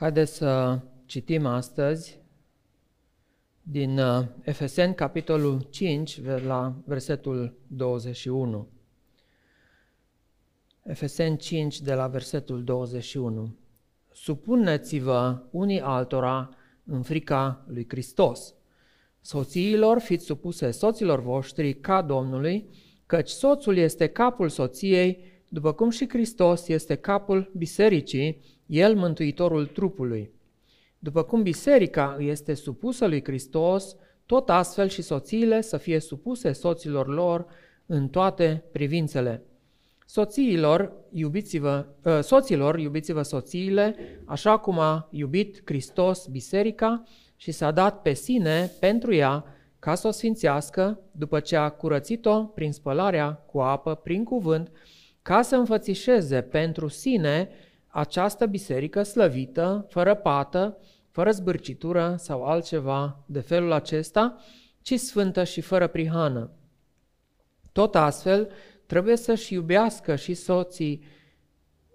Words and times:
Haideți 0.00 0.36
să 0.36 0.80
citim 1.06 1.46
astăzi 1.46 2.18
din 3.62 3.98
uh, 3.98 4.26
Efeseni, 4.42 4.94
capitolul 4.94 5.66
5, 5.70 6.22
la 6.22 6.74
versetul 6.84 7.58
21. 7.66 8.68
Efeseni 10.82 11.36
5, 11.36 11.80
de 11.80 11.94
la 11.94 12.06
versetul 12.06 12.64
21. 12.64 13.56
Supuneți-vă 14.12 15.42
unii 15.50 15.80
altora 15.80 16.50
în 16.84 17.02
frica 17.02 17.64
lui 17.68 17.84
Hristos. 17.88 18.54
Soțiilor, 19.20 19.98
fiți 19.98 20.24
supuse 20.24 20.70
soților 20.70 21.20
voștri 21.20 21.74
ca 21.74 22.02
Domnului, 22.02 22.68
căci 23.06 23.28
soțul 23.28 23.76
este 23.76 24.06
capul 24.06 24.48
soției, 24.48 25.29
după 25.52 25.72
cum 25.72 25.90
și 25.90 26.08
Hristos 26.08 26.68
este 26.68 26.94
capul 26.94 27.50
bisericii, 27.56 28.40
el 28.66 28.94
mântuitorul 28.94 29.66
trupului. 29.66 30.30
După 30.98 31.22
cum 31.22 31.42
biserica 31.42 32.16
este 32.18 32.54
supusă 32.54 33.06
lui 33.06 33.24
Hristos, 33.24 33.96
tot 34.26 34.50
astfel 34.50 34.88
și 34.88 35.02
soțiile 35.02 35.60
să 35.60 35.76
fie 35.76 35.98
supuse 35.98 36.52
soților 36.52 37.08
lor 37.08 37.46
în 37.86 38.08
toate 38.08 38.64
privințele. 38.72 39.42
Soțiilor, 40.06 40.92
iubiți-vă, 41.12 41.86
ă, 42.04 42.20
soților, 42.20 42.78
iubiți-vă 42.78 43.22
soțiile, 43.22 43.96
așa 44.24 44.58
cum 44.58 44.78
a 44.78 45.08
iubit 45.10 45.62
Hristos 45.64 46.26
biserica 46.26 47.02
și 47.36 47.50
s-a 47.52 47.70
dat 47.70 48.02
pe 48.02 48.12
sine 48.12 48.70
pentru 48.80 49.14
ea 49.14 49.44
ca 49.78 49.94
să 49.94 50.06
o 50.06 50.10
sfințească, 50.10 51.00
după 51.12 51.40
ce 51.40 51.56
a 51.56 51.68
curățit-o 51.68 52.44
prin 52.44 52.72
spălarea 52.72 53.32
cu 53.32 53.58
apă, 53.58 53.94
prin 53.94 54.24
cuvânt, 54.24 54.70
ca 55.22 55.42
să 55.42 55.56
înfățișeze 55.56 56.42
pentru 56.42 56.88
sine 56.88 57.48
această 57.86 58.46
biserică 58.46 59.02
slăvită, 59.02 59.86
fără 59.88 60.14
pată, 60.14 60.78
fără 61.10 61.30
zbârcitură 61.30 62.14
sau 62.18 62.44
altceva 62.44 63.24
de 63.26 63.40
felul 63.40 63.72
acesta, 63.72 64.36
ci 64.82 64.94
sfântă 64.94 65.44
și 65.44 65.60
fără 65.60 65.86
prihană. 65.86 66.50
Tot 67.72 67.94
astfel, 67.94 68.50
trebuie 68.86 69.16
să-și 69.16 69.54
iubească 69.54 70.16
și 70.16 70.34
soții, 70.34 71.04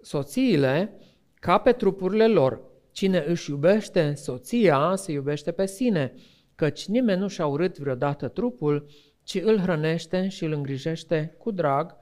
soțiile 0.00 0.98
ca 1.34 1.58
pe 1.58 1.72
trupurile 1.72 2.26
lor. 2.26 2.60
Cine 2.90 3.24
își 3.26 3.50
iubește 3.50 4.14
soția, 4.14 4.92
se 4.94 5.12
iubește 5.12 5.52
pe 5.52 5.66
sine, 5.66 6.14
căci 6.54 6.86
nimeni 6.86 7.20
nu 7.20 7.28
și-a 7.28 7.46
urât 7.46 7.78
vreodată 7.78 8.28
trupul, 8.28 8.86
ci 9.22 9.34
îl 9.42 9.58
hrănește 9.58 10.28
și 10.28 10.44
îl 10.44 10.52
îngrijește 10.52 11.34
cu 11.38 11.50
drag, 11.50 11.96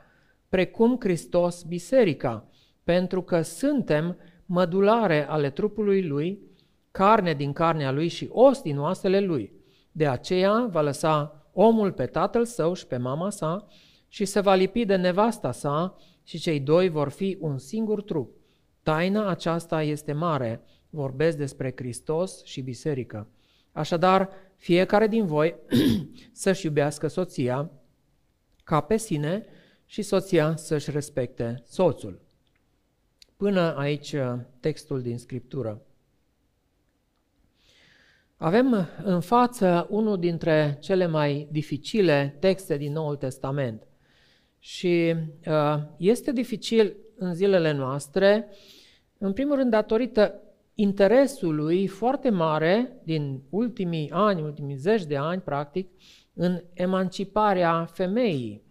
precum 0.49 0.97
Hristos 1.01 1.63
biserica, 1.63 2.49
pentru 2.85 3.23
că 3.23 3.43
suntem 3.43 4.17
mădulare 4.47 5.29
ale 5.29 5.51
trupului 5.51 6.07
lui, 6.07 6.39
carne 6.91 7.35
din 7.35 7.53
carnea 7.53 7.91
lui 7.91 8.09
și 8.09 8.29
os 8.33 8.63
din 8.63 8.79
oasele 8.79 9.21
lui. 9.21 9.53
De 9.93 10.07
aceea 10.07 10.69
va 10.71 10.81
lăsa 10.81 11.47
omul 11.53 11.93
pe 11.93 12.07
tatăl 12.07 12.45
său 12.45 12.75
și 12.75 12.87
pe 12.87 12.97
mama 12.97 13.31
sa 13.31 13.67
și 14.09 14.25
se 14.25 14.41
va 14.41 14.55
lipi 14.55 14.85
de 14.85 14.97
nevasta 14.97 15.53
sa 15.53 15.97
și 16.23 16.39
cei 16.39 16.61
doi 16.61 16.89
vor 16.89 17.09
fi 17.09 17.39
un 17.41 17.59
singur 17.59 18.03
trup. 18.03 18.37
Taina 18.83 19.29
aceasta 19.29 19.83
este 19.83 20.13
mare, 20.13 20.63
vorbesc 20.91 21.37
despre 21.37 21.73
Hristos 21.77 22.45
și 22.45 22.61
biserică. 22.61 23.29
Așadar, 23.73 24.29
fiecare 24.57 25.07
din 25.07 25.27
voi 25.27 25.55
să-și 26.33 26.67
iubească 26.67 27.07
soția 27.07 27.71
ca 28.65 28.81
pe 28.81 28.97
sine 28.97 29.47
și 29.95 30.03
soția 30.03 30.57
să-și 30.57 30.91
respecte 30.91 31.63
soțul. 31.67 32.21
Până 33.37 33.75
aici 33.77 34.13
uh, 34.13 34.35
textul 34.61 35.03
din 35.03 35.19
Scriptură. 35.19 35.83
Avem 38.37 38.73
uh, 38.73 38.87
în 39.05 39.21
față 39.21 39.87
unul 39.91 40.19
dintre 40.19 40.79
cele 40.81 41.07
mai 41.07 41.49
dificile 41.51 42.37
texte 42.41 42.77
din 42.77 42.93
Noul 42.93 43.17
Testament. 43.17 43.83
Și 44.59 45.15
uh, 45.47 45.83
este 45.97 46.33
dificil 46.33 46.97
în 47.17 47.35
zilele 47.35 47.73
noastre, 47.73 48.49
în 49.19 49.33
primul 49.33 49.57
rând 49.57 49.71
datorită 49.71 50.41
interesului 50.75 51.87
foarte 51.87 52.31
mare 52.31 53.01
din 53.05 53.43
ultimii 53.51 54.11
ani, 54.11 54.43
ultimii 54.43 54.77
zeci 54.77 55.05
de 55.05 55.17
ani, 55.17 55.41
practic, 55.41 55.89
în 56.33 56.63
emanciparea 56.73 57.85
femeii. 57.85 58.65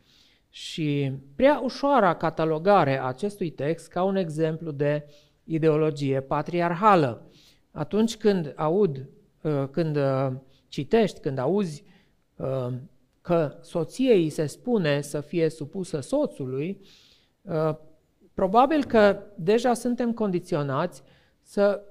Și 0.55 1.11
prea 1.35 1.59
ușoara 1.63 2.15
catalogare 2.15 2.99
a 2.99 3.03
acestui 3.03 3.49
text 3.49 3.87
ca 3.87 4.03
un 4.03 4.15
exemplu 4.15 4.71
de 4.71 5.05
ideologie 5.43 6.21
patriarhală. 6.21 7.29
Atunci 7.71 8.17
când 8.17 8.53
aud, 8.55 9.09
uh, 9.41 9.63
când 9.71 9.95
uh, 9.95 10.31
citești, 10.67 11.19
când 11.19 11.37
auzi 11.37 11.83
uh, 12.35 12.67
că 13.21 13.57
soției 13.61 14.29
se 14.29 14.45
spune 14.45 15.01
să 15.01 15.21
fie 15.21 15.49
supusă 15.49 15.99
soțului, 15.99 16.81
probabil 18.33 18.83
că 18.83 19.19
deja 19.35 19.73
suntem 19.73 20.13
condiționați 20.13 21.03
să 21.41 21.81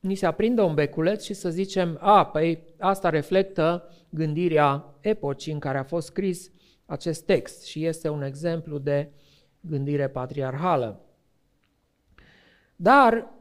ni 0.00 0.14
se 0.14 0.26
aprindă 0.26 0.62
un 0.62 0.74
beculeț 0.74 1.24
și 1.24 1.34
să 1.34 1.50
zicem, 1.50 1.98
a, 2.00 2.26
păi 2.26 2.62
asta 2.78 3.08
reflectă 3.08 3.88
gândirea 4.08 4.94
epocii 5.00 5.52
în 5.52 5.58
care 5.58 5.78
a 5.78 5.84
fost 5.84 6.06
scris 6.06 6.50
acest 6.90 7.24
text 7.24 7.64
și 7.64 7.84
este 7.84 8.08
un 8.08 8.22
exemplu 8.22 8.78
de 8.78 9.12
gândire 9.60 10.08
patriarhală. 10.08 11.00
Dar 12.76 13.32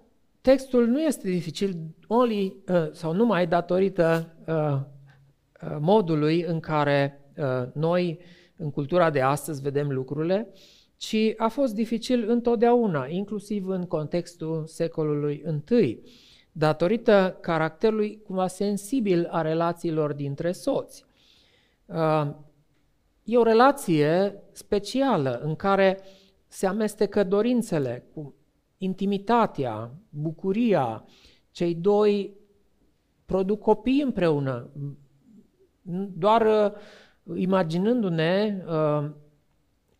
textul 0.41 0.87
nu 0.87 1.01
este 1.01 1.29
dificil 1.29 1.75
only, 2.07 2.55
uh, 2.67 2.91
sau 2.91 3.13
numai 3.13 3.47
datorită 3.47 4.35
uh, 4.47 4.55
uh, 5.71 5.77
modului 5.79 6.41
în 6.41 6.59
care 6.59 7.13
noi 7.73 8.19
în 8.57 8.71
cultura 8.71 9.09
de 9.09 9.21
astăzi 9.21 9.61
vedem 9.61 9.91
lucrurile, 9.91 10.53
ci 10.97 11.15
a 11.37 11.47
fost 11.47 11.73
dificil 11.73 12.29
întotdeauna, 12.29 13.05
inclusiv 13.07 13.67
în 13.67 13.85
contextul 13.85 14.65
secolului 14.67 15.43
I, 15.81 15.99
datorită 16.51 17.37
caracterului 17.41 18.21
cumva 18.21 18.47
sensibil 18.47 19.27
a 19.31 19.41
relațiilor 19.41 20.13
dintre 20.13 20.51
soți. 20.51 21.05
E 23.29 23.37
o 23.37 23.43
relație 23.43 24.35
specială 24.51 25.39
în 25.43 25.55
care 25.55 25.99
se 26.47 26.67
amestecă 26.67 27.23
dorințele 27.23 28.05
cu 28.13 28.35
intimitatea, 28.77 29.91
bucuria. 30.09 31.05
Cei 31.51 31.75
doi 31.75 32.33
produc 33.25 33.61
copii 33.61 34.01
împreună, 34.01 34.69
doar 36.17 36.45
uh, 36.45 37.37
imaginându-ne 37.39 38.63
uh, 38.67 39.09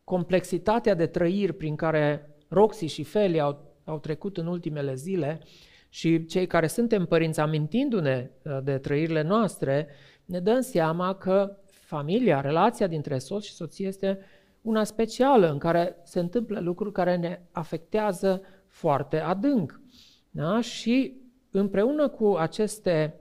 complexitatea 0.03 0.94
de 0.94 1.06
trăiri 1.06 1.53
prin 1.53 1.75
care 1.75 2.35
Roxy 2.47 2.85
și 2.85 3.03
Feli 3.03 3.39
au, 3.39 3.75
au 3.84 4.00
trecut 4.00 4.38
în 4.38 4.47
ultimele 4.47 4.94
zile 4.94 5.41
și 5.89 6.25
cei 6.25 6.47
care 6.47 6.68
suntem 6.68 7.06
părinți 7.06 7.39
amintindu-ne 7.39 8.31
uh, 8.44 8.57
de 8.63 8.78
trăirile 8.78 9.22
noastre, 9.22 9.88
ne 10.25 10.39
dăm 10.39 10.62
seama 10.62 11.16
că 11.16 11.57
familia, 11.89 12.41
relația 12.41 12.88
dintre 12.88 13.17
soț 13.17 13.44
și 13.44 13.53
soție 13.53 13.88
este 13.88 14.19
una 14.61 14.83
specială 14.83 15.51
în 15.51 15.57
care 15.57 15.95
se 16.03 16.19
întâmplă 16.19 16.59
lucruri 16.59 16.91
care 16.91 17.16
ne 17.16 17.41
afectează 17.51 18.41
foarte 18.67 19.19
adânc. 19.19 19.81
Da? 20.29 20.61
Și 20.61 21.22
împreună 21.51 22.07
cu 22.07 22.35
aceste 22.39 23.19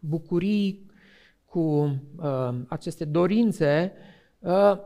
bucurii, 0.00 0.90
cu 1.44 1.60
uh, 2.16 2.54
aceste 2.68 3.04
dorințe, 3.04 3.92
uh, 4.38 4.78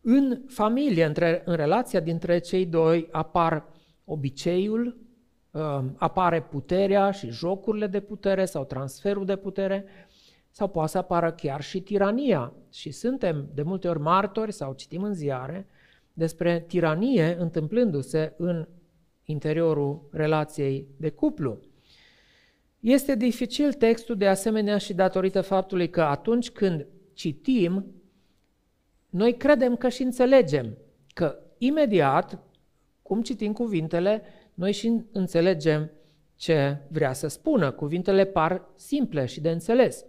în 0.00 0.40
familie, 0.46 1.04
între, 1.04 1.42
în 1.44 1.54
relația 1.54 2.00
dintre 2.00 2.38
cei 2.38 2.66
doi, 2.66 3.08
apar 3.10 3.64
obiceiul, 4.04 4.96
uh, 5.50 5.84
apare 5.96 6.42
puterea 6.42 7.10
și 7.10 7.30
jocurile 7.30 7.86
de 7.86 8.00
putere 8.00 8.44
sau 8.44 8.64
transferul 8.64 9.24
de 9.24 9.36
putere, 9.36 9.84
sau 10.56 10.68
poate 10.68 10.90
să 10.90 10.98
apară 10.98 11.32
chiar 11.32 11.62
și 11.62 11.80
tirania. 11.80 12.52
Și 12.72 12.90
suntem 12.90 13.48
de 13.54 13.62
multe 13.62 13.88
ori 13.88 14.00
martori 14.00 14.52
sau 14.52 14.72
citim 14.72 15.02
în 15.02 15.14
ziare 15.14 15.66
despre 16.12 16.64
tiranie 16.68 17.36
întâmplându-se 17.38 18.34
în 18.36 18.68
interiorul 19.24 20.08
relației 20.12 20.86
de 20.96 21.10
cuplu. 21.10 21.58
Este 22.80 23.14
dificil 23.14 23.72
textul 23.72 24.16
de 24.16 24.28
asemenea 24.28 24.78
și 24.78 24.94
datorită 24.94 25.40
faptului 25.40 25.90
că 25.90 26.02
atunci 26.02 26.50
când 26.50 26.86
citim, 27.12 27.86
noi 29.10 29.36
credem 29.36 29.76
că 29.76 29.88
și 29.88 30.02
înțelegem, 30.02 30.76
că 31.14 31.38
imediat, 31.58 32.38
cum 33.02 33.22
citim 33.22 33.52
cuvintele, 33.52 34.22
noi 34.54 34.72
și 34.72 35.04
înțelegem 35.12 35.90
ce 36.36 36.76
vrea 36.88 37.12
să 37.12 37.28
spună. 37.28 37.70
Cuvintele 37.70 38.24
par 38.24 38.68
simple 38.76 39.26
și 39.26 39.40
de 39.40 39.50
înțeles. 39.50 40.04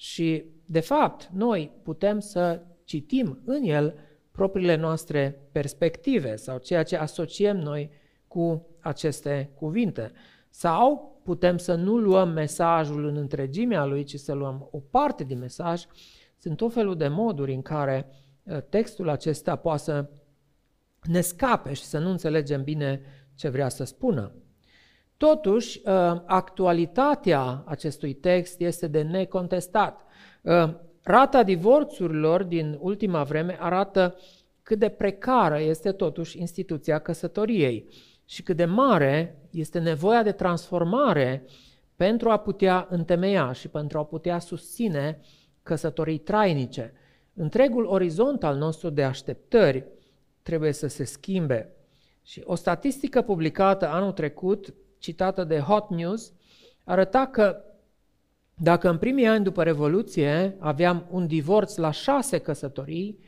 Și, 0.00 0.44
de 0.66 0.80
fapt, 0.80 1.28
noi 1.32 1.72
putem 1.82 2.18
să 2.20 2.62
citim 2.84 3.42
în 3.44 3.62
el 3.62 3.94
propriile 4.30 4.76
noastre 4.76 5.48
perspective 5.52 6.36
sau 6.36 6.58
ceea 6.58 6.82
ce 6.82 6.96
asociem 6.96 7.56
noi 7.56 7.90
cu 8.26 8.66
aceste 8.78 9.50
cuvinte. 9.54 10.12
Sau 10.50 11.20
putem 11.24 11.58
să 11.58 11.74
nu 11.74 11.98
luăm 11.98 12.28
mesajul 12.28 13.04
în 13.04 13.16
întregimea 13.16 13.84
lui, 13.84 14.04
ci 14.04 14.14
să 14.14 14.32
luăm 14.32 14.68
o 14.70 14.78
parte 14.78 15.24
din 15.24 15.38
mesaj. 15.38 15.84
Sunt 16.38 16.56
tot 16.56 16.72
felul 16.72 16.96
de 16.96 17.08
moduri 17.08 17.54
în 17.54 17.62
care 17.62 18.06
uh, 18.42 18.62
textul 18.68 19.08
acesta 19.08 19.56
poate 19.56 19.82
să 19.82 20.10
ne 21.02 21.20
scape 21.20 21.72
și 21.72 21.82
să 21.82 21.98
nu 21.98 22.10
înțelegem 22.10 22.62
bine 22.62 23.00
ce 23.34 23.48
vrea 23.48 23.68
să 23.68 23.84
spună. 23.84 24.32
Totuși, 25.20 25.80
uh, 25.84 25.92
actualitatea 26.26 27.62
acestui 27.66 28.14
text 28.14 28.60
este 28.60 28.86
de 28.86 29.02
necontestat. 29.02 30.00
Uh, 30.42 30.74
rata 31.02 31.42
divorțurilor 31.42 32.42
din 32.42 32.76
ultima 32.80 33.22
vreme 33.22 33.56
arată 33.60 34.16
cât 34.62 34.78
de 34.78 34.88
precară 34.88 35.60
este 35.60 35.92
totuși 35.92 36.38
instituția 36.38 36.98
căsătoriei 36.98 37.88
și 38.24 38.42
cât 38.42 38.56
de 38.56 38.64
mare 38.64 39.38
este 39.50 39.78
nevoia 39.78 40.22
de 40.22 40.32
transformare 40.32 41.44
pentru 41.96 42.30
a 42.30 42.36
putea 42.36 42.86
întemeia 42.90 43.52
și 43.52 43.68
pentru 43.68 43.98
a 43.98 44.04
putea 44.04 44.38
susține 44.38 45.20
căsătorii 45.62 46.18
trainice. 46.18 46.92
Întregul 47.34 47.84
orizont 47.84 48.44
al 48.44 48.56
nostru 48.56 48.90
de 48.90 49.02
așteptări 49.02 49.86
trebuie 50.42 50.72
să 50.72 50.86
se 50.86 51.04
schimbe. 51.04 51.72
Și 52.22 52.42
o 52.44 52.54
statistică 52.54 53.22
publicată 53.22 53.88
anul 53.88 54.12
trecut, 54.12 54.74
citată 55.00 55.44
de 55.44 55.58
Hot 55.58 55.90
News, 55.90 56.32
arăta 56.84 57.26
că 57.26 57.64
dacă 58.54 58.88
în 58.88 58.98
primii 58.98 59.26
ani 59.26 59.44
după 59.44 59.62
Revoluție 59.62 60.56
aveam 60.58 61.06
un 61.10 61.26
divorț 61.26 61.76
la 61.76 61.90
șase 61.90 62.38
căsătorii, 62.38 63.18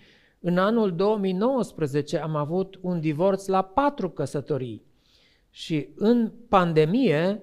în 0.40 0.58
anul 0.58 0.94
2019 0.94 2.18
am 2.18 2.36
avut 2.36 2.78
un 2.80 3.00
divorț 3.00 3.46
la 3.46 3.62
patru 3.62 4.10
căsătorii. 4.10 4.82
Și 5.50 5.88
în 5.96 6.32
pandemie, 6.48 7.40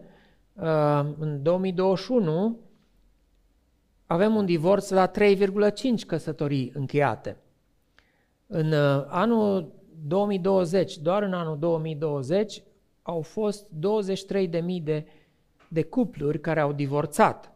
uh, 0.54 1.06
în 1.20 1.44
2021, 1.44 2.60
avem 4.06 4.36
un 4.36 4.46
divorț 4.46 4.90
la 4.90 5.08
3,5 5.08 6.06
căsătorii 6.08 6.72
încheiate. 6.76 7.38
În 8.48 8.72
uh, 8.72 9.06
anul 9.08 9.72
2020, 10.08 10.98
doar 10.98 11.24
în 11.24 11.34
anul 11.34 11.58
2020, 11.60 12.64
au 13.10 13.22
fost 13.22 13.66
23.000 13.66 14.84
de, 14.84 15.06
de 15.68 15.84
cupluri 15.84 16.40
care 16.40 16.60
au 16.60 16.74
divorțat. 16.74 17.54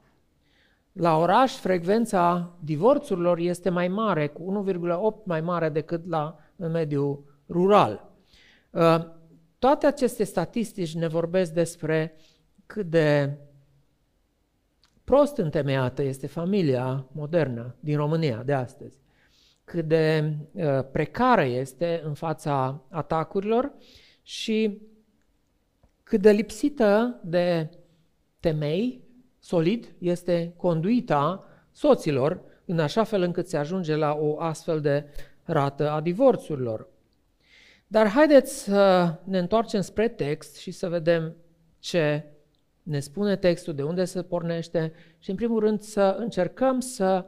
La 0.92 1.18
oraș, 1.18 1.56
frecvența 1.56 2.56
divorțurilor 2.60 3.38
este 3.38 3.70
mai 3.70 3.88
mare, 3.88 4.28
cu 4.28 4.66
1,8 5.20 5.24
mai 5.24 5.42
mare 5.42 5.70
decât 5.70 6.08
la 6.08 6.38
în 6.56 6.72
mediul 6.72 7.24
rural. 7.50 8.12
Uh, 8.70 9.06
toate 9.60 9.86
aceste 9.86 10.24
statistici 10.24 10.96
ne 10.96 11.08
vorbesc 11.08 11.52
despre 11.52 12.16
cât 12.66 12.86
de 12.90 13.38
prost 15.04 15.38
întemeiată 15.38 16.02
este 16.02 16.28
familia 16.28 17.06
modernă 17.12 17.76
din 17.80 17.98
România 17.98 18.44
de 18.46 18.54
astăzi, 18.54 18.98
cât 19.64 19.86
de 19.88 20.34
uh, 20.52 20.64
precară 20.92 21.44
este 21.44 22.02
în 22.06 22.14
fața 22.14 22.82
atacurilor 22.90 23.72
și 24.22 24.82
cât 26.14 26.22
de 26.22 26.32
lipsită 26.32 27.20
de 27.24 27.70
temei 28.40 29.04
solid 29.40 29.96
este 29.98 30.54
conduita 30.58 31.48
soților, 31.72 32.42
în 32.66 32.80
așa 32.80 33.04
fel 33.04 33.22
încât 33.22 33.48
se 33.48 33.58
ajunge 33.58 33.96
la 33.96 34.18
o 34.20 34.40
astfel 34.40 34.82
de 34.82 35.06
rată 35.44 35.90
a 35.90 36.02
divorțurilor. 36.02 36.88
Dar 37.88 38.08
haideți 38.08 38.64
să 38.64 39.14
ne 39.24 39.38
întoarcem 39.38 39.82
spre 39.82 40.08
text 40.08 40.56
și 40.56 40.72
să 40.72 40.90
vedem 40.90 41.36
ce 41.80 42.26
ne 42.84 43.00
spune 43.00 43.36
textul, 43.36 43.74
de 43.74 43.84
unde 43.84 44.06
se 44.06 44.24
pornește 44.24 44.94
și, 45.20 45.30
în 45.30 45.36
primul 45.36 45.60
rând, 45.60 45.80
să 45.80 46.16
încercăm 46.20 46.80
să 46.80 47.26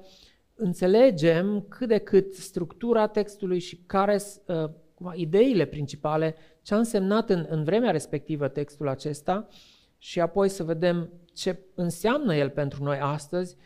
înțelegem 0.56 1.66
cât 1.70 1.88
de 1.88 1.98
cât 1.98 2.34
structura 2.34 3.08
textului 3.08 3.60
și 3.60 3.76
care 3.86 4.20
uh, 4.46 4.70
ideile 5.14 5.66
principale, 5.66 6.36
ce 6.66 6.74
a 6.74 6.78
însemnat 6.78 7.30
în, 7.30 7.46
în 7.50 7.64
vremea 7.64 7.92
respectivă 7.92 8.48
textul 8.48 8.88
acesta 8.88 9.48
și 9.98 10.20
apoi 10.22 10.50
să 10.50 10.64
vedem 10.64 11.10
ce 11.34 11.60
înseamnă 11.76 12.36
el 12.36 12.50
pentru 12.50 12.84
noi 12.84 13.00
astăzi, 13.00 13.58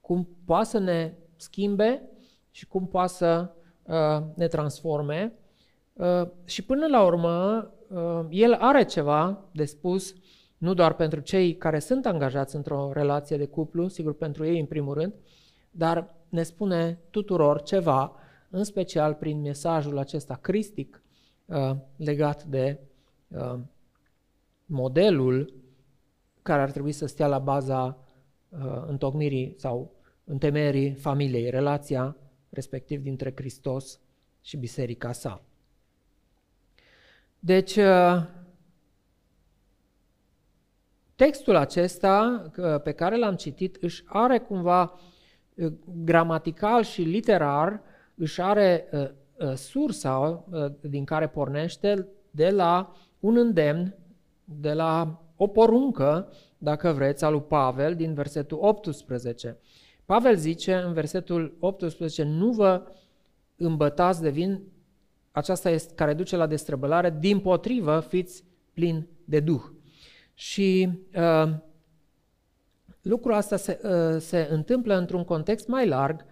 cum 0.00 0.28
poate 0.44 0.64
să 0.64 0.78
ne 0.78 1.12
schimbe 1.36 2.02
și 2.50 2.66
cum 2.66 2.86
poate 2.86 3.12
să 3.12 3.50
uh, 3.82 4.26
ne 4.34 4.46
transforme. 4.46 5.32
Uh, 5.92 6.28
și 6.44 6.64
până 6.64 6.86
la 6.86 7.04
urmă, 7.04 7.70
uh, 7.88 8.26
el 8.30 8.52
are 8.52 8.84
ceva 8.84 9.44
de 9.52 9.64
spus, 9.64 10.14
nu 10.58 10.74
doar 10.74 10.94
pentru 10.94 11.20
cei 11.20 11.56
care 11.56 11.78
sunt 11.78 12.06
angajați 12.06 12.56
într-o 12.56 12.90
relație 12.92 13.36
de 13.36 13.46
cuplu, 13.46 13.88
sigur 13.88 14.14
pentru 14.14 14.44
ei 14.44 14.60
în 14.60 14.66
primul 14.66 14.94
rând, 14.94 15.14
dar 15.70 16.14
ne 16.28 16.42
spune 16.42 16.98
tuturor 17.10 17.62
ceva, 17.62 18.14
în 18.50 18.64
special 18.64 19.14
prin 19.14 19.40
mesajul 19.40 19.98
acesta 19.98 20.34
cristic 20.34 21.00
uh, 21.00 21.05
legat 21.96 22.44
de 22.44 22.78
uh, 23.28 23.58
modelul 24.66 25.52
care 26.42 26.62
ar 26.62 26.70
trebui 26.70 26.92
să 26.92 27.06
stea 27.06 27.26
la 27.26 27.38
baza 27.38 27.98
uh, 28.48 28.84
întocmirii 28.86 29.54
sau 29.56 29.94
întemeierii 30.24 30.94
familiei, 30.94 31.50
relația 31.50 32.16
respectiv 32.48 33.02
dintre 33.02 33.32
Hristos 33.36 34.00
și 34.40 34.56
biserica 34.56 35.12
sa. 35.12 35.42
Deci, 37.38 37.76
uh, 37.76 38.26
textul 41.14 41.56
acesta 41.56 42.46
uh, 42.56 42.80
pe 42.82 42.92
care 42.92 43.16
l-am 43.16 43.34
citit 43.34 43.76
își 43.80 44.02
are 44.06 44.38
cumva 44.38 45.00
uh, 45.54 45.72
gramatical 46.04 46.82
și 46.82 47.02
literar, 47.02 47.80
își 48.14 48.40
are 48.40 48.88
uh, 48.92 49.00
uh, 49.00 49.10
sursa 49.54 50.44
uh, 50.50 50.66
din 50.80 51.04
care 51.04 51.28
pornește 51.28 52.08
de 52.30 52.50
la 52.50 52.96
un 53.20 53.36
îndemn, 53.36 53.94
de 54.44 54.72
la 54.72 55.22
o 55.36 55.46
poruncă, 55.46 56.32
dacă 56.58 56.92
vreți, 56.92 57.24
a 57.24 57.28
lui 57.28 57.42
Pavel 57.42 57.94
din 57.94 58.14
versetul 58.14 58.58
18. 58.60 59.56
Pavel 60.04 60.36
zice 60.36 60.74
în 60.74 60.92
versetul 60.92 61.56
18, 61.60 62.22
nu 62.22 62.50
vă 62.50 62.82
îmbătați 63.56 64.22
de 64.22 64.30
vin, 64.30 64.62
aceasta 65.32 65.70
este 65.70 65.94
care 65.94 66.14
duce 66.14 66.36
la 66.36 66.46
destrăbălare, 66.46 67.16
din 67.20 67.40
potrivă 67.40 68.00
fiți 68.00 68.44
plini 68.72 69.08
de 69.24 69.40
Duh. 69.40 69.62
Și 70.34 70.88
uh, 71.16 71.54
lucrul 73.02 73.32
asta 73.32 73.56
se, 73.56 73.80
uh, 73.82 74.20
se 74.20 74.48
întâmplă 74.50 74.96
într-un 74.96 75.24
context 75.24 75.68
mai 75.68 75.86
larg 75.86 76.24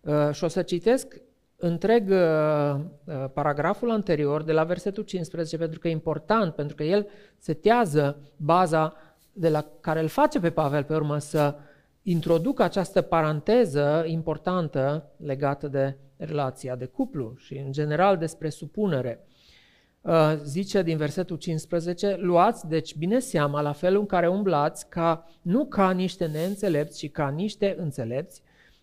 uh, 0.00 0.30
și 0.32 0.44
o 0.44 0.48
să 0.48 0.62
citesc 0.62 1.20
întreg 1.64 2.10
uh, 2.10 2.74
uh, 3.04 3.24
paragraful 3.32 3.90
anterior 3.90 4.42
de 4.42 4.52
la 4.52 4.64
versetul 4.64 5.02
15 5.02 5.56
pentru 5.56 5.78
că 5.78 5.88
e 5.88 5.90
important, 5.90 6.54
pentru 6.54 6.76
că 6.76 6.82
el 6.82 7.06
setează 7.38 8.18
baza 8.36 8.96
de 9.32 9.48
la 9.48 9.66
care 9.80 10.00
îl 10.00 10.08
face 10.08 10.40
pe 10.40 10.50
Pavel 10.50 10.84
pe 10.84 10.94
urmă 10.94 11.18
să 11.18 11.54
introducă 12.02 12.62
această 12.62 13.00
paranteză 13.00 14.04
importantă 14.06 15.10
legată 15.16 15.68
de 15.68 15.96
relația 16.16 16.76
de 16.76 16.84
cuplu 16.84 17.34
și 17.36 17.56
în 17.56 17.72
general 17.72 18.16
despre 18.16 18.48
supunere. 18.48 19.26
Uh, 20.00 20.34
zice 20.44 20.82
din 20.82 20.96
versetul 20.96 21.36
15, 21.36 22.16
luați 22.18 22.68
deci 22.68 22.96
bine 22.96 23.18
seama 23.18 23.60
la 23.60 23.72
felul 23.72 24.00
în 24.00 24.06
care 24.06 24.28
umblați, 24.28 24.88
ca, 24.88 25.30
nu 25.42 25.64
ca 25.64 25.90
niște 25.90 26.26
neînțelepți, 26.26 26.98
ci 26.98 27.10
ca 27.10 27.28
niște 27.28 27.74
înțelepți, 27.78 28.42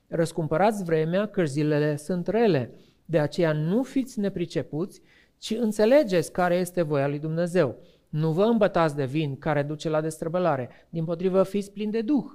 Răscumpărați 0.10 0.84
vremea, 0.84 1.26
că 1.26 1.44
zilele 1.44 1.96
sunt 1.96 2.28
rele. 2.28 2.72
De 3.06 3.20
aceea 3.20 3.52
nu 3.54 3.84
fiți 3.84 4.20
nepricepuți, 4.20 5.02
ci 5.38 5.52
înțelegeți 5.60 6.32
care 6.32 6.56
este 6.56 6.82
voia 6.82 7.08
lui 7.08 7.20
Dumnezeu. 7.20 7.76
Nu 8.10 8.32
vă 8.32 8.44
îmbătați 8.44 8.96
de 8.96 9.06
vin 9.06 9.38
care 9.38 9.64
duce 9.64 9.90
la 9.90 10.02
destrăbălare, 10.02 10.70
din 10.90 11.06
potrivă 11.06 11.44
fiți 11.44 11.72
plini 11.72 11.92
de 11.92 12.02
Duh. 12.02 12.26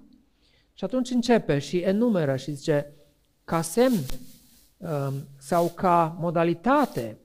Și 0.75 0.85
atunci 0.85 1.11
începe 1.11 1.59
și 1.59 1.78
enumeră 1.78 2.37
și 2.37 2.52
zice, 2.52 2.93
ca 3.45 3.61
semn 3.61 3.99
um, 4.76 5.12
sau 5.38 5.69
ca 5.69 6.16
modalitate, 6.21 7.19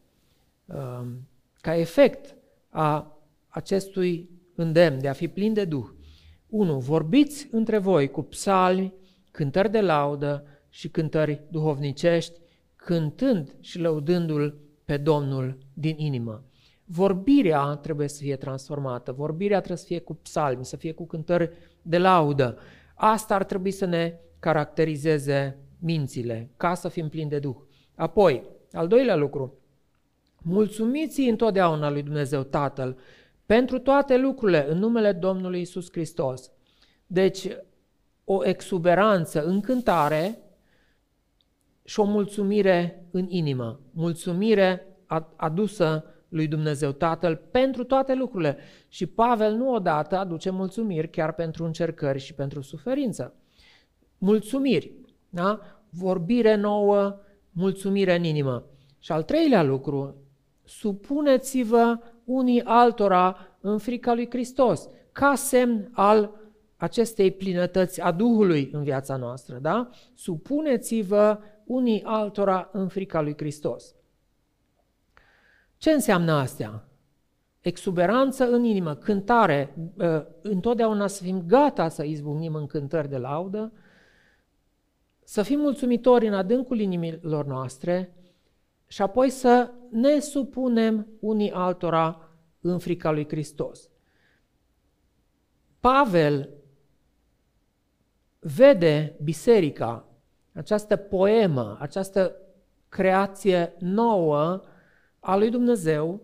um, 0.65 1.27
ca 1.61 1.75
efect 1.75 2.35
a 2.69 3.17
acestui 3.47 4.29
îndemn 4.55 5.01
de 5.01 5.07
a 5.07 5.13
fi 5.13 5.27
plin 5.27 5.53
de 5.53 5.65
Duh. 5.65 5.85
1. 6.49 6.79
Vorbiți 6.79 7.47
între 7.51 7.77
voi 7.77 8.09
cu 8.11 8.21
psalmi, 8.21 8.93
cântări 9.31 9.71
de 9.71 9.81
laudă 9.81 10.45
și 10.69 10.89
cântări 10.89 11.41
duhovnicești, 11.51 12.39
cântând 12.75 13.55
și 13.59 13.79
lăudându-L 13.79 14.57
pe 14.85 14.97
Domnul 14.97 15.57
din 15.73 15.97
inimă. 15.97 16.43
Vorbirea 16.85 17.75
trebuie 17.75 18.07
să 18.07 18.21
fie 18.21 18.35
transformată, 18.35 19.11
vorbirea 19.11 19.57
trebuie 19.57 19.77
să 19.77 19.85
fie 19.85 19.99
cu 19.99 20.15
psalmi, 20.15 20.65
să 20.65 20.75
fie 20.75 20.91
cu 20.91 21.05
cântări 21.05 21.51
de 21.81 21.97
laudă. 21.97 22.57
Asta 22.95 23.35
ar 23.35 23.43
trebui 23.43 23.71
să 23.71 23.85
ne 23.85 24.19
caracterizeze 24.39 25.57
mințile, 25.79 26.49
ca 26.57 26.73
să 26.73 26.87
fim 26.87 27.09
plini 27.09 27.29
de 27.29 27.39
Duh. 27.39 27.55
Apoi, 27.95 28.43
al 28.71 28.87
doilea 28.87 29.15
lucru, 29.15 29.57
mulțumiți 30.41 31.21
întotdeauna 31.21 31.89
lui 31.89 32.03
Dumnezeu 32.03 32.43
Tatăl 32.43 32.97
pentru 33.45 33.79
toate 33.79 34.17
lucrurile 34.17 34.71
în 34.71 34.77
numele 34.77 35.11
Domnului 35.11 35.61
Isus 35.61 35.91
Hristos. 35.91 36.51
Deci, 37.07 37.47
o 38.31 38.45
exuberanță, 38.45 39.45
încântare 39.45 40.39
și 41.83 41.99
o 41.99 42.03
mulțumire 42.03 43.05
în 43.11 43.25
inimă. 43.29 43.79
Mulțumire 43.91 44.87
adusă 45.35 46.03
lui 46.27 46.47
Dumnezeu 46.47 46.91
Tatăl 46.91 47.35
pentru 47.51 47.83
toate 47.83 48.13
lucrurile. 48.13 48.57
Și 48.87 49.05
Pavel 49.05 49.53
nu 49.53 49.73
odată 49.73 50.17
aduce 50.17 50.49
mulțumiri 50.49 51.09
chiar 51.09 51.33
pentru 51.33 51.65
încercări 51.65 52.19
și 52.19 52.33
pentru 52.33 52.61
suferință. 52.61 53.33
Mulțumiri, 54.17 54.91
da? 55.29 55.59
vorbire 55.89 56.55
nouă, 56.55 57.19
mulțumire 57.51 58.15
în 58.15 58.23
inimă. 58.23 58.63
Și 58.99 59.11
al 59.11 59.23
treilea 59.23 59.63
lucru, 59.63 60.15
supuneți-vă 60.63 61.97
unii 62.23 62.63
altora 62.63 63.37
în 63.59 63.77
frica 63.77 64.13
lui 64.13 64.27
Hristos, 64.29 64.89
ca 65.11 65.35
semn 65.35 65.89
al 65.93 66.39
acestei 66.79 67.31
plinătăți 67.31 68.01
a 68.01 68.11
Duhului 68.11 68.69
în 68.73 68.83
viața 68.83 69.15
noastră, 69.15 69.57
da? 69.57 69.89
Supuneți-vă 70.13 71.39
unii 71.65 72.03
altora 72.03 72.69
în 72.71 72.87
frica 72.87 73.21
lui 73.21 73.33
Hristos. 73.37 73.95
Ce 75.77 75.91
înseamnă 75.91 76.31
astea? 76.31 76.83
Exuberanță 77.59 78.49
în 78.49 78.63
inimă, 78.63 78.95
cântare, 78.95 79.75
ă, 79.99 80.27
întotdeauna 80.41 81.07
să 81.07 81.23
fim 81.23 81.43
gata 81.47 81.89
să 81.89 82.03
izbucnim 82.03 82.55
în 82.55 82.67
cântări 82.67 83.09
de 83.09 83.17
laudă, 83.17 83.71
să 85.23 85.41
fim 85.41 85.59
mulțumitori 85.59 86.27
în 86.27 86.33
adâncul 86.33 86.79
inimilor 86.79 87.45
noastre 87.45 88.13
și 88.87 89.01
apoi 89.01 89.29
să 89.29 89.71
ne 89.91 90.19
supunem 90.19 91.07
unii 91.19 91.51
altora 91.51 92.29
în 92.61 92.77
frica 92.77 93.11
lui 93.11 93.27
Hristos. 93.27 93.89
Pavel 95.79 96.49
vede 98.39 99.15
biserica, 99.23 100.05
această 100.53 100.95
poemă, 100.95 101.77
această 101.79 102.35
creație 102.89 103.73
nouă 103.79 104.61
a 105.19 105.37
lui 105.37 105.49
Dumnezeu, 105.49 106.21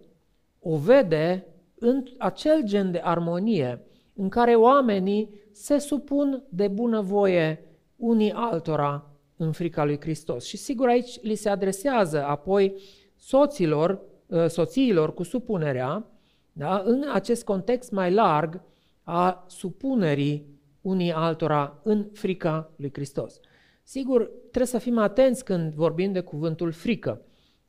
o 0.60 0.77
vede 0.77 1.48
în 1.79 2.03
acel 2.17 2.63
gen 2.63 2.91
de 2.91 3.01
armonie 3.03 3.81
în 4.13 4.29
care 4.29 4.55
oamenii 4.55 5.29
se 5.51 5.77
supun 5.77 6.43
de 6.50 6.67
bunăvoie 6.67 7.65
unii 7.95 8.31
altora 8.31 9.10
în 9.38 9.51
frica 9.51 9.86
lui 9.86 10.00
Hristos. 10.00 10.45
Și 10.45 10.57
sigur 10.57 10.88
aici 10.88 11.22
li 11.22 11.36
se 11.36 11.50
adresează 11.50 12.24
apoi 12.24 12.81
soților, 13.15 14.01
ă, 14.31 14.48
soțiilor 14.48 15.13
cu 15.13 15.24
supunerea, 15.24 16.05
da, 16.51 16.81
în 16.86 17.05
acest 17.13 17.43
context 17.43 17.91
mai 17.91 18.12
larg 18.13 18.62
a 19.03 19.45
supunerii 19.48 20.55
unii 20.86 21.12
altora 21.12 21.80
în 21.84 22.10
frica 22.13 22.72
lui 22.75 22.89
Hristos. 22.94 23.39
Sigur, 23.84 24.32
trebuie 24.39 24.65
să 24.65 24.77
fim 24.77 24.98
atenți 24.98 25.44
când 25.44 25.74
vorbim 25.74 26.12
de 26.12 26.20
cuvântul 26.20 26.72
frică, 26.72 27.22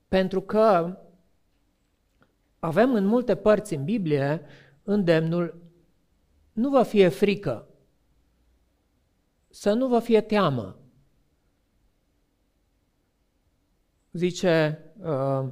pentru 0.08 0.40
că 0.40 0.96
avem 2.58 2.94
în 2.94 3.06
multe 3.06 3.36
părți 3.36 3.74
în 3.74 3.84
Biblie 3.84 4.40
îndemnul 4.82 5.62
nu 6.52 6.70
vă 6.70 6.82
fie 6.82 7.08
frică, 7.08 7.68
să 9.48 9.72
nu 9.72 9.88
vă 9.88 9.98
fie 9.98 10.20
teamă. 10.20 10.78
Zice 14.12 14.84
uh, 15.02 15.48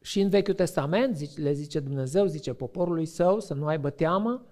și 0.00 0.20
în 0.20 0.28
Vechiul 0.28 0.54
Testament, 0.54 1.16
zice, 1.16 1.40
le 1.40 1.52
zice 1.52 1.80
Dumnezeu, 1.80 2.26
zice 2.26 2.52
poporului 2.52 3.06
său 3.06 3.40
să 3.40 3.54
nu 3.54 3.66
aibă 3.66 3.90
teamă 3.90 4.46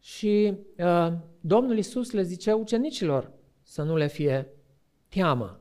și 0.00 0.54
uh, 0.78 1.12
Domnul 1.40 1.78
Isus 1.78 2.10
le 2.10 2.22
zice 2.22 2.52
ucenicilor 2.52 3.32
să 3.62 3.82
nu 3.82 3.96
le 3.96 4.06
fie 4.06 4.52
teamă. 5.08 5.60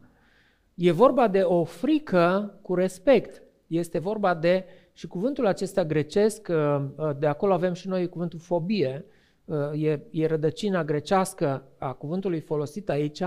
E 0.74 0.92
vorba 0.92 1.28
de 1.28 1.42
o 1.42 1.64
frică 1.64 2.60
cu 2.62 2.76
respect. 2.76 3.44
Este 3.68 4.00
vorba 4.00 4.34
de, 4.34 4.66
și 4.94 5.08
cuvântul 5.08 5.46
acesta 5.46 5.86
grecesc, 5.86 6.48
uh, 6.50 6.86
uh, 6.96 7.10
de 7.20 7.28
acolo 7.28 7.54
avem 7.54 7.74
și 7.74 7.88
noi 7.88 8.10
cuvântul 8.10 8.40
fobie, 8.40 9.06
uh, 9.46 9.84
e, 9.84 10.02
e 10.12 10.26
rădăcina 10.26 10.84
grecească 10.84 11.64
a 11.78 11.94
cuvântului 11.94 12.40
folosit 12.40 12.90
aici, 12.90 13.22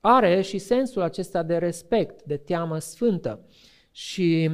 are 0.00 0.40
și 0.40 0.58
sensul 0.58 1.02
acesta 1.02 1.42
de 1.42 1.56
respect, 1.56 2.22
de 2.22 2.36
teamă 2.36 2.78
sfântă. 2.78 3.40
Și 3.90 4.50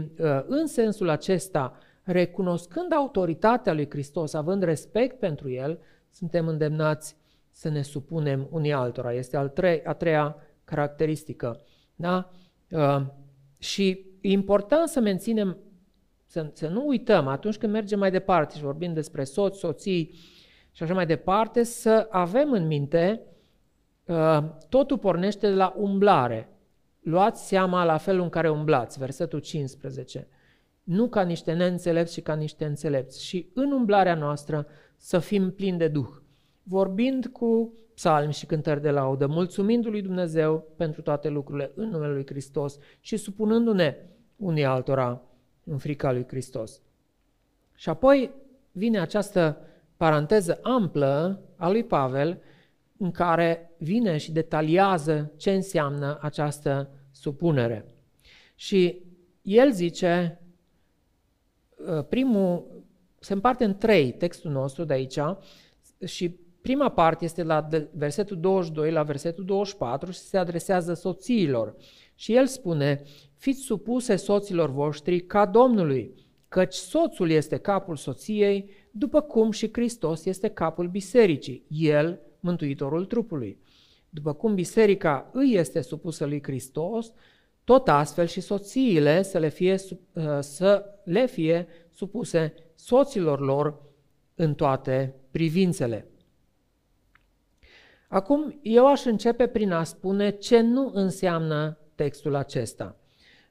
în 0.46 0.66
sensul 0.66 1.08
acesta, 1.08 1.78
recunoscând 2.10 2.92
autoritatea 2.92 3.72
lui 3.72 3.90
Hristos, 3.90 4.34
având 4.34 4.62
respect 4.62 5.18
pentru 5.18 5.50
El, 5.50 5.78
suntem 6.10 6.48
îndemnați 6.48 7.16
să 7.50 7.68
ne 7.68 7.82
supunem 7.82 8.48
unii 8.50 8.72
altora. 8.72 9.12
Este 9.12 9.36
al 9.36 9.48
trei, 9.48 9.82
a 9.84 9.92
treia 9.92 10.36
caracteristică. 10.64 11.60
Da? 11.94 12.30
Uh, 12.70 13.02
și 13.58 14.06
e 14.20 14.30
important 14.30 14.88
să 14.88 15.00
menținem, 15.00 15.56
să, 16.26 16.50
să 16.52 16.68
nu 16.68 16.86
uităm 16.86 17.26
atunci 17.26 17.58
când 17.58 17.72
mergem 17.72 17.98
mai 17.98 18.10
departe 18.10 18.56
și 18.56 18.62
vorbim 18.62 18.92
despre 18.92 19.24
soți, 19.24 19.58
soții 19.58 20.14
și 20.72 20.82
așa 20.82 20.94
mai 20.94 21.06
departe, 21.06 21.62
să 21.62 22.06
avem 22.10 22.52
în 22.52 22.66
minte, 22.66 23.22
uh, 24.04 24.38
totul 24.68 24.98
pornește 24.98 25.48
de 25.48 25.54
la 25.54 25.74
umblare. 25.76 26.48
Luați 27.00 27.46
seama 27.48 27.84
la 27.84 27.96
felul 27.96 28.22
în 28.22 28.28
care 28.28 28.50
umblați, 28.50 28.98
versetul 28.98 29.38
15. 29.38 30.28
Nu 30.90 31.08
ca 31.08 31.22
niște 31.22 31.52
neînțelepți, 31.52 32.12
ci 32.12 32.22
ca 32.22 32.34
niște 32.34 32.64
înțelepți. 32.64 33.24
Și 33.24 33.50
în 33.54 33.72
umblarea 33.72 34.14
noastră 34.14 34.66
să 34.96 35.18
fim 35.18 35.50
plini 35.50 35.78
de 35.78 35.88
Duh, 35.88 36.08
vorbind 36.62 37.26
cu 37.26 37.72
psalmi 37.94 38.32
și 38.32 38.46
cântări 38.46 38.80
de 38.80 38.90
laudă, 38.90 39.26
mulțumindu-lui 39.26 40.02
Dumnezeu 40.02 40.66
pentru 40.76 41.02
toate 41.02 41.28
lucrurile 41.28 41.72
în 41.74 41.88
numele 41.88 42.12
lui 42.12 42.26
Hristos 42.26 42.78
și 43.00 43.16
supunându-ne 43.16 43.96
unii 44.36 44.64
altora 44.64 45.22
în 45.64 45.78
frica 45.78 46.12
lui 46.12 46.26
Hristos. 46.26 46.82
Și 47.74 47.88
apoi 47.88 48.30
vine 48.72 49.00
această 49.00 49.58
paranteză 49.96 50.58
amplă 50.62 51.40
a 51.56 51.70
lui 51.70 51.84
Pavel 51.84 52.38
în 52.96 53.10
care 53.10 53.70
vine 53.78 54.16
și 54.16 54.32
detaliază 54.32 55.32
ce 55.36 55.52
înseamnă 55.52 56.18
această 56.20 56.90
supunere. 57.10 57.84
Și 58.54 59.02
el 59.42 59.72
zice, 59.72 60.40
ă, 60.40 60.48
primul, 62.08 62.66
se 63.18 63.32
împarte 63.32 63.64
în 63.64 63.76
trei 63.76 64.12
textul 64.12 64.50
nostru 64.50 64.84
de 64.84 64.92
aici 64.92 65.18
și 66.04 66.28
prima 66.60 66.88
parte 66.88 67.24
este 67.24 67.42
la 67.42 67.68
versetul 67.92 68.40
22 68.40 68.92
la 68.92 69.02
versetul 69.02 69.44
24 69.44 70.10
și 70.10 70.18
se 70.18 70.38
adresează 70.38 70.94
soțiilor. 70.94 71.76
Și 72.14 72.34
el 72.34 72.46
spune, 72.46 73.02
fiți 73.36 73.60
supuse 73.60 74.16
soților 74.16 74.70
voștri 74.70 75.20
ca 75.20 75.46
Domnului, 75.46 76.14
căci 76.48 76.74
soțul 76.74 77.30
este 77.30 77.56
capul 77.56 77.96
soției, 77.96 78.70
după 78.90 79.20
cum 79.20 79.50
și 79.50 79.68
Hristos 79.72 80.24
este 80.24 80.48
capul 80.48 80.88
bisericii, 80.88 81.64
el 81.68 82.20
mântuitorul 82.40 83.04
trupului. 83.04 83.58
După 84.08 84.32
cum 84.32 84.54
biserica 84.54 85.30
îi 85.32 85.54
este 85.54 85.80
supusă 85.80 86.24
lui 86.26 86.42
Hristos, 86.42 87.12
tot 87.70 87.88
astfel 87.88 88.26
și 88.26 88.40
soțiile 88.40 89.22
să 89.22 89.38
le 89.38 89.48
fie, 89.48 89.76
să 90.40 90.84
le 91.04 91.26
fie 91.26 91.66
supuse 91.90 92.54
soților 92.74 93.40
lor 93.40 93.82
în 94.34 94.54
toate 94.54 95.14
privințele. 95.30 96.06
Acum, 98.08 98.58
eu 98.62 98.86
aș 98.86 99.04
începe 99.04 99.46
prin 99.46 99.72
a 99.72 99.84
spune 99.84 100.30
ce 100.30 100.60
nu 100.60 100.90
înseamnă 100.94 101.78
textul 101.94 102.34
acesta. 102.34 102.96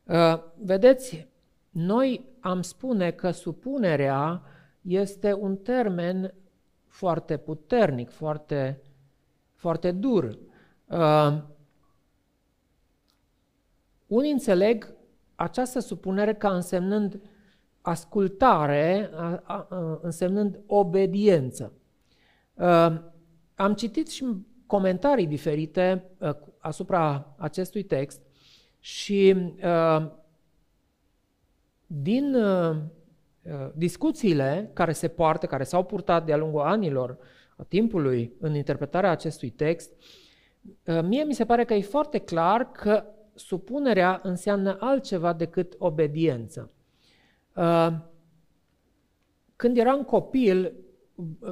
Uh, 0.03 0.39
vedeți, 0.55 1.27
noi 1.69 2.25
am 2.39 2.61
spune 2.61 3.11
că 3.11 3.31
supunerea 3.31 4.41
este 4.81 5.33
un 5.33 5.57
termen 5.57 6.33
foarte 6.87 7.37
puternic, 7.37 8.09
foarte, 8.09 8.81
foarte 9.53 9.91
dur. 9.91 10.37
Uh, 14.09 14.17
unii 14.17 14.31
înțeleg 14.31 14.93
această 15.35 15.79
supunere 15.79 16.33
ca 16.33 16.53
însemnând 16.53 17.21
ascultare, 17.81 19.09
însemnând 20.01 20.59
obediență. 20.65 21.73
Uh, 22.53 23.01
am 23.55 23.73
citit 23.73 24.09
și 24.09 24.25
comentarii 24.65 25.27
diferite 25.27 26.03
uh, 26.17 26.35
asupra 26.57 27.33
acestui 27.37 27.83
text 27.83 28.21
și 28.79 29.35
uh, 29.63 30.11
din 31.87 32.35
discuțiile 33.73 34.69
care 34.73 34.91
se 34.91 35.07
poartă, 35.07 35.45
care 35.45 35.63
s-au 35.63 35.83
purtat 35.83 36.25
de-a 36.25 36.37
lungul 36.37 36.61
anilor, 36.61 37.17
a 37.57 37.63
timpului, 37.63 38.33
în 38.39 38.55
interpretarea 38.55 39.11
acestui 39.11 39.49
text, 39.49 39.91
mie 41.03 41.23
mi 41.23 41.33
se 41.33 41.45
pare 41.45 41.65
că 41.65 41.73
e 41.73 41.81
foarte 41.81 42.17
clar 42.17 42.71
că 42.71 43.03
supunerea 43.39 44.19
înseamnă 44.23 44.77
altceva 44.79 45.33
decât 45.33 45.75
obediență. 45.77 46.71
Uh, 47.55 47.87
când 49.55 49.77
eram 49.77 50.03
copil, 50.03 50.73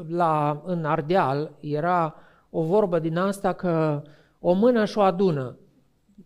la, 0.08 0.62
în 0.66 0.86
Ardeal, 0.86 1.52
era 1.60 2.16
o 2.50 2.64
vorbă 2.64 3.00
din 3.00 3.18
asta 3.18 3.54
că 3.54 4.02
o 4.40 4.54
mână 4.54 4.86
și 4.86 4.98
o 4.98 5.02
adună 5.02 5.58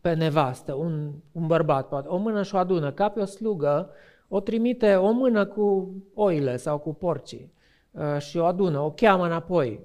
pe 0.02 0.14
nevastă, 0.14 0.74
un, 0.74 1.12
un 1.32 1.48
bărbat 1.48 1.88
poate, 1.88 2.08
o 2.08 2.18
mână 2.18 2.44
și 2.44 2.56
o 2.56 2.58
adună, 2.58 2.92
ca 2.92 3.10
pe 3.10 3.20
o 3.20 3.26
slugă, 3.26 3.90
o 4.28 4.40
trimite 4.40 4.96
o 4.96 5.12
mână 5.12 5.46
cu 5.46 5.96
oile 6.14 6.58
sau 6.58 6.78
cu 6.78 6.94
porcii 6.94 7.54
uh, 7.92 8.18
și 8.18 8.38
o 8.38 8.46
adună, 8.46 8.80
o 8.80 8.92
cheamă 8.92 9.26
înapoi. 9.26 9.80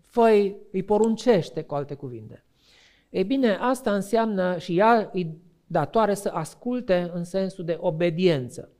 Făi, 0.00 0.56
îi 0.72 0.82
poruncește, 0.82 1.62
cu 1.62 1.74
alte 1.74 1.94
cuvinte. 1.94 2.44
Ei 3.12 3.24
bine, 3.24 3.54
asta 3.54 3.94
înseamnă 3.94 4.58
și 4.58 4.78
ea 4.78 5.10
îi 5.12 5.36
datoare 5.66 6.14
să 6.14 6.28
asculte 6.28 7.10
în 7.14 7.24
sensul 7.24 7.64
de 7.64 7.76
obediență. 7.80 8.70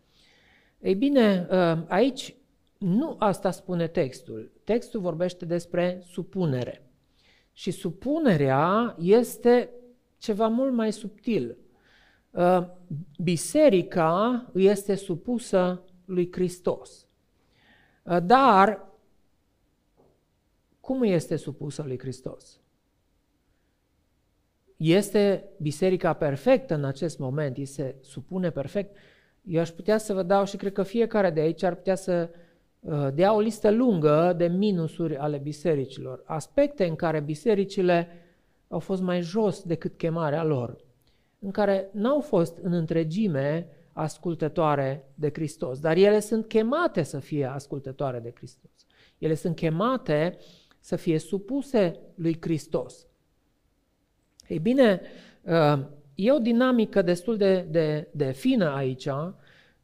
Ei 0.81 0.95
bine, 0.95 1.49
uh, 1.51 1.83
aici 1.89 2.35
nu 2.79 3.17
asta 3.19 3.51
spune 3.51 3.87
textul. 3.87 4.53
Textul 4.65 5.01
vorbește 5.01 5.45
despre 5.45 6.03
supunere. 6.05 6.91
Și 7.53 7.71
supunerea 7.71 8.97
este 8.99 9.71
ceva 10.19 10.49
mult 10.49 10.73
mai 10.73 10.93
subtil. 10.93 11.57
Uh, 12.31 12.67
biserica 13.19 14.51
este 14.55 14.95
supusă 14.95 15.85
lui 16.05 16.33
Hristos. 16.33 17.07
Uh, 18.03 18.19
dar, 18.23 18.89
cum 20.81 21.03
este 21.03 21.37
supusă 21.37 21.83
lui 21.83 21.99
Hristos? 21.99 22.62
Este 24.83 25.45
biserica 25.61 26.13
perfectă 26.13 26.75
în 26.75 26.85
acest 26.85 27.19
moment? 27.19 27.57
Îi 27.57 27.65
se 27.65 27.95
supune 28.01 28.51
perfect? 28.51 28.97
Eu 29.43 29.61
aș 29.61 29.71
putea 29.71 29.99
să 29.99 30.15
vă 30.15 30.23
dau 30.23 30.45
și 30.45 30.57
cred 30.57 30.73
că 30.73 30.83
fiecare 30.83 31.31
de 31.31 31.41
aici 31.41 31.63
ar 31.63 31.75
putea 31.75 31.95
să 31.95 32.31
uh, 32.81 33.09
dea 33.15 33.35
o 33.35 33.41
listă 33.41 33.71
lungă 33.71 34.35
de 34.37 34.47
minusuri 34.47 35.17
ale 35.17 35.39
bisericilor, 35.39 36.23
aspecte 36.25 36.85
în 36.85 36.95
care 36.95 37.21
bisericile 37.21 38.09
au 38.69 38.79
fost 38.79 39.03
mai 39.03 39.21
jos 39.21 39.63
decât 39.63 39.97
chemarea 39.97 40.45
lor, 40.45 40.77
în 41.39 41.51
care 41.51 41.89
n-au 41.93 42.21
fost 42.21 42.59
în 42.63 42.73
întregime 42.73 43.69
ascultătoare 43.93 45.13
de 45.15 45.31
Hristos, 45.33 45.81
dar 45.81 45.97
ele 45.97 46.21
sunt 46.21 46.47
chemate 46.47 47.03
să 47.03 47.19
fie 47.19 47.45
ascultătoare 47.45 48.19
de 48.19 48.33
Hristos. 48.35 48.87
Ele 49.19 49.35
sunt 49.35 49.55
chemate 49.55 50.39
să 50.81 50.97
fie 50.97 51.19
supuse 51.19 51.99
lui 52.15 52.37
Hristos. 52.41 53.07
Ei 54.47 54.59
bine, 54.59 55.01
uh, 55.43 55.79
e 56.15 56.33
o 56.33 56.39
dinamică 56.39 57.03
destul 57.03 57.37
de, 57.37 57.67
de, 57.71 58.09
de 58.13 58.33
fină 58.33 58.71
aici. 58.71 59.09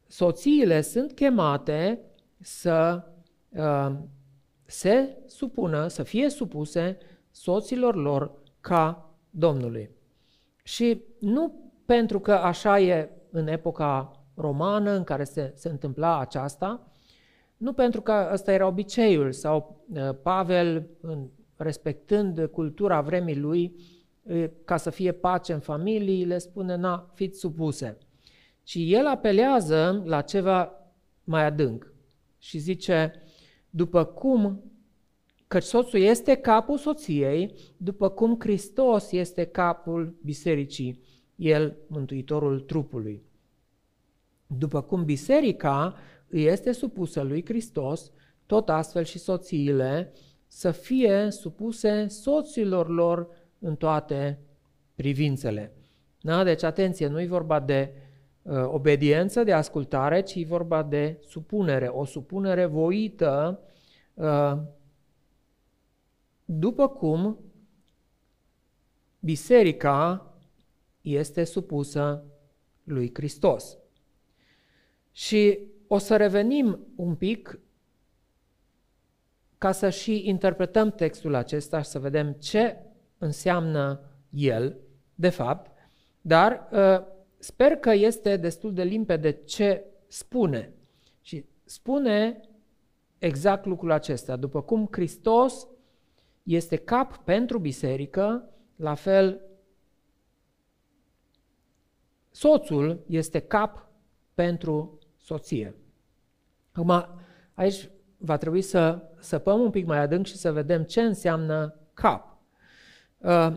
Soțiile 0.07 0.81
sunt 0.81 1.11
chemate 1.11 1.99
să 2.39 3.03
uh, 3.49 3.91
se 4.65 5.17
supună, 5.25 5.87
să 5.87 6.03
fie 6.03 6.29
supuse 6.29 6.97
soților 7.31 7.95
lor 7.95 8.31
ca 8.61 9.13
Domnului. 9.29 9.89
Și 10.63 11.01
nu 11.19 11.71
pentru 11.85 12.19
că 12.19 12.31
așa 12.31 12.79
e 12.79 13.09
în 13.31 13.47
epoca 13.47 14.23
romană 14.35 14.91
în 14.91 15.03
care 15.03 15.23
se, 15.23 15.51
se 15.55 15.69
întâmpla 15.69 16.19
aceasta, 16.19 16.91
nu 17.57 17.73
pentru 17.73 18.01
că 18.01 18.29
ăsta 18.33 18.51
era 18.51 18.67
obiceiul 18.67 19.31
sau 19.31 19.83
uh, 19.93 20.09
Pavel, 20.23 20.87
respectând 21.55 22.45
cultura 22.51 23.01
vremii 23.01 23.37
lui, 23.37 23.75
ca 24.65 24.77
să 24.77 24.89
fie 24.89 25.11
pace 25.11 25.53
în 25.53 25.59
familii, 25.59 26.25
le 26.25 26.37
spune, 26.37 26.75
na, 26.75 27.11
fiți 27.13 27.39
supuse. 27.39 27.97
Și 28.63 28.93
el 28.93 29.07
apelează 29.07 30.01
la 30.05 30.21
ceva 30.21 30.71
mai 31.23 31.45
adânc 31.45 31.93
și 32.37 32.57
zice, 32.57 33.13
după 33.69 34.05
cum 34.05 34.63
Căci 35.49 35.63
soțul 35.63 35.99
este 35.99 36.35
capul 36.35 36.77
soției, 36.77 37.53
după 37.77 38.09
cum 38.09 38.35
Hristos 38.39 39.11
este 39.11 39.45
capul 39.45 40.15
bisericii, 40.23 41.01
el 41.35 41.77
mântuitorul 41.87 42.59
trupului. 42.59 43.23
După 44.47 44.81
cum 44.81 45.05
biserica 45.05 45.95
îi 46.27 46.45
este 46.45 46.71
supusă 46.71 47.21
lui 47.21 47.45
Hristos, 47.45 48.11
tot 48.45 48.69
astfel 48.69 49.03
și 49.03 49.19
soțiile 49.19 50.13
să 50.47 50.71
fie 50.71 51.27
supuse 51.29 52.07
soților 52.07 52.89
lor 52.89 53.27
în 53.59 53.75
toate 53.75 54.39
privințele. 54.95 55.71
Da? 56.21 56.43
Deci, 56.43 56.63
atenție, 56.63 57.07
nu 57.07 57.21
e 57.21 57.27
vorba 57.27 57.59
de 57.59 57.93
uh, 58.41 58.63
obediență, 58.65 59.43
de 59.43 59.53
ascultare, 59.53 60.21
ci 60.21 60.35
e 60.35 60.45
vorba 60.45 60.83
de 60.83 61.17
supunere, 61.27 61.87
o 61.87 62.05
supunere 62.05 62.65
voită 62.65 63.59
uh, 64.13 64.57
după 66.45 66.87
cum 66.87 67.37
biserica 69.19 70.33
este 71.01 71.43
supusă 71.43 72.23
lui 72.83 73.09
Hristos. 73.13 73.77
Și 75.11 75.59
o 75.87 75.97
să 75.97 76.17
revenim 76.17 76.79
un 76.95 77.15
pic 77.15 77.59
ca 79.57 79.71
să 79.71 79.89
și 79.89 80.27
interpretăm 80.27 80.91
textul 80.91 81.33
acesta 81.35 81.81
și 81.81 81.89
să 81.89 81.99
vedem 81.99 82.31
ce 82.31 82.77
înseamnă 83.19 84.01
el, 84.29 84.77
de 85.15 85.29
fapt, 85.29 85.71
dar 86.21 86.67
uh, 86.71 87.05
sper 87.37 87.75
că 87.75 87.91
este 87.91 88.37
destul 88.37 88.73
de 88.73 88.83
limpede 88.83 89.31
ce 89.31 89.85
spune. 90.07 90.73
Și 91.21 91.45
spune 91.63 92.41
exact 93.17 93.65
lucrul 93.65 93.91
acesta. 93.91 94.35
După 94.35 94.61
cum 94.61 94.87
Hristos 94.91 95.67
este 96.43 96.75
cap 96.75 97.17
pentru 97.17 97.59
biserică, 97.59 98.49
la 98.75 98.93
fel 98.93 99.41
soțul 102.31 103.03
este 103.07 103.39
cap 103.39 103.89
pentru 104.33 104.99
soție. 105.17 105.75
Acum, 106.71 107.05
aici 107.53 107.89
va 108.17 108.37
trebui 108.37 108.61
să 108.61 109.09
săpăm 109.19 109.61
un 109.61 109.69
pic 109.69 109.85
mai 109.85 109.97
adânc 109.97 110.25
și 110.25 110.35
să 110.35 110.51
vedem 110.51 110.83
ce 110.83 111.01
înseamnă 111.01 111.75
cap. 111.93 112.28
Uh, 113.19 113.53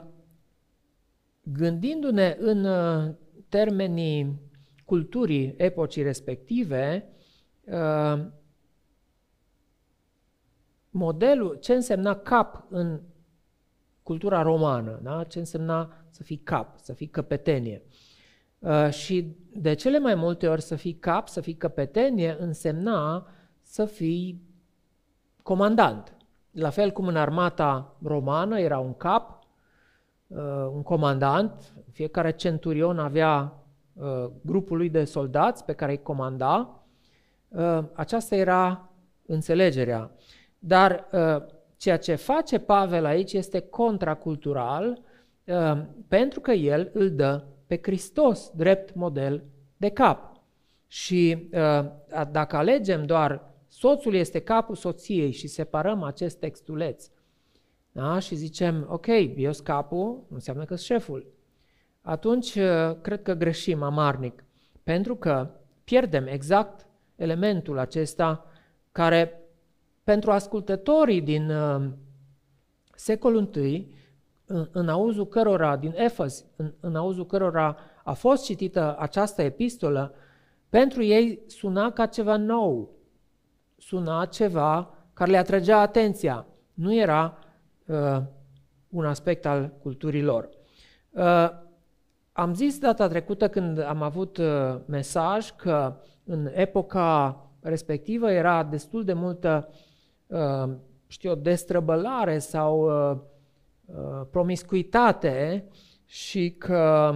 gândindu-ne 1.42 2.36
în 2.38 2.64
uh, 2.64 3.14
termenii 3.48 4.40
culturii 4.84 5.54
epocii 5.56 6.02
respective, 6.02 7.08
uh, 7.64 8.24
modelul, 10.90 11.54
ce 11.60 11.74
însemna 11.74 12.14
cap 12.14 12.64
în 12.68 13.00
cultura 14.02 14.42
romană, 14.42 15.00
da? 15.02 15.24
ce 15.24 15.38
însemna 15.38 15.92
să 16.08 16.22
fii 16.22 16.36
cap, 16.36 16.78
să 16.78 16.92
fii 16.92 17.06
căpetenie. 17.06 17.82
Uh, 18.58 18.90
și 18.90 19.36
de 19.52 19.74
cele 19.74 19.98
mai 19.98 20.14
multe 20.14 20.48
ori 20.48 20.62
să 20.62 20.76
fii 20.76 20.94
cap, 20.94 21.28
să 21.28 21.40
fii 21.40 21.54
căpetenie, 21.54 22.36
însemna 22.38 23.26
să 23.62 23.84
fii 23.84 24.42
comandant. 25.42 26.16
La 26.50 26.70
fel 26.70 26.90
cum 26.90 27.06
în 27.06 27.16
armata 27.16 27.96
romană 28.02 28.60
era 28.60 28.78
un 28.78 28.94
cap, 28.94 29.30
uh, 29.30 29.41
un 30.72 30.82
comandant, 30.82 31.72
fiecare 31.90 32.30
centurion 32.30 32.98
avea 32.98 33.62
uh, 33.92 34.30
grupul 34.42 34.76
lui 34.76 34.88
de 34.88 35.04
soldați 35.04 35.64
pe 35.64 35.72
care 35.72 35.90
îi 35.90 36.02
comanda. 36.02 36.84
Uh, 37.48 37.84
aceasta 37.92 38.34
era 38.36 38.90
înțelegerea. 39.26 40.10
Dar 40.58 41.08
uh, 41.12 41.42
ceea 41.76 41.98
ce 41.98 42.14
face 42.14 42.58
Pavel 42.58 43.04
aici 43.04 43.32
este 43.32 43.60
contracultural 43.60 45.00
uh, 45.44 45.82
pentru 46.08 46.40
că 46.40 46.50
el 46.50 46.90
îl 46.92 47.10
dă 47.10 47.44
pe 47.66 47.78
Hristos 47.82 48.50
drept 48.54 48.94
model 48.94 49.44
de 49.76 49.88
cap. 49.88 50.32
Și 50.86 51.48
uh, 51.52 51.84
dacă 52.30 52.56
alegem 52.56 53.06
doar 53.06 53.50
soțul 53.68 54.14
este 54.14 54.40
capul 54.40 54.74
soției 54.74 55.30
și 55.30 55.46
separăm 55.46 56.02
acest 56.02 56.38
textuleț 56.38 57.08
da? 57.92 58.18
și 58.18 58.34
zicem, 58.34 58.86
ok, 58.88 59.06
eu 59.36 59.52
sunt 59.52 59.66
capul, 59.66 60.24
înseamnă 60.30 60.64
că 60.64 60.74
sunt 60.74 60.86
șeful, 60.86 61.26
atunci 62.00 62.58
cred 63.00 63.22
că 63.22 63.34
greșim 63.34 63.82
amarnic, 63.82 64.44
pentru 64.82 65.16
că 65.16 65.50
pierdem 65.84 66.26
exact 66.26 66.86
elementul 67.16 67.78
acesta 67.78 68.46
care 68.92 69.42
pentru 70.04 70.30
ascultătorii 70.30 71.22
din 71.22 71.50
uh, 71.50 71.88
secolul 72.94 73.50
I, 73.56 73.94
în, 74.46 74.68
în 74.72 74.88
auzul 74.88 75.26
cărora, 75.26 75.76
din 75.76 75.92
Efes, 75.96 76.44
în, 76.56 76.72
în 76.80 76.96
auzul 76.96 77.26
cărora 77.26 77.76
a 78.04 78.12
fost 78.12 78.44
citită 78.44 78.96
această 78.98 79.42
epistolă, 79.42 80.14
pentru 80.68 81.02
ei 81.02 81.40
suna 81.46 81.92
ca 81.92 82.06
ceva 82.06 82.36
nou, 82.36 82.90
suna 83.78 84.24
ceva 84.24 84.94
care 85.12 85.30
le 85.30 85.36
atragea 85.36 85.78
atenția. 85.78 86.46
Nu 86.74 86.94
era 86.94 87.38
uh, 87.92 88.22
un 88.88 89.04
aspect 89.04 89.46
al 89.46 89.72
culturii 89.82 90.22
lor. 90.22 90.48
Uh, 91.10 91.48
am 92.32 92.54
zis 92.54 92.78
data 92.78 93.08
trecută 93.08 93.48
când 93.48 93.78
am 93.78 94.02
avut 94.02 94.36
uh, 94.36 94.76
mesaj 94.86 95.50
că 95.50 95.96
în 96.24 96.50
epoca 96.52 97.36
respectivă 97.60 98.30
era 98.30 98.62
destul 98.62 99.04
de 99.04 99.12
multă, 99.12 99.68
uh, 100.26 100.72
știu 101.06 101.34
destrăbălare 101.34 102.38
sau 102.38 102.80
uh, 103.10 103.18
uh, 103.84 104.26
promiscuitate 104.30 105.64
și 106.04 106.50
că 106.58 107.14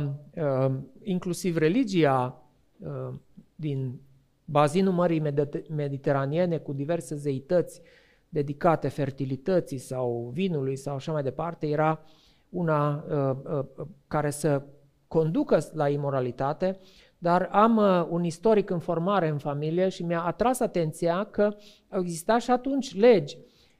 inclusiv 1.02 1.56
religia 1.56 2.40
din 3.54 4.00
bazinul 4.44 4.92
Mării 4.92 5.22
Mediteraniene 5.68 6.58
cu 6.58 6.72
diverse 6.72 7.14
zeități 7.14 7.80
dedicate 8.28 8.88
fertilității 8.88 9.78
sau 9.78 10.30
vinului 10.32 10.76
sau 10.76 10.94
așa 10.94 11.12
mai 11.12 11.22
departe 11.22 11.66
era 11.66 12.00
una 12.48 13.04
care 14.06 14.30
să 14.30 14.62
conducă 15.08 15.58
la 15.72 15.88
imoralitate 15.88 16.80
dar 17.18 17.48
am 17.52 17.76
uh, 17.76 18.06
un 18.10 18.24
istoric 18.24 18.70
în 18.70 18.78
formare 18.78 19.28
în 19.28 19.38
familie 19.38 19.88
și 19.88 20.02
mi-a 20.02 20.20
atras 20.20 20.60
atenția 20.60 21.24
că 21.24 21.54
au 21.88 22.00
existat 22.00 22.40
și 22.40 22.50
atunci 22.50 22.98
legi 22.98 23.38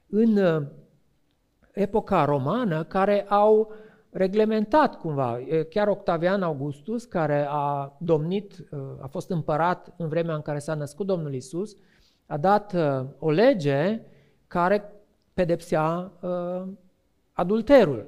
în 0.09 0.37
uh, 0.37 0.67
epoca 1.71 2.25
romană 2.25 2.83
care 2.83 3.25
au 3.29 3.71
reglementat 4.09 4.99
cumva. 4.99 5.39
Chiar 5.69 5.87
Octavian 5.87 6.43
Augustus, 6.43 7.05
care 7.05 7.45
a 7.49 7.97
domnit, 7.99 8.65
uh, 8.71 8.79
a 9.01 9.07
fost 9.07 9.29
împărat 9.29 9.93
în 9.97 10.07
vremea 10.07 10.35
în 10.35 10.41
care 10.41 10.59
s-a 10.59 10.73
născut 10.73 11.05
Domnul 11.05 11.33
Isus, 11.33 11.75
a 12.25 12.37
dat 12.37 12.75
o 13.19 13.29
lege 13.31 14.01
care 14.47 14.91
pedepsea 15.33 16.11
adulterul, 17.31 18.07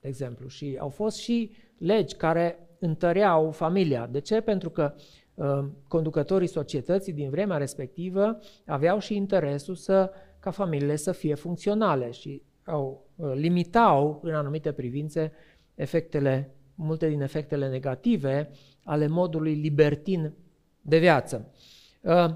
de 0.00 0.08
exemplu. 0.08 0.48
Și 0.48 0.76
au 0.80 0.88
fost 0.88 1.16
și 1.16 1.50
legi 1.78 2.14
care 2.14 2.58
întăreau 2.78 3.50
familia. 3.50 4.06
De 4.06 4.20
ce? 4.20 4.40
Pentru 4.40 4.70
că 4.70 4.94
uh, 5.34 5.64
conducătorii 5.88 6.48
societății 6.48 7.12
din 7.12 7.30
vremea 7.30 7.56
respectivă 7.56 8.38
aveau 8.66 8.98
și 8.98 9.16
interesul 9.16 9.74
să, 9.74 10.10
ca 10.40 10.50
familiile 10.50 10.96
să 10.96 11.12
fie 11.12 11.34
funcționale 11.34 12.10
și 12.10 12.42
au, 12.64 13.06
uh, 13.16 13.32
limitau 13.34 14.20
în 14.22 14.34
anumite 14.34 14.72
privințe 14.72 15.32
efectele, 15.74 16.54
multe 16.74 17.08
din 17.08 17.20
efectele 17.20 17.68
negative 17.68 18.50
ale 18.84 19.06
modului 19.06 19.54
libertin 19.54 20.32
de 20.80 20.98
viață. 20.98 21.52
Uh, 22.00 22.34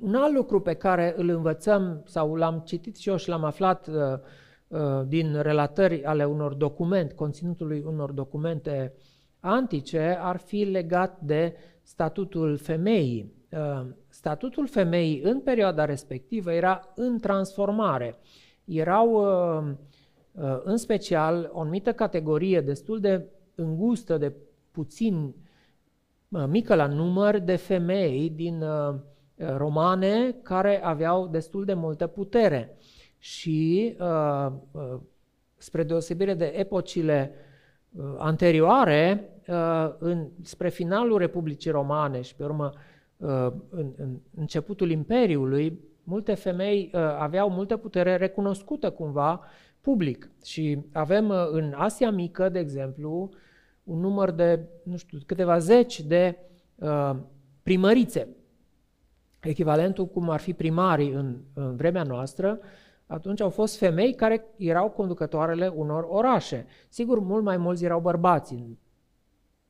un 0.00 0.14
alt 0.14 0.34
lucru 0.34 0.60
pe 0.60 0.74
care 0.74 1.14
îl 1.16 1.28
învățăm 1.28 2.02
sau 2.04 2.34
l-am 2.34 2.62
citit 2.64 2.96
și 2.96 3.08
eu 3.08 3.16
și 3.16 3.28
l-am 3.28 3.44
aflat 3.44 3.86
uh, 3.86 3.94
uh, 4.68 5.06
din 5.06 5.40
relatări 5.40 6.04
ale 6.04 6.24
unor 6.24 6.54
documente, 6.54 7.14
conținutului 7.14 7.82
unor 7.86 8.12
documente 8.12 8.92
antice 9.40 10.18
ar 10.20 10.36
fi 10.36 10.64
legat 10.64 11.20
de 11.20 11.54
statutul 11.82 12.56
femeii. 12.56 13.32
Uh, 13.52 13.86
statutul 14.08 14.68
femeii 14.68 15.20
în 15.20 15.40
perioada 15.40 15.84
respectivă 15.84 16.52
era 16.52 16.92
în 16.94 17.18
transformare. 17.18 18.18
Erau 18.64 19.10
uh, 19.12 19.72
uh, 20.32 20.60
în 20.64 20.76
special 20.76 21.50
o 21.52 21.60
anumită 21.60 21.92
categorie 21.92 22.60
destul 22.60 23.00
de 23.00 23.26
îngustă, 23.54 24.18
de 24.18 24.32
puțin 24.70 25.34
mică 26.46 26.74
la 26.74 26.86
număr 26.86 27.38
de 27.38 27.56
femei 27.56 28.30
din 28.30 28.64
romane 29.56 30.36
care 30.42 30.84
aveau 30.84 31.26
destul 31.26 31.64
de 31.64 31.74
multă 31.74 32.06
putere. 32.06 32.76
Și 33.18 33.96
spre 35.56 35.82
deosebire 35.82 36.34
de 36.34 36.44
epocile 36.44 37.34
Uh, 37.96 38.14
anterioare, 38.18 39.30
uh, 39.48 39.94
în, 39.98 40.28
spre 40.42 40.68
finalul 40.68 41.18
Republicii 41.18 41.70
Romane 41.70 42.20
și 42.20 42.34
pe 42.34 42.44
urmă 42.44 42.72
uh, 43.16 43.52
în, 43.68 43.92
în 43.96 44.18
începutul 44.36 44.90
Imperiului, 44.90 45.78
multe 46.04 46.34
femei 46.34 46.90
aveau 47.18 47.50
multă 47.50 47.76
putere 47.76 48.16
recunoscută 48.16 48.90
cumva 48.90 49.44
public. 49.80 50.30
Și 50.44 50.78
avem 50.92 51.30
în 51.30 51.72
Asia 51.76 52.10
Mică, 52.10 52.48
de 52.48 52.58
exemplu, 52.58 53.30
un 53.84 54.00
număr 54.00 54.30
de, 54.30 54.60
nu 54.82 54.96
știu, 54.96 55.18
câteva 55.26 55.58
zeci 55.58 56.00
de 56.00 56.38
uh, 56.74 57.16
primărițe, 57.62 58.28
echivalentul 59.40 60.06
cum 60.06 60.30
ar 60.30 60.40
fi 60.40 60.52
primarii 60.52 61.10
în, 61.10 61.36
în 61.54 61.76
vremea 61.76 62.02
noastră, 62.02 62.58
atunci 63.06 63.40
au 63.40 63.50
fost 63.50 63.78
femei 63.78 64.14
care 64.14 64.44
erau 64.56 64.90
conducătoarele 64.90 65.66
unor 65.66 66.06
orașe. 66.08 66.66
Sigur, 66.88 67.18
mult 67.18 67.44
mai 67.44 67.56
mulți 67.56 67.84
erau 67.84 68.00
bărbați, 68.00 68.64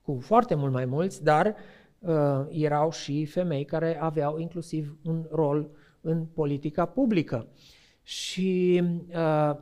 cu 0.03 0.19
foarte 0.21 0.55
mult 0.55 0.73
mai 0.73 0.85
mulți, 0.85 1.25
dar 1.25 1.55
uh, 1.99 2.47
erau 2.49 2.91
și 2.91 3.25
femei 3.25 3.65
care 3.65 4.01
aveau 4.01 4.39
inclusiv 4.39 4.97
un 5.05 5.27
rol 5.31 5.71
în 6.01 6.25
politica 6.25 6.85
publică. 6.85 7.47
Și 8.03 8.83
uh, 9.15 9.57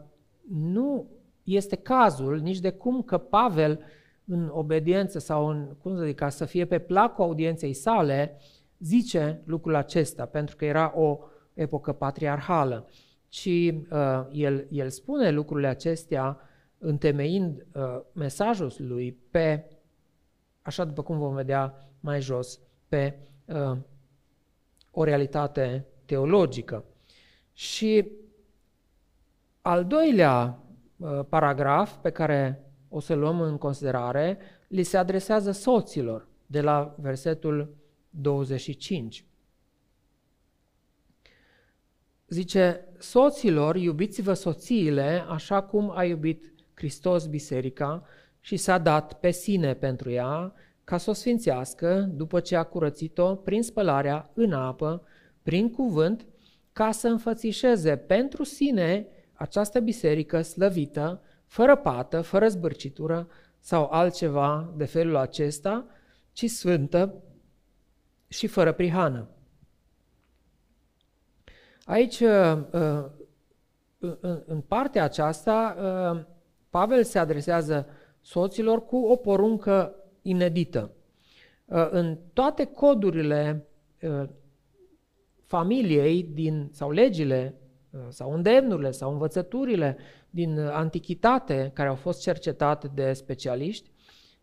nu 0.49 1.07
este 1.43 1.77
cazul 1.77 2.39
nici 2.39 2.59
de 2.59 2.71
cum 2.71 3.03
că 3.03 3.19
Pavel, 3.19 3.81
în 4.25 4.51
obediență 4.53 5.19
sau 5.19 5.49
în, 5.49 5.69
cum 5.83 5.97
să 5.97 6.05
zic, 6.05 6.17
ca 6.17 6.29
să 6.29 6.45
fie 6.45 6.65
pe 6.65 6.79
placul 6.79 7.25
audienței 7.25 7.73
sale, 7.73 8.37
zice 8.79 9.43
lucrul 9.45 9.75
acesta, 9.75 10.27
pentru 10.27 10.57
că 10.57 10.65
era 10.65 10.93
o 10.97 11.19
epocă 11.55 11.93
patriarhală 11.93 12.89
ci 13.29 13.47
uh, 13.91 14.27
el, 14.33 14.67
el 14.71 14.91
spune 14.91 15.31
lucrurile 15.31 15.69
acestea 15.69 16.41
întemeind 16.79 17.67
uh, 17.75 18.01
mesajul 18.13 18.73
lui 18.79 19.13
pe, 19.31 19.65
așa 20.63 20.85
după 20.85 21.03
cum 21.03 21.19
vom 21.19 21.35
vedea 21.35 21.89
mai 22.01 22.21
jos, 22.21 22.61
pe 22.89 23.19
uh, 23.45 23.77
o 24.91 25.05
realitate 25.05 25.87
teologică. 26.05 26.85
Și 27.53 28.11
al 29.61 29.85
doilea 29.85 30.59
uh, 30.97 31.21
paragraf 31.29 31.97
pe 31.97 32.11
care 32.11 32.63
o 32.89 33.01
să 33.01 33.15
luăm 33.15 33.41
în 33.41 33.59
considerare, 33.59 34.39
li 34.69 34.83
se 34.83 34.97
adresează 34.97 35.51
soților, 35.51 36.27
de 36.47 36.61
la 36.61 36.95
versetul 36.99 37.75
25. 38.11 39.25
Zice, 42.29 42.85
soților, 42.99 43.77
iubiți-vă 43.77 44.33
soțiile 44.33 45.25
așa 45.29 45.63
cum 45.63 45.93
a 45.95 46.05
iubit 46.05 46.53
Hristos 46.75 47.27
biserica 47.27 48.05
și 48.41 48.57
s-a 48.57 48.79
dat 48.79 49.21
pe 49.21 49.31
sine 49.31 49.75
pentru 49.75 50.11
ea 50.11 50.53
ca 50.85 50.97
să 50.97 51.11
o 51.11 51.13
sfințească 51.13 52.11
după 52.15 52.41
ce 52.41 52.57
a 52.57 52.63
curățit-o 52.63 53.35
prin 53.35 53.63
spălarea 53.63 54.31
în 54.35 54.53
apă, 54.53 55.03
prin 55.43 55.71
cuvânt, 55.71 56.27
ca 56.73 56.91
să 56.91 57.09
înfățișeze 57.09 57.97
pentru 57.97 58.45
sine 58.45 59.07
această 59.33 59.81
biserică 59.81 60.43
slăvită, 60.43 61.23
fără 61.47 61.77
pată, 61.77 62.21
fără 62.21 62.49
zbârcitură 62.49 63.29
sau 63.59 63.89
altceva 63.91 64.73
de 64.77 64.85
felul 64.85 65.17
acesta, 65.17 65.87
ci 66.33 66.45
sfântă 66.45 67.23
și 68.29 68.47
fără 68.47 68.73
prihană. 68.73 69.29
Aici, 71.85 72.21
uh, 72.21 72.59
uh, 72.71 73.05
în 74.47 74.61
partea 74.61 75.05
aceasta, 75.05 75.77
uh, 76.15 76.25
Pavel 76.71 77.05
se 77.05 77.19
adresează 77.19 77.87
soților 78.21 78.85
cu 78.85 78.97
o 78.97 79.17
poruncă 79.17 79.95
inedită. 80.23 80.93
În 81.91 82.19
toate 82.33 82.65
codurile 82.65 83.69
familiei 85.45 86.23
din, 86.23 86.69
sau 86.73 86.91
legile 86.91 87.55
sau 88.09 88.33
îndemnurile 88.33 88.91
sau 88.91 89.13
învățăturile 89.13 89.97
din 90.31 90.59
antichitate 90.59 91.71
care 91.75 91.89
au 91.89 91.95
fost 91.95 92.21
cercetate 92.21 92.91
de 92.95 93.13
specialiști, 93.13 93.91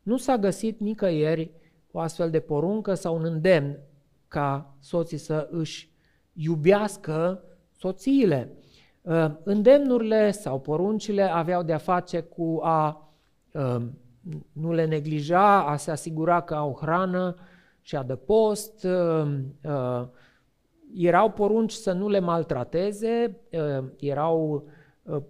nu 0.01 0.17
s-a 0.17 0.37
găsit 0.37 0.79
nicăieri 0.79 1.51
o 1.95 1.99
astfel 1.99 2.29
de 2.29 2.39
poruncă 2.39 2.93
sau 2.93 3.15
un 3.15 3.23
îndemn 3.23 3.79
ca 4.27 4.75
soții 4.79 5.17
să 5.17 5.47
își 5.51 5.89
iubească 6.33 7.43
soțiile. 7.71 8.51
Uh, 9.01 9.31
îndemnurile 9.43 10.31
sau 10.31 10.59
poruncile 10.59 11.23
aveau 11.23 11.63
de-a 11.63 11.77
face 11.77 12.19
cu 12.19 12.59
a 12.63 13.09
uh, 13.51 13.81
nu 14.51 14.73
le 14.73 14.85
neglija, 14.85 15.63
a 15.63 15.75
se 15.75 15.91
asigura 15.91 16.41
că 16.41 16.55
au 16.55 16.77
hrană 16.81 17.35
și 17.81 17.95
adăpost, 17.95 18.83
uh, 18.83 20.07
erau 20.95 21.31
porunci 21.31 21.71
să 21.71 21.91
nu 21.91 22.09
le 22.09 22.19
maltrateze, 22.19 23.37
erau 23.99 24.67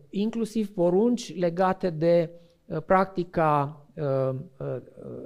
inclusiv 0.09 0.73
porunci 0.73 1.37
legate 1.37 1.89
de 1.89 2.29
practica 2.85 3.84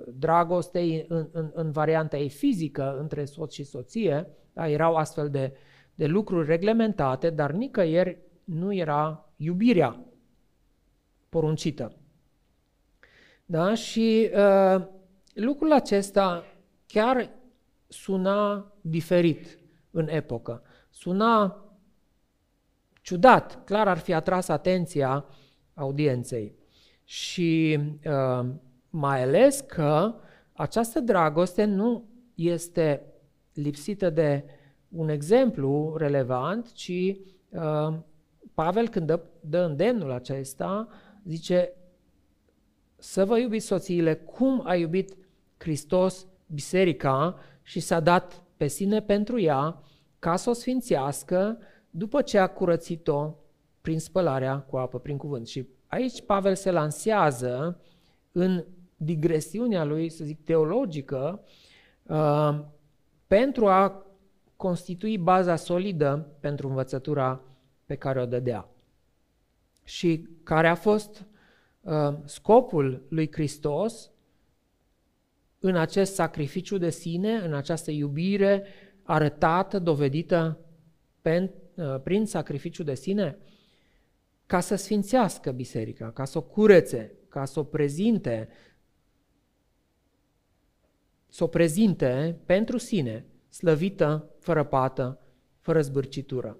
dragostei 0.07 1.05
în, 1.07 1.27
în, 1.31 1.51
în 1.53 1.71
varianta 1.71 2.17
ei 2.17 2.29
fizică 2.29 2.97
între 2.99 3.25
soț 3.25 3.53
și 3.53 3.63
soție, 3.63 4.27
da? 4.53 4.69
erau 4.69 4.95
astfel 4.95 5.29
de 5.29 5.53
de 5.99 6.07
lucruri 6.07 6.47
reglementate, 6.47 7.29
dar 7.29 7.51
nicăieri 7.51 8.17
nu 8.43 8.73
era 8.73 9.29
iubirea 9.35 10.05
poruncită. 11.29 11.95
Da? 13.45 13.73
Și 13.73 14.29
uh, 14.33 14.85
lucrul 15.33 15.71
acesta 15.71 16.43
chiar 16.85 17.29
suna 17.87 18.71
diferit 18.81 19.59
în 19.91 20.07
epocă. 20.07 20.61
Suna 20.89 21.63
ciudat, 23.01 23.63
clar 23.63 23.87
ar 23.87 23.97
fi 23.97 24.13
atras 24.13 24.47
atenția 24.47 25.25
audienței. 25.73 26.55
Și 27.09 27.79
uh, 28.05 28.49
mai 28.89 29.23
ales 29.23 29.59
că 29.59 30.15
această 30.53 30.99
dragoste 30.99 31.63
nu 31.63 32.03
este 32.35 33.03
lipsită 33.53 34.09
de 34.09 34.43
un 34.89 35.09
exemplu 35.09 35.95
relevant, 35.97 36.71
ci 36.71 37.15
uh, 37.49 37.93
Pavel 38.53 38.89
când 38.89 39.05
dă, 39.05 39.19
dă 39.39 39.57
îndemnul 39.57 40.11
acesta, 40.11 40.87
zice 41.23 41.73
să 42.95 43.25
vă 43.25 43.37
iubiți 43.37 43.65
soțiile 43.65 44.15
cum 44.15 44.61
a 44.65 44.75
iubit 44.75 45.17
Hristos 45.57 46.27
biserica 46.47 47.39
și 47.61 47.79
s-a 47.79 47.99
dat 47.99 48.43
pe 48.57 48.67
sine 48.67 49.01
pentru 49.01 49.39
ea 49.39 49.81
ca 50.19 50.35
să 50.35 50.49
o 50.49 50.53
sfințească 50.53 51.57
după 51.89 52.21
ce 52.21 52.37
a 52.37 52.47
curățit-o 52.47 53.35
prin 53.81 53.99
spălarea 53.99 54.59
cu 54.59 54.77
apă, 54.77 54.99
prin 54.99 55.17
cuvânt. 55.17 55.47
Și 55.47 55.77
aici 55.89 56.21
Pavel 56.21 56.55
se 56.55 56.71
lansează 56.71 57.81
în 58.31 58.65
digresiunea 58.97 59.83
lui, 59.83 60.09
să 60.09 60.23
zic, 60.23 60.43
teologică, 60.43 61.43
uh, 62.03 62.59
pentru 63.27 63.67
a 63.67 64.05
constitui 64.55 65.17
baza 65.17 65.55
solidă 65.55 66.37
pentru 66.39 66.67
învățătura 66.67 67.41
pe 67.85 67.95
care 67.95 68.21
o 68.21 68.25
dădea. 68.25 68.69
Și 69.83 70.27
care 70.43 70.67
a 70.67 70.75
fost 70.75 71.25
uh, 71.81 72.13
scopul 72.25 73.05
lui 73.09 73.31
Hristos 73.31 74.11
în 75.59 75.75
acest 75.75 76.13
sacrificiu 76.13 76.77
de 76.77 76.89
sine, 76.89 77.33
în 77.33 77.53
această 77.53 77.91
iubire 77.91 78.63
arătată, 79.03 79.79
dovedită 79.79 80.59
pen, 81.21 81.51
uh, 81.75 81.99
prin 82.03 82.25
sacrificiu 82.25 82.83
de 82.83 82.93
sine, 82.93 83.37
ca 84.49 84.59
să 84.59 84.75
sfințească 84.75 85.51
biserica, 85.51 86.11
ca 86.11 86.25
să 86.25 86.37
o 86.37 86.41
curețe, 86.41 87.11
ca 87.27 87.45
să 87.45 87.59
o 87.59 87.63
prezinte, 87.63 88.49
să 91.27 91.43
o 91.43 91.47
prezinte 91.47 92.39
pentru 92.45 92.77
sine, 92.77 93.25
slăvită, 93.49 94.29
fără 94.39 94.63
pată, 94.63 95.19
fără 95.59 95.81
zbârcitură, 95.81 96.57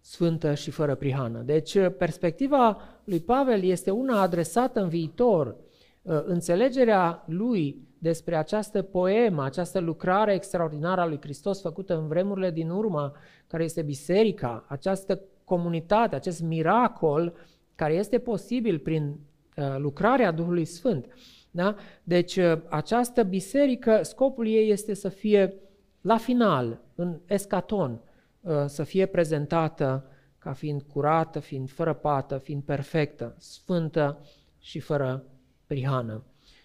sfântă 0.00 0.54
și 0.54 0.70
fără 0.70 0.94
prihană. 0.94 1.42
Deci 1.42 1.76
perspectiva 1.98 2.80
lui 3.04 3.20
Pavel 3.20 3.62
este 3.62 3.90
una 3.90 4.20
adresată 4.20 4.80
în 4.80 4.88
viitor. 4.88 5.56
Uh, 6.02 6.22
înțelegerea 6.24 7.24
lui 7.26 7.88
despre 7.98 8.36
această 8.36 8.82
poemă, 8.82 9.44
această 9.44 9.78
lucrare 9.78 10.34
extraordinară 10.34 11.00
a 11.00 11.06
lui 11.06 11.20
Hristos 11.20 11.60
făcută 11.60 11.96
în 11.96 12.06
vremurile 12.08 12.50
din 12.50 12.70
urmă, 12.70 13.12
care 13.46 13.64
este 13.64 13.82
biserica, 13.82 14.64
această 14.68 15.20
comunitate, 15.48 16.14
acest 16.14 16.42
miracol 16.42 17.32
care 17.74 17.94
este 17.94 18.18
posibil 18.18 18.78
prin 18.78 19.16
uh, 19.56 19.76
lucrarea 19.78 20.30
Duhului 20.30 20.64
Sfânt. 20.64 21.06
Da? 21.50 21.74
Deci 22.02 22.36
uh, 22.36 22.58
această 22.68 23.22
biserică, 23.22 24.02
scopul 24.02 24.46
ei 24.46 24.70
este 24.70 24.94
să 24.94 25.08
fie 25.08 25.54
la 26.00 26.16
final, 26.16 26.80
în 26.94 27.20
escaton, 27.26 28.00
uh, 28.40 28.64
să 28.66 28.82
fie 28.82 29.06
prezentată 29.06 30.10
ca 30.38 30.52
fiind 30.52 30.82
curată, 30.82 31.38
fiind 31.38 31.70
fără 31.70 31.92
pată, 31.92 32.38
fiind 32.38 32.62
perfectă, 32.62 33.34
sfântă 33.38 34.20
și 34.58 34.78
fără 34.78 35.24
prihană. 35.66 36.22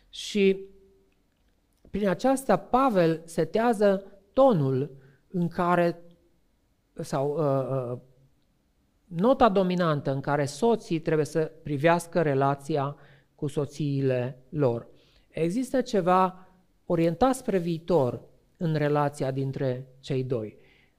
Și 0.09 0.59
prin 1.89 2.07
aceasta 2.07 2.57
Pavel 2.57 3.21
setează 3.25 4.03
tonul 4.33 4.91
în 5.27 5.47
care, 5.47 6.01
sau 6.93 7.29
uh, 7.29 7.91
uh, 7.91 7.99
nota 9.15 9.49
dominantă 9.49 10.11
în 10.11 10.21
care 10.21 10.45
soții 10.45 10.99
trebuie 10.99 11.25
să 11.25 11.51
privească 11.63 12.21
relația 12.21 12.95
cu 13.35 13.47
soțiile 13.47 14.37
lor. 14.49 14.87
Există 15.27 15.81
ceva 15.81 16.47
orientat 16.85 17.35
spre 17.35 17.57
viitor 17.57 18.21
în 18.57 18.75
relația 18.75 19.31
dintre 19.31 19.87
cei 19.99 20.23
doi. 20.23 20.57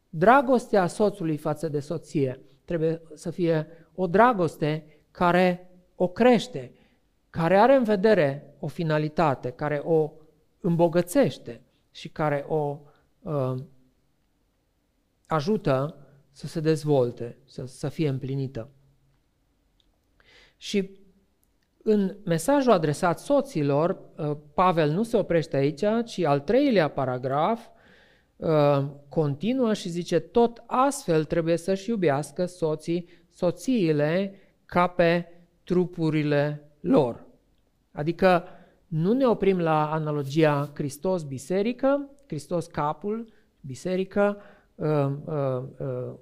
Dragostea 0.09 0.87
soțului 0.87 1.37
față 1.37 1.69
de 1.69 1.81
soție 1.81 2.41
trebuie 2.65 3.01
să 3.15 3.31
fie 3.31 3.67
o 3.95 4.07
dragoste 4.07 4.87
care 5.11 5.71
o 5.95 6.09
crește, 6.09 6.73
care 7.31 7.59
are 7.59 7.75
în 7.75 7.85
vedere 7.85 8.55
o 8.59 8.67
finalitate, 8.67 9.51
care 9.51 9.83
o 9.85 10.11
îmbogățește 10.61 11.61
și 11.91 12.09
care 12.09 12.45
o 12.49 12.79
uh, 13.23 13.55
ajută 15.27 16.04
să 16.35 16.47
se 16.47 16.61
dezvolte, 16.61 17.37
să, 17.45 17.65
să 17.67 17.89
fie 17.89 18.09
împlinită. 18.09 18.69
Și 20.57 20.91
în 21.83 22.17
mesajul 22.25 22.73
adresat 22.73 23.19
soților, 23.19 23.99
uh, 24.17 24.37
Pavel 24.55 24.91
nu 24.91 25.03
se 25.03 25.17
oprește 25.17 25.57
aici, 25.57 25.85
ci 26.05 26.19
al 26.19 26.41
treilea 26.41 26.89
paragraf 26.89 27.67
uh, 28.37 28.85
continuă 29.09 29.75
și 29.75 29.89
zice 29.89 30.19
tot 30.19 30.63
astfel 30.67 31.25
trebuie 31.25 31.57
să-și 31.57 31.91
iubească 31.91 32.47
soții, 32.47 33.09
soțiile 33.31 34.35
ca 34.67 34.87
pe 34.87 35.29
trupurile 35.65 36.71
lor. 36.81 37.27
Adică 37.93 38.45
nu 38.87 39.13
ne 39.13 39.27
oprim 39.27 39.59
la 39.59 39.93
analogia 39.93 40.71
Hristos-biserică, 40.75 42.09
Hristos 42.27 42.67
capul, 42.67 43.33
biserică, 43.61 44.37
uh, 44.75 45.11
uh, 45.25 45.63
uh, 45.79 46.15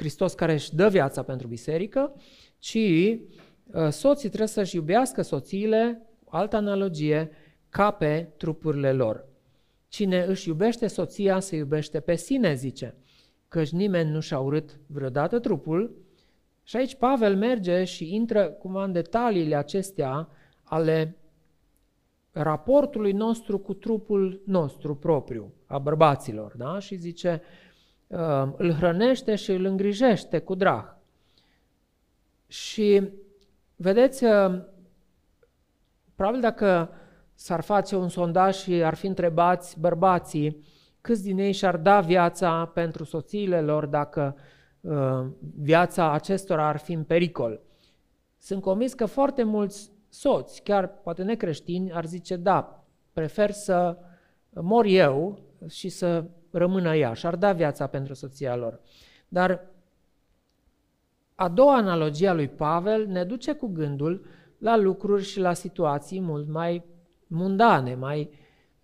Hristos 0.00 0.34
care 0.34 0.52
își 0.52 0.74
dă 0.74 0.88
viața 0.88 1.22
pentru 1.22 1.46
biserică, 1.46 2.14
ci 2.58 2.78
soții 3.90 4.28
trebuie 4.28 4.48
să-și 4.48 4.76
iubească 4.76 5.22
soțiile, 5.22 6.02
altă 6.28 6.56
analogie, 6.56 7.30
ca 7.68 7.90
pe 7.90 8.28
trupurile 8.36 8.92
lor. 8.92 9.28
Cine 9.88 10.22
își 10.22 10.48
iubește 10.48 10.86
soția, 10.86 11.40
se 11.40 11.56
iubește 11.56 12.00
pe 12.00 12.14
sine, 12.14 12.54
zice, 12.54 12.94
căci 13.48 13.70
nimeni 13.70 14.10
nu 14.10 14.20
și-a 14.20 14.38
urât 14.38 14.80
vreodată 14.86 15.38
trupul, 15.38 15.94
și 16.62 16.76
aici 16.76 16.94
Pavel 16.94 17.36
merge 17.36 17.84
și 17.84 18.14
intră 18.14 18.44
cumva 18.44 18.84
în 18.84 18.92
detaliile 18.92 19.56
acestea 19.56 20.28
ale 20.62 21.16
raportului 22.30 23.12
nostru 23.12 23.58
cu 23.58 23.74
trupul 23.74 24.42
nostru 24.46 24.94
propriu, 24.94 25.52
a 25.66 25.78
bărbaților, 25.78 26.54
da? 26.56 26.78
Și 26.78 26.94
zice, 26.94 27.42
uh, 27.42 27.69
îl 28.56 28.72
hrănește 28.72 29.34
și 29.34 29.50
îl 29.50 29.64
îngrijește 29.64 30.38
cu 30.38 30.54
drag. 30.54 30.96
Și 32.46 33.10
vedeți, 33.76 34.24
uh, 34.24 34.62
probabil 36.14 36.40
dacă 36.40 36.90
s-ar 37.34 37.60
face 37.60 37.96
un 37.96 38.08
sondaj 38.08 38.56
și 38.56 38.72
ar 38.72 38.94
fi 38.94 39.06
întrebați 39.06 39.80
bărbații 39.80 40.64
câți 41.00 41.22
din 41.22 41.38
ei 41.38 41.52
și-ar 41.52 41.76
da 41.76 42.00
viața 42.00 42.70
pentru 42.74 43.04
soțiile 43.04 43.60
lor 43.60 43.86
dacă 43.86 44.34
uh, 44.36 44.42
Uh, 44.80 45.26
viața 45.54 46.12
acestora 46.12 46.68
ar 46.68 46.76
fi 46.76 46.92
în 46.92 47.04
pericol. 47.04 47.60
Sunt 48.38 48.62
convins 48.62 48.94
că 48.94 49.06
foarte 49.06 49.42
mulți 49.42 49.90
soți, 50.08 50.62
chiar 50.62 50.88
poate 50.88 51.22
necreștini, 51.22 51.92
ar 51.92 52.04
zice, 52.04 52.36
da, 52.36 52.84
prefer 53.12 53.50
să 53.50 53.96
mor 54.50 54.84
eu 54.84 55.38
și 55.68 55.88
să 55.88 56.24
rămână 56.50 56.96
ea 56.96 57.12
și 57.12 57.26
ar 57.26 57.36
da 57.36 57.52
viața 57.52 57.86
pentru 57.86 58.14
soția 58.14 58.56
lor. 58.56 58.80
Dar 59.28 59.66
a 61.34 61.48
doua 61.48 61.76
analogie 61.76 62.28
a 62.28 62.34
lui 62.34 62.48
Pavel 62.48 63.06
ne 63.06 63.24
duce 63.24 63.52
cu 63.52 63.66
gândul 63.66 64.24
la 64.58 64.76
lucruri 64.76 65.22
și 65.22 65.40
la 65.40 65.52
situații 65.52 66.20
mult 66.20 66.48
mai 66.48 66.84
mundane, 67.26 67.94
mai 67.94 68.30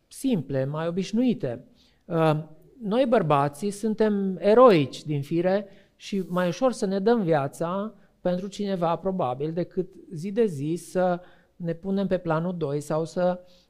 simple, 0.09 0.65
mai 0.65 0.87
obișnuite. 0.87 1.65
Uh, 2.05 2.39
noi 2.83 3.07
bărbații 3.09 3.71
suntem 3.71 4.37
eroici 4.39 5.05
din 5.05 5.23
fire 5.23 5.69
și 5.97 6.25
mai 6.29 6.49
ușor 6.49 6.73
să 6.73 6.87
ne 6.87 6.99
dăm 6.99 7.23
viața 7.23 7.95
pentru 8.21 8.47
cineva 8.47 8.97
probabil 8.97 9.53
decât 9.53 9.89
zi 10.13 10.33
de 10.33 10.45
zi 10.45 10.75
să 10.75 11.21
ne 11.57 11.73
punem 11.73 12.07
pe 12.07 12.19
planul 12.19 12.57
2 12.57 12.81
sau 12.81 13.05
să, 13.05 13.41
uh, 13.41 13.45
uh, 13.45 13.66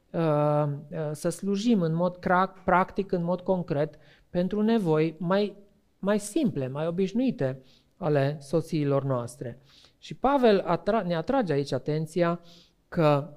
să 1.11 1.29
slujim 1.29 1.81
în 1.81 1.93
mod 1.93 2.17
practic, 2.63 3.11
în 3.11 3.23
mod 3.23 3.41
concret, 3.41 3.95
pentru 4.29 4.61
nevoi 4.61 5.15
mai, 5.19 5.55
mai 5.99 6.19
simple, 6.19 6.67
mai 6.67 6.87
obișnuite 6.87 7.61
ale 7.97 8.37
soțiilor 8.39 9.03
noastre. 9.03 9.61
Și 9.97 10.15
Pavel 10.15 10.61
atra- 10.61 11.05
ne 11.05 11.15
atrage 11.15 11.53
aici 11.53 11.71
atenția 11.71 12.39
că 12.87 13.29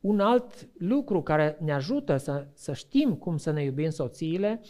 un 0.00 0.20
alt 0.20 0.68
lucru 0.78 1.22
care 1.22 1.56
ne 1.60 1.72
ajută 1.72 2.16
să, 2.16 2.46
să 2.52 2.72
știm 2.72 3.14
cum 3.14 3.36
să 3.36 3.50
ne 3.50 3.62
iubim 3.62 3.90
soțiile 3.90 4.60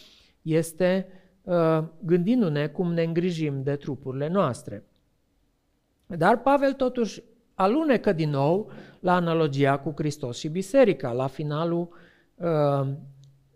este 0.42 1.08
Uh, 1.44 1.84
gândindu-ne 2.04 2.68
cum 2.68 2.92
ne 2.92 3.02
îngrijim 3.02 3.62
de 3.62 3.76
trupurile 3.76 4.28
noastre. 4.28 4.86
Dar 6.06 6.40
Pavel 6.40 6.72
totuși 6.72 7.22
alunecă 7.54 8.12
din 8.12 8.30
nou 8.30 8.70
la 9.00 9.14
analogia 9.14 9.78
cu 9.78 9.92
Hristos 9.96 10.38
și 10.38 10.48
biserica, 10.48 11.12
la 11.12 11.26
finalul 11.26 11.88
uh, 12.34 12.88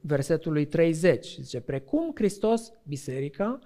versetului 0.01 0.67
30. 0.67 1.37
Zice, 1.41 1.61
precum 1.61 2.11
Hristos, 2.15 2.73
biserica, 2.83 3.59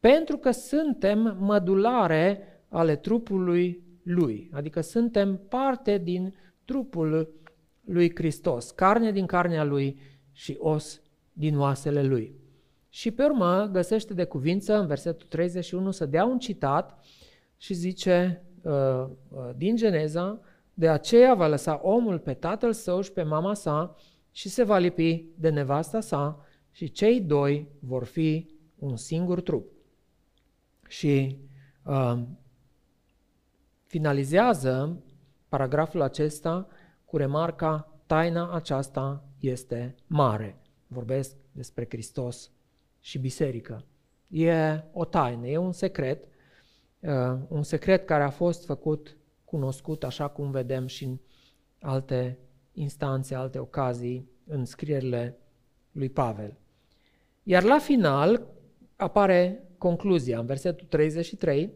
pentru 0.00 0.36
că 0.36 0.50
suntem 0.50 1.36
mădulare 1.40 2.38
ale 2.68 2.96
trupului 2.96 3.82
lui, 4.02 4.50
adică 4.52 4.80
suntem 4.80 5.40
parte 5.48 5.98
din 5.98 6.34
trupul 6.64 7.34
lui 7.84 8.14
Hristos, 8.14 8.70
carne 8.70 9.12
din 9.12 9.26
carnea 9.26 9.64
lui 9.64 9.98
și 10.32 10.56
os 10.60 11.00
din 11.32 11.58
oasele 11.58 12.02
lui. 12.02 12.34
Și 12.88 13.10
pe 13.10 13.24
urmă 13.24 13.68
găsește 13.72 14.14
de 14.14 14.24
cuvință 14.24 14.78
în 14.78 14.86
versetul 14.86 15.26
31 15.28 15.90
să 15.90 16.06
dea 16.06 16.24
un 16.24 16.38
citat 16.38 17.04
și 17.56 17.74
zice 17.74 18.43
uh, 18.64 19.06
uh, 19.28 19.50
din 19.56 19.76
Geneza, 19.76 20.40
de 20.74 20.88
aceea 20.88 21.34
va 21.34 21.46
lăsa 21.46 21.80
omul 21.82 22.18
pe 22.18 22.34
tatăl 22.34 22.72
său 22.72 23.00
și 23.00 23.12
pe 23.12 23.22
mama 23.22 23.54
sa 23.54 23.96
și 24.30 24.48
se 24.48 24.62
va 24.62 24.78
lipi 24.78 25.24
de 25.38 25.48
nevasta 25.48 26.00
sa 26.00 26.44
și 26.70 26.90
cei 26.90 27.20
doi 27.20 27.68
vor 27.78 28.04
fi 28.04 28.54
un 28.78 28.96
singur 28.96 29.40
trup. 29.40 29.72
Și 30.88 31.38
uh, 31.84 32.22
finalizează 33.86 35.02
paragraful 35.48 36.02
acesta 36.02 36.68
cu 37.04 37.16
remarca 37.16 37.98
taina 38.06 38.54
aceasta 38.54 39.24
este 39.40 39.94
mare. 40.06 40.60
Vorbesc 40.86 41.36
despre 41.52 41.86
Hristos 41.88 42.50
și 43.00 43.18
biserică. 43.18 43.84
E 44.28 44.82
o 44.92 45.04
taină, 45.04 45.46
e 45.46 45.56
un 45.56 45.72
secret, 45.72 46.24
uh, 46.24 46.33
un 47.48 47.62
secret 47.62 48.06
care 48.06 48.22
a 48.22 48.30
fost 48.30 48.64
făcut 48.64 49.16
cunoscut 49.44 50.04
așa 50.04 50.28
cum 50.28 50.50
vedem 50.50 50.86
și 50.86 51.04
în 51.04 51.18
alte 51.80 52.38
instanțe, 52.72 53.34
alte 53.34 53.58
ocazii, 53.58 54.28
în 54.46 54.64
scrierile 54.64 55.38
lui 55.92 56.08
Pavel. 56.08 56.56
Iar 57.42 57.62
la 57.62 57.78
final 57.78 58.46
apare 58.96 59.68
concluzia, 59.78 60.38
în 60.38 60.46
versetul 60.46 60.86
33, 60.86 61.72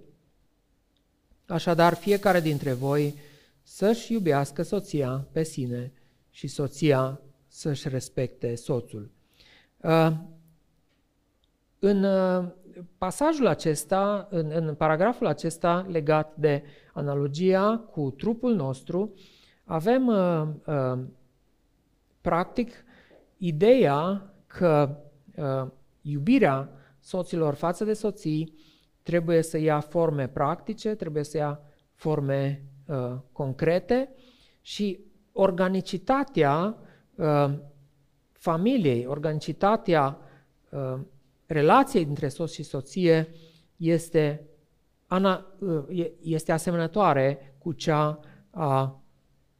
Așadar, 1.48 1.94
fiecare 1.94 2.40
dintre 2.40 2.72
voi 2.72 3.14
să-și 3.62 4.12
iubească 4.12 4.62
soția 4.62 5.28
pe 5.32 5.42
sine 5.42 5.92
și 6.30 6.46
soția 6.46 7.20
să-și 7.46 7.88
respecte 7.88 8.54
soțul. 8.54 9.10
Uh, 9.76 10.10
în 11.78 12.04
uh, 12.04 12.48
pasajul 12.98 13.46
acesta, 13.46 14.26
în, 14.30 14.50
în 14.54 14.74
paragraful 14.74 15.26
acesta 15.26 15.86
legat 15.88 16.36
de 16.36 16.62
analogia 16.92 17.76
cu 17.76 18.10
trupul 18.10 18.54
nostru, 18.54 19.14
avem 19.64 20.06
uh, 20.06 20.48
uh, 20.66 20.98
practic 22.20 22.72
ideea 23.36 24.32
că 24.46 24.96
uh, 25.36 25.66
iubirea 26.02 26.70
soților 27.00 27.54
față 27.54 27.84
de 27.84 27.92
soții 27.92 28.54
trebuie 29.02 29.42
să 29.42 29.58
ia 29.58 29.80
forme 29.80 30.28
practice, 30.28 30.94
trebuie 30.94 31.24
să 31.24 31.36
ia 31.36 31.60
forme 31.94 32.64
uh, 32.86 33.14
concrete 33.32 34.10
și 34.60 35.00
organicitatea 35.32 36.76
uh, 37.14 37.50
familiei, 38.32 39.06
organicitatea 39.06 40.18
uh, 40.70 40.98
relației 41.48 42.04
dintre 42.04 42.28
soț 42.28 42.52
și 42.52 42.62
soție 42.62 43.28
este, 43.76 44.48
ana, 45.06 45.46
uh, 45.58 46.10
este 46.20 46.52
asemănătoare 46.52 47.56
cu 47.58 47.72
cea 47.72 48.20
a 48.50 49.02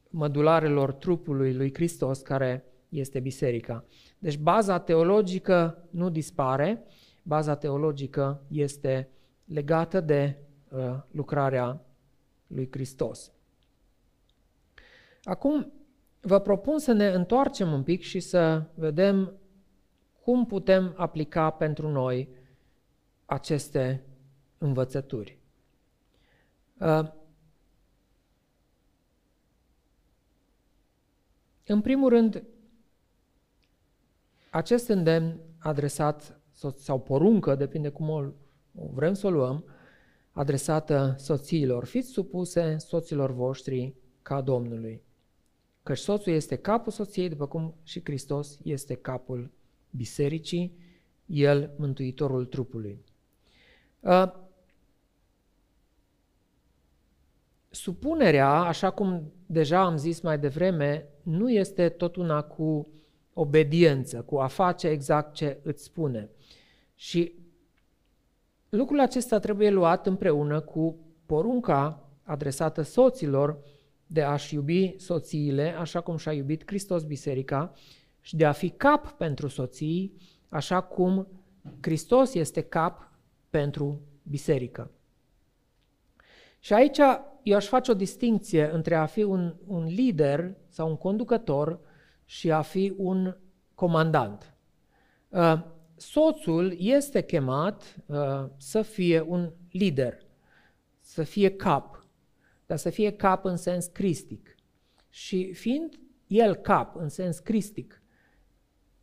mădularelor 0.09 0.93
trupului 0.93 1.53
lui 1.53 1.73
Hristos, 1.73 2.19
care 2.19 2.65
este 2.89 3.19
biserica. 3.19 3.85
Deci 4.19 4.37
baza 4.37 4.79
teologică 4.79 5.87
nu 5.89 6.09
dispare, 6.09 6.83
baza 7.23 7.55
teologică 7.55 8.43
este 8.47 9.09
legată 9.45 10.01
de 10.01 10.37
uh, 10.69 10.97
lucrarea 11.11 11.81
lui 12.47 12.67
Hristos. 12.71 13.31
Acum 15.23 15.71
vă 16.21 16.39
propun 16.39 16.79
să 16.79 16.91
ne 16.91 17.07
întoarcem 17.07 17.71
un 17.71 17.83
pic 17.83 18.01
și 18.01 18.19
să 18.19 18.63
vedem 18.73 19.33
cum 20.29 20.45
putem 20.45 20.93
aplica 20.97 21.49
pentru 21.49 21.87
noi 21.87 22.29
aceste 23.25 24.03
învățături. 24.57 25.37
Uh, 26.79 27.11
în 31.65 31.81
primul 31.81 32.09
rând, 32.09 32.43
acest 34.49 34.87
îndemn 34.87 35.39
adresat 35.59 36.39
sau 36.75 36.99
poruncă, 36.99 37.55
depinde 37.55 37.89
cum 37.89 38.09
o 38.09 38.23
vrem 38.71 39.13
să 39.13 39.27
o 39.27 39.29
luăm, 39.29 39.65
adresată 40.31 41.15
soțiilor. 41.17 41.85
Fiți 41.85 42.09
supuse 42.09 42.77
soților 42.77 43.31
voștri 43.31 43.95
ca 44.21 44.41
Domnului. 44.41 45.01
Căci 45.83 45.97
soțul 45.97 46.33
este 46.33 46.55
capul 46.55 46.91
soției, 46.91 47.29
după 47.29 47.47
cum 47.47 47.75
și 47.83 48.01
Hristos 48.03 48.59
este 48.63 48.95
capul 48.95 49.57
bisericii, 49.89 50.77
el 51.25 51.71
mântuitorul 51.77 52.45
trupului. 52.45 53.03
Supunerea, 57.69 58.49
așa 58.49 58.89
cum 58.89 59.31
deja 59.45 59.81
am 59.81 59.97
zis 59.97 60.19
mai 60.21 60.39
devreme, 60.39 61.07
nu 61.23 61.51
este 61.51 61.89
tot 61.89 62.15
una 62.15 62.41
cu 62.41 62.87
obediență, 63.33 64.21
cu 64.21 64.37
a 64.37 64.47
face 64.47 64.87
exact 64.87 65.33
ce 65.33 65.59
îți 65.63 65.83
spune. 65.83 66.29
Și 66.95 67.33
Lucrul 68.69 68.99
acesta 68.99 69.39
trebuie 69.39 69.69
luat 69.69 70.07
împreună 70.07 70.59
cu 70.59 70.97
porunca 71.25 72.09
adresată 72.23 72.81
soților 72.81 73.57
de 74.07 74.21
a-și 74.21 74.55
iubi 74.55 74.95
soțiile 74.97 75.75
așa 75.77 76.01
cum 76.01 76.17
și-a 76.17 76.33
iubit 76.33 76.63
Hristos 76.65 77.03
biserica 77.03 77.73
și 78.21 78.35
de 78.35 78.45
a 78.45 78.51
fi 78.51 78.69
cap 78.69 79.11
pentru 79.11 79.47
soții 79.47 80.13
așa 80.49 80.81
cum 80.81 81.27
Hristos 81.81 82.33
este 82.33 82.61
cap 82.61 83.11
pentru 83.49 84.01
biserică. 84.23 84.91
Și 86.59 86.73
aici 86.73 86.99
eu 87.43 87.55
aș 87.55 87.65
face 87.65 87.91
o 87.91 87.93
distinție 87.93 88.69
între 88.71 88.95
a 88.95 89.05
fi 89.05 89.23
un, 89.23 89.55
un 89.67 89.83
lider 89.83 90.55
sau 90.67 90.89
un 90.89 90.97
conducător 90.97 91.79
și 92.25 92.51
a 92.51 92.61
fi 92.61 92.93
un 92.97 93.37
comandant. 93.75 94.53
Uh, 95.29 95.61
soțul 95.95 96.75
este 96.77 97.23
chemat 97.23 97.95
uh, 98.05 98.45
să 98.57 98.81
fie 98.81 99.21
un 99.21 99.51
lider, 99.71 100.17
să 100.99 101.23
fie 101.23 101.55
cap, 101.55 102.05
dar 102.65 102.77
să 102.77 102.89
fie 102.89 103.11
cap 103.11 103.45
în 103.45 103.57
sens 103.57 103.85
cristic. 103.85 104.55
Și 105.09 105.53
fiind 105.53 105.99
el 106.27 106.55
cap 106.55 106.95
în 106.95 107.09
sens 107.09 107.39
cristic, 107.39 107.98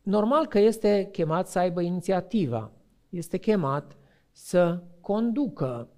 normal 0.07 0.47
că 0.47 0.59
este 0.59 1.09
chemat 1.11 1.47
să 1.47 1.59
aibă 1.59 1.81
inițiativa, 1.81 2.71
este 3.09 3.37
chemat 3.37 3.97
să 4.31 4.83
conducă, 5.01 5.89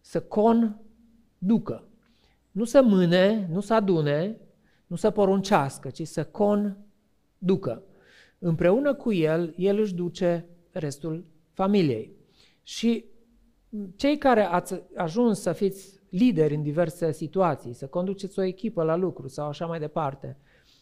să 0.00 0.20
conducă. 0.20 1.88
Nu 2.50 2.64
să 2.64 2.82
mâne, 2.82 3.48
nu 3.50 3.60
să 3.60 3.74
adune, 3.74 4.40
nu 4.86 4.96
să 4.96 5.10
poruncească, 5.10 5.90
ci 5.90 6.06
să 6.06 6.24
conducă 6.24 7.82
împreună 8.38 8.94
cu 8.94 9.12
el, 9.12 9.54
el 9.56 9.78
își 9.78 9.94
duce 9.94 10.46
restul 10.70 11.24
familiei. 11.52 12.16
Și 12.62 13.04
cei 13.96 14.18
care 14.18 14.42
ați 14.42 14.82
ajuns 14.94 15.40
să 15.40 15.52
fiți 15.52 16.00
lideri 16.08 16.54
în 16.54 16.62
diverse 16.62 17.12
situații, 17.12 17.72
să 17.72 17.86
conduceți 17.86 18.38
o 18.38 18.42
echipă 18.42 18.82
la 18.82 18.96
lucru 18.96 19.28
sau 19.28 19.48
așa 19.48 19.66
mai 19.66 19.78
departe, 19.78 20.38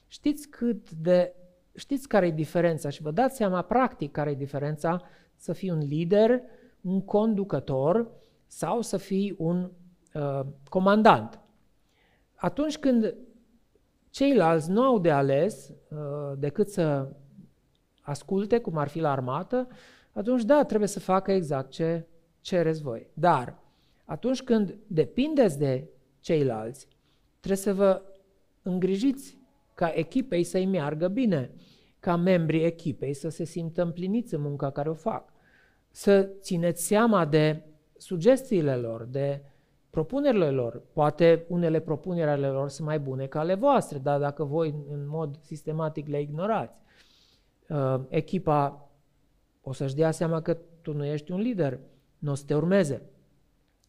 știți 0.06 0.48
cât 0.48 0.90
de 0.90 1.34
știți 1.80 2.08
care 2.08 2.26
e 2.26 2.30
diferența 2.30 2.88
și 2.88 3.02
vă 3.02 3.10
dați 3.10 3.36
seama 3.36 3.62
practic 3.62 4.10
care 4.10 4.30
e 4.30 4.34
diferența 4.34 5.02
să 5.34 5.52
fii 5.52 5.70
un 5.70 5.78
lider, 5.78 6.42
un 6.80 7.04
conducător 7.04 8.10
sau 8.46 8.80
să 8.80 8.96
fii 8.96 9.34
un 9.38 9.70
uh, 10.14 10.40
comandant. 10.68 11.40
Atunci 12.34 12.78
când 12.78 13.14
ceilalți 14.10 14.70
nu 14.70 14.82
au 14.82 14.98
de 14.98 15.10
ales 15.10 15.68
uh, 15.68 16.38
decât 16.38 16.68
să 16.68 17.12
asculte, 18.02 18.58
cum 18.58 18.76
ar 18.76 18.88
fi 18.88 19.00
la 19.00 19.10
armată, 19.10 19.68
atunci 20.12 20.42
da, 20.42 20.64
trebuie 20.64 20.88
să 20.88 21.00
facă 21.00 21.32
exact 21.32 21.70
ce 21.70 22.06
cereți 22.40 22.82
voi. 22.82 23.10
Dar 23.14 23.58
atunci 24.04 24.42
când 24.42 24.78
depindeți 24.86 25.58
de 25.58 25.88
ceilalți, 26.20 26.88
trebuie 27.38 27.56
să 27.56 27.74
vă 27.74 28.02
îngrijiți 28.62 29.38
ca 29.74 29.92
echipei 29.94 30.44
să-i 30.44 30.66
meargă 30.66 31.08
bine, 31.08 31.50
ca 32.00 32.16
membrii 32.16 32.64
echipei 32.64 33.14
să 33.14 33.28
se 33.28 33.44
simtă 33.44 33.82
împliniți 33.82 34.34
în 34.34 34.40
munca 34.40 34.70
care 34.70 34.88
o 34.88 34.94
fac, 34.94 35.32
să 35.90 36.30
țineți 36.40 36.86
seama 36.86 37.24
de 37.24 37.62
sugestiile 37.96 38.76
lor, 38.76 39.04
de 39.04 39.42
propunerile 39.90 40.50
lor. 40.50 40.82
Poate 40.92 41.44
unele 41.48 41.80
propuneri 41.80 42.30
ale 42.30 42.46
lor 42.46 42.68
sunt 42.68 42.86
mai 42.86 42.98
bune 42.98 43.26
ca 43.26 43.38
ale 43.38 43.54
voastre, 43.54 43.98
dar 43.98 44.20
dacă 44.20 44.44
voi 44.44 44.74
în 44.90 45.08
mod 45.08 45.38
sistematic 45.40 46.08
le 46.08 46.20
ignorați, 46.20 46.78
uh, 47.68 48.00
echipa 48.08 48.90
o 49.62 49.72
să-și 49.72 49.94
dea 49.94 50.10
seama 50.10 50.42
că 50.42 50.58
tu 50.82 50.92
nu 50.92 51.04
ești 51.04 51.32
un 51.32 51.40
lider, 51.40 51.78
nu 52.18 52.30
o 52.30 52.34
să 52.34 52.44
te 52.46 52.54
urmeze. 52.54 53.02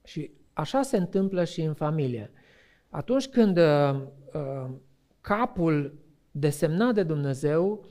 Și 0.03 0.32
așa 0.53 0.82
se 0.82 0.97
întâmplă 0.97 1.43
și 1.43 1.62
în 1.62 1.74
familie. 1.74 2.32
Atunci 2.89 3.28
când 3.28 3.57
uh, 3.57 4.01
uh, 4.34 4.70
capul 5.22 5.93
desemnat 6.32 6.93
de 6.93 7.03
Dumnezeu 7.03 7.86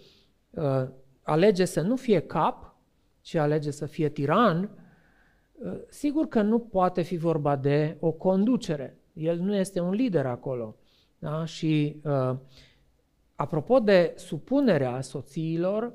uh, 0.50 0.88
alege 1.22 1.64
să 1.64 1.80
nu 1.80 1.96
fie 1.96 2.20
cap, 2.20 2.74
ci 3.20 3.34
alege 3.34 3.70
să 3.70 3.86
fie 3.86 4.08
tiran, 4.08 4.70
uh, 5.52 5.80
sigur 5.88 6.28
că 6.28 6.42
nu 6.42 6.58
poate 6.58 7.02
fi 7.02 7.16
vorba 7.16 7.56
de 7.56 7.96
o 8.00 8.12
conducere. 8.12 8.98
El 9.12 9.38
nu 9.38 9.54
este 9.54 9.80
un 9.80 9.90
lider 9.90 10.26
acolo. 10.26 10.76
Da? 11.18 11.44
Și 11.44 12.00
uh, 12.04 12.36
apropo 13.34 13.78
de 13.78 14.12
supunerea 14.16 15.00
soțiilor, 15.00 15.92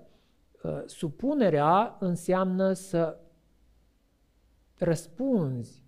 uh, 0.63 0.81
supunerea 0.85 1.97
înseamnă 1.99 2.73
să 2.73 3.17
răspunzi 4.77 5.83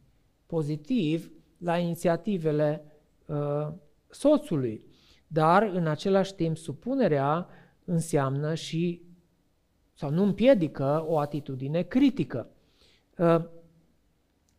pozitiv 0.46 1.32
la 1.58 1.78
inițiativele 1.78 2.84
uh, 3.26 3.68
soțului. 4.10 4.86
Dar, 5.28 5.64
în 5.64 5.88
același 5.88 6.36
timp, 6.36 6.58
supunerea 6.58 7.48
înseamnă 7.88 8.54
și, 8.54 9.02
sau 9.94 10.10
nu 10.10 10.24
împiedică, 10.24 11.06
o 11.08 11.20
atitudine 11.20 11.82
critică. 11.82 12.50
Uh, 13.18 13.46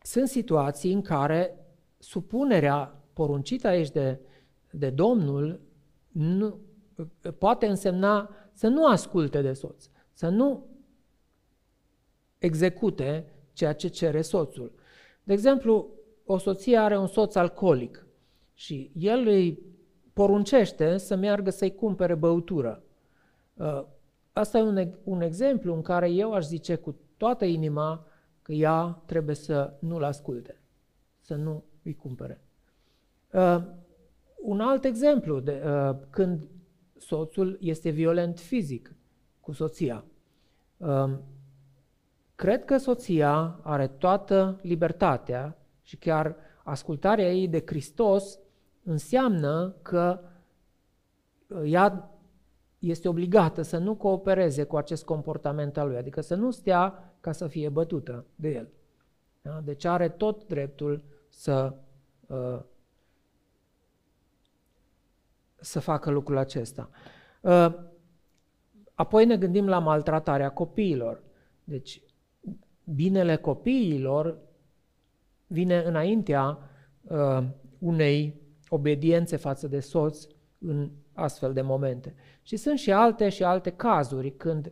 sunt 0.01 0.27
situații 0.27 0.93
în 0.93 1.01
care 1.01 1.65
supunerea 1.97 3.03
poruncită 3.13 3.67
aici 3.67 3.89
de, 3.89 4.19
de 4.71 4.89
Domnul 4.89 5.61
nu, 6.07 6.59
poate 7.37 7.65
însemna 7.65 8.29
să 8.53 8.67
nu 8.67 8.85
asculte 8.85 9.41
de 9.41 9.53
soț, 9.53 9.89
să 10.13 10.29
nu 10.29 10.65
execute 12.37 13.25
ceea 13.53 13.73
ce 13.73 13.87
cere 13.87 14.21
soțul. 14.21 14.71
De 15.23 15.33
exemplu, 15.33 15.89
o 16.25 16.37
soție 16.37 16.77
are 16.77 16.97
un 16.97 17.07
soț 17.07 17.35
alcoolic 17.35 18.07
și 18.53 18.91
el 18.95 19.27
îi 19.27 19.59
poruncește 20.13 20.97
să 20.97 21.15
meargă 21.15 21.49
să-i 21.49 21.75
cumpere 21.75 22.15
băutură. 22.15 22.83
Uh, 23.59 23.83
asta 24.33 24.57
e 24.57 24.61
un, 24.61 24.93
un 25.03 25.21
exemplu 25.21 25.73
în 25.73 25.81
care 25.81 26.09
eu 26.09 26.33
aș 26.33 26.45
zice 26.45 26.75
cu 26.75 26.95
toată 27.17 27.45
inima 27.45 28.05
că 28.41 28.51
ea 28.51 29.01
trebuie 29.05 29.35
să 29.35 29.73
nu-l 29.79 30.03
asculte, 30.03 30.61
să 31.19 31.35
nu 31.35 31.63
îi 31.83 31.95
cumpere. 31.95 32.41
Uh, 33.31 33.63
un 34.41 34.59
alt 34.59 34.83
exemplu, 34.83 35.39
de, 35.39 35.63
uh, 35.65 35.95
când 36.09 36.47
soțul 36.97 37.57
este 37.61 37.89
violent 37.89 38.39
fizic 38.39 38.95
cu 39.39 39.51
soția. 39.51 40.05
Uh, 40.77 41.17
cred 42.35 42.65
că 42.65 42.77
soția 42.77 43.59
are 43.61 43.87
toată 43.87 44.59
libertatea 44.61 45.57
și 45.81 45.97
chiar 45.97 46.35
ascultarea 46.63 47.33
ei 47.33 47.47
de 47.47 47.63
Hristos 47.65 48.39
înseamnă 48.83 49.75
că 49.81 50.19
uh, 51.47 51.61
ea 51.65 52.18
este 52.79 53.07
obligată 53.07 53.61
să 53.61 53.77
nu 53.77 53.95
coopereze 53.95 54.63
cu 54.63 54.77
acest 54.77 55.05
comportament 55.05 55.77
al 55.77 55.87
lui, 55.87 55.97
adică 55.97 56.21
să 56.21 56.35
nu 56.35 56.51
stea 56.51 57.13
ca 57.19 57.31
să 57.31 57.47
fie 57.47 57.69
bătută 57.69 58.25
de 58.35 58.49
el. 58.49 58.69
Da? 59.41 59.61
Deci 59.63 59.85
are 59.85 60.09
tot 60.09 60.47
dreptul 60.47 61.03
să, 61.29 61.73
uh, 62.27 62.59
să 65.55 65.79
facă 65.79 66.09
lucrul 66.09 66.37
acesta. 66.37 66.89
Uh, 67.41 67.75
apoi 68.93 69.25
ne 69.25 69.37
gândim 69.37 69.67
la 69.67 69.79
maltratarea 69.79 70.49
copiilor. 70.51 71.23
Deci, 71.63 72.01
binele 72.83 73.35
copiilor 73.35 74.37
vine 75.47 75.83
înaintea 75.83 76.57
uh, 77.01 77.43
unei 77.79 78.41
obediențe 78.69 79.35
față 79.35 79.67
de 79.67 79.79
soț 79.79 80.27
în 80.59 80.91
astfel 81.19 81.53
de 81.53 81.61
momente. 81.61 82.15
Și 82.41 82.55
sunt 82.55 82.79
și 82.79 82.91
alte 82.91 83.29
și 83.29 83.43
alte 83.43 83.69
cazuri 83.69 84.31
când 84.31 84.71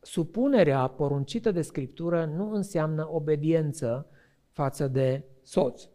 supunerea 0.00 0.86
poruncită 0.86 1.50
de 1.50 1.62
Scriptură 1.62 2.24
nu 2.24 2.52
înseamnă 2.52 3.08
obediență 3.10 4.06
față 4.50 4.88
de 4.88 5.24
soț. 5.42 5.88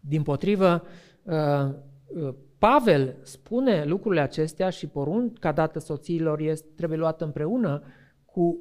Din 0.00 0.22
potrivă, 0.22 0.82
uh, 1.22 1.74
uh, 2.06 2.34
Pavel 2.58 3.16
spune 3.22 3.84
lucrurile 3.84 4.20
acestea 4.20 4.70
și 4.70 4.86
porunca 4.86 5.52
dată 5.52 5.78
soțiilor 5.78 6.40
este, 6.40 6.68
trebuie 6.76 6.98
luată 6.98 7.24
împreună 7.24 7.82
cu 8.24 8.58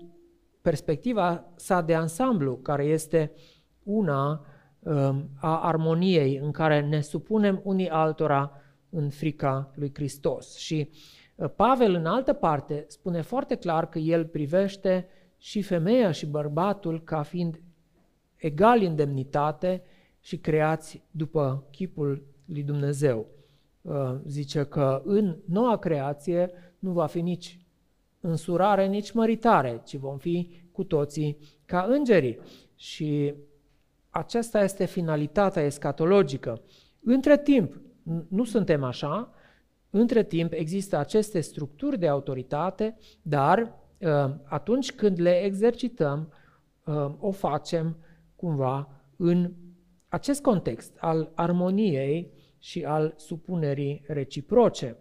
perspectiva 0.62 1.52
sa 1.56 1.82
de 1.82 1.96
ansamblu, 1.96 2.56
care 2.56 2.84
este 2.84 3.32
una 3.84 4.46
um, 4.80 5.30
a 5.36 5.60
armoniei 5.62 6.38
în 6.38 6.52
care 6.52 6.82
ne 6.82 7.02
supunem 7.02 7.62
unii 7.64 7.90
altora 7.90 8.52
în 8.96 9.10
frica 9.10 9.72
lui 9.76 9.92
Hristos. 9.94 10.56
Și 10.56 10.90
uh, 11.36 11.50
Pavel, 11.56 11.94
în 11.94 12.06
altă 12.06 12.34
parte, 12.34 12.86
spune 12.88 13.22
foarte 13.22 13.56
clar 13.56 13.90
că 13.90 14.00
el 14.00 14.26
privește 14.26 15.08
și 15.38 15.62
femeia 15.62 16.12
și 16.12 16.26
bărbatul 16.26 17.04
ca 17.04 17.22
fiind 17.22 17.60
egali 18.36 18.86
în 18.86 18.96
demnitate 18.96 19.84
și 20.20 20.38
creați 20.38 21.02
după 21.12 21.68
chipul 21.72 22.24
lui 22.46 22.64
Dumnezeu. 22.64 23.26
Uh, 23.82 24.16
zice 24.28 24.64
că 24.64 25.02
în 25.06 25.38
noua 25.46 25.78
creație 25.78 26.52
nu 26.80 26.92
va 26.92 27.06
fi 27.06 27.22
nici 27.22 27.60
însurare, 28.20 28.86
nici 28.88 29.12
măritare, 29.12 29.82
ci 29.86 29.96
vom 29.96 30.18
fi 30.18 30.50
cu 30.72 30.84
toții 30.84 31.38
ca 31.66 31.86
îngerii. 31.90 32.40
Și 32.76 33.34
aceasta 34.10 34.64
este 34.64 34.86
finalitatea 34.86 35.64
escatologică. 35.64 36.62
Între 37.04 37.38
timp, 37.38 37.80
nu 38.28 38.44
suntem 38.44 38.84
așa, 38.84 39.34
între 39.90 40.24
timp 40.24 40.52
există 40.54 40.98
aceste 40.98 41.40
structuri 41.40 42.00
de 42.00 42.08
autoritate, 42.08 42.98
dar 43.22 43.60
uh, 43.60 44.34
atunci 44.44 44.92
când 44.92 45.20
le 45.20 45.44
exercităm, 45.44 46.34
uh, 46.86 47.12
o 47.20 47.32
facem 47.32 47.98
cumva 48.36 48.90
în 49.16 49.52
acest 50.08 50.42
context 50.42 50.98
al 51.00 51.32
armoniei 51.36 52.32
și 52.60 52.84
al 52.84 53.14
supunerii 53.18 54.04
reciproce. 54.08 54.98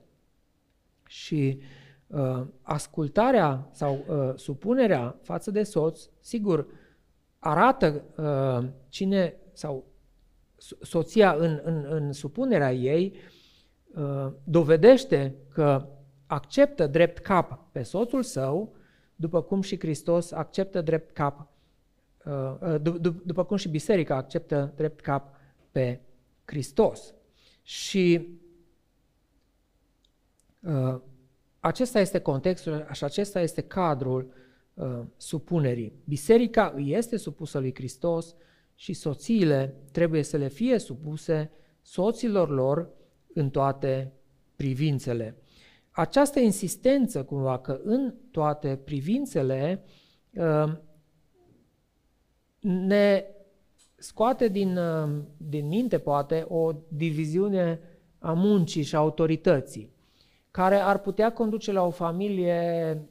Și 1.06 1.60
uh, 2.06 2.46
ascultarea 2.62 3.68
sau 3.72 4.04
uh, 4.08 4.32
supunerea 4.36 5.18
față 5.22 5.50
de 5.50 5.62
soț, 5.62 6.08
sigur, 6.20 6.66
arată 7.38 8.04
uh, 8.16 8.68
cine 8.88 9.34
sau 9.52 9.84
soția 10.80 11.32
în, 11.32 11.60
în, 11.64 11.86
în 11.88 12.12
supunerea 12.12 12.72
ei, 12.72 13.16
uh, 13.94 14.32
dovedește 14.44 15.34
că 15.48 15.86
acceptă 16.26 16.86
drept 16.86 17.18
cap 17.18 17.72
pe 17.72 17.82
soțul 17.82 18.22
său, 18.22 18.74
după 19.16 19.42
cum 19.42 19.60
și 19.60 19.78
Hristos 19.78 20.32
acceptă 20.32 20.80
drept 20.80 21.10
cap, 21.10 21.48
uh, 22.24 22.54
uh, 22.60 23.00
după 23.24 23.44
cum 23.44 23.56
și 23.56 23.68
biserica 23.68 24.16
acceptă 24.16 24.72
drept 24.76 25.00
cap 25.00 25.34
pe 25.70 26.00
Hristos. 26.44 27.14
Și 27.62 28.28
uh, 30.60 31.00
acesta 31.60 32.00
este 32.00 32.18
contextul 32.20 32.86
și 32.92 33.04
acesta 33.04 33.40
este 33.40 33.60
cadrul 33.62 34.32
uh, 34.74 35.00
supunerii. 35.16 35.92
Biserica 36.04 36.72
îi 36.76 36.92
este 36.92 37.16
supusă 37.16 37.58
lui 37.58 37.74
Hristos 37.74 38.34
și 38.74 38.92
soțiile 38.92 39.74
trebuie 39.92 40.22
să 40.22 40.36
le 40.36 40.48
fie 40.48 40.78
supuse 40.78 41.50
soților 41.82 42.50
lor 42.50 42.88
în 43.34 43.50
toate 43.50 44.12
privințele. 44.56 45.36
Această 45.90 46.40
insistență 46.40 47.24
cumva 47.24 47.58
că 47.58 47.80
în 47.84 48.14
toate 48.30 48.80
privințele 48.84 49.84
uh, 50.34 50.72
ne 52.60 53.24
scoate 53.96 54.48
din, 54.48 54.76
uh, 54.76 55.22
din 55.36 55.66
minte, 55.66 55.98
poate, 55.98 56.44
o 56.48 56.72
diviziune 56.88 57.80
a 58.18 58.32
muncii 58.32 58.82
și 58.82 58.96
autorității, 58.96 59.92
care 60.50 60.76
ar 60.76 60.98
putea 60.98 61.32
conduce 61.32 61.72
la 61.72 61.82
o 61.82 61.90
familie 61.90 63.02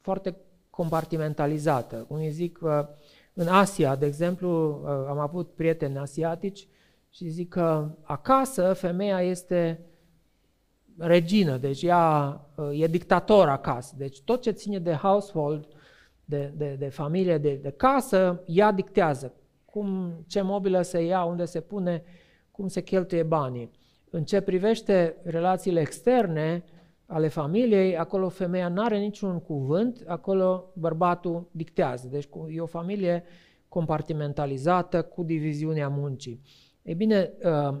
foarte 0.00 0.36
compartimentalizată. 0.70 2.06
Unii 2.08 2.30
zic 2.30 2.56
că 2.56 2.88
în 3.34 3.48
Asia, 3.48 3.96
de 3.96 4.06
exemplu, 4.06 4.80
uh, 4.82 4.88
am 5.08 5.18
avut 5.18 5.50
prieteni 5.54 5.98
asiatici 5.98 6.68
și 7.10 7.28
zic 7.28 7.48
că 7.48 7.90
acasă 8.02 8.72
femeia 8.72 9.22
este 9.22 9.80
regină, 10.98 11.56
deci 11.56 11.82
ea 11.82 12.40
uh, 12.54 12.80
e 12.80 12.86
dictator 12.86 13.48
acasă. 13.48 13.94
Deci 13.98 14.22
tot 14.22 14.40
ce 14.42 14.50
ține 14.50 14.78
de 14.78 14.92
household, 14.92 15.66
de, 16.24 16.52
de, 16.56 16.76
de 16.78 16.88
familie, 16.88 17.38
de, 17.38 17.54
de 17.54 17.70
casă, 17.70 18.42
ea 18.46 18.72
dictează 18.72 19.32
cum, 19.72 20.12
ce 20.26 20.40
mobilă 20.40 20.82
se 20.82 21.00
ia, 21.00 21.24
unde 21.24 21.44
se 21.44 21.60
pune, 21.60 22.02
cum 22.50 22.68
se 22.68 22.82
cheltuie 22.82 23.22
banii. 23.22 23.70
În 24.10 24.24
ce 24.24 24.40
privește 24.40 25.16
relațiile 25.22 25.80
externe, 25.80 26.64
ale 27.12 27.28
familiei, 27.28 27.96
acolo 27.96 28.28
femeia 28.28 28.68
nu 28.68 28.82
are 28.82 28.98
niciun 28.98 29.40
cuvânt, 29.40 30.02
acolo 30.06 30.72
bărbatul 30.74 31.48
dictează. 31.50 32.08
Deci 32.08 32.28
e 32.50 32.60
o 32.60 32.66
familie 32.66 33.24
compartimentalizată 33.68 35.02
cu 35.02 35.22
diviziunea 35.22 35.88
muncii. 35.88 36.40
Ei 36.82 36.94
bine, 36.94 37.32
uh, 37.44 37.78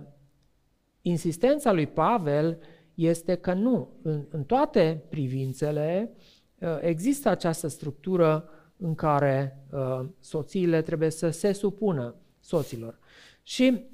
insistența 1.02 1.72
lui 1.72 1.86
Pavel 1.86 2.58
este 2.94 3.34
că 3.34 3.52
nu, 3.52 3.88
în, 4.02 4.26
în 4.30 4.44
toate 4.44 5.04
privințele 5.08 6.12
uh, 6.60 6.78
există 6.80 7.28
această 7.28 7.68
structură 7.68 8.48
în 8.76 8.94
care 8.94 9.64
uh, 9.72 10.08
soțiile 10.18 10.82
trebuie 10.82 11.10
să 11.10 11.30
se 11.30 11.52
supună 11.52 12.14
soților. 12.40 12.98
Și 13.42 13.84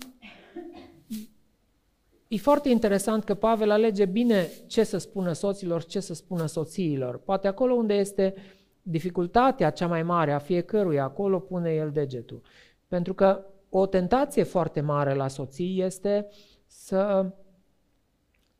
e 2.28 2.36
foarte 2.36 2.68
interesant 2.68 3.24
că 3.24 3.34
Pavel 3.34 3.70
alege 3.70 4.04
bine 4.04 4.48
ce 4.66 4.82
să 4.82 4.98
spună 4.98 5.32
soților, 5.32 5.84
ce 5.84 6.00
să 6.00 6.14
spună 6.14 6.46
soțiilor. 6.46 7.18
Poate 7.18 7.48
acolo 7.48 7.74
unde 7.74 7.94
este 7.94 8.34
dificultatea 8.82 9.70
cea 9.70 9.86
mai 9.86 10.02
mare 10.02 10.32
a 10.32 10.38
fiecăruia, 10.38 11.04
acolo 11.04 11.38
pune 11.38 11.70
el 11.74 11.90
degetul. 11.90 12.42
Pentru 12.88 13.14
că 13.14 13.44
o 13.70 13.86
tentație 13.86 14.42
foarte 14.42 14.80
mare 14.80 15.14
la 15.14 15.28
soții 15.28 15.82
este 15.82 16.28
să, 16.66 17.32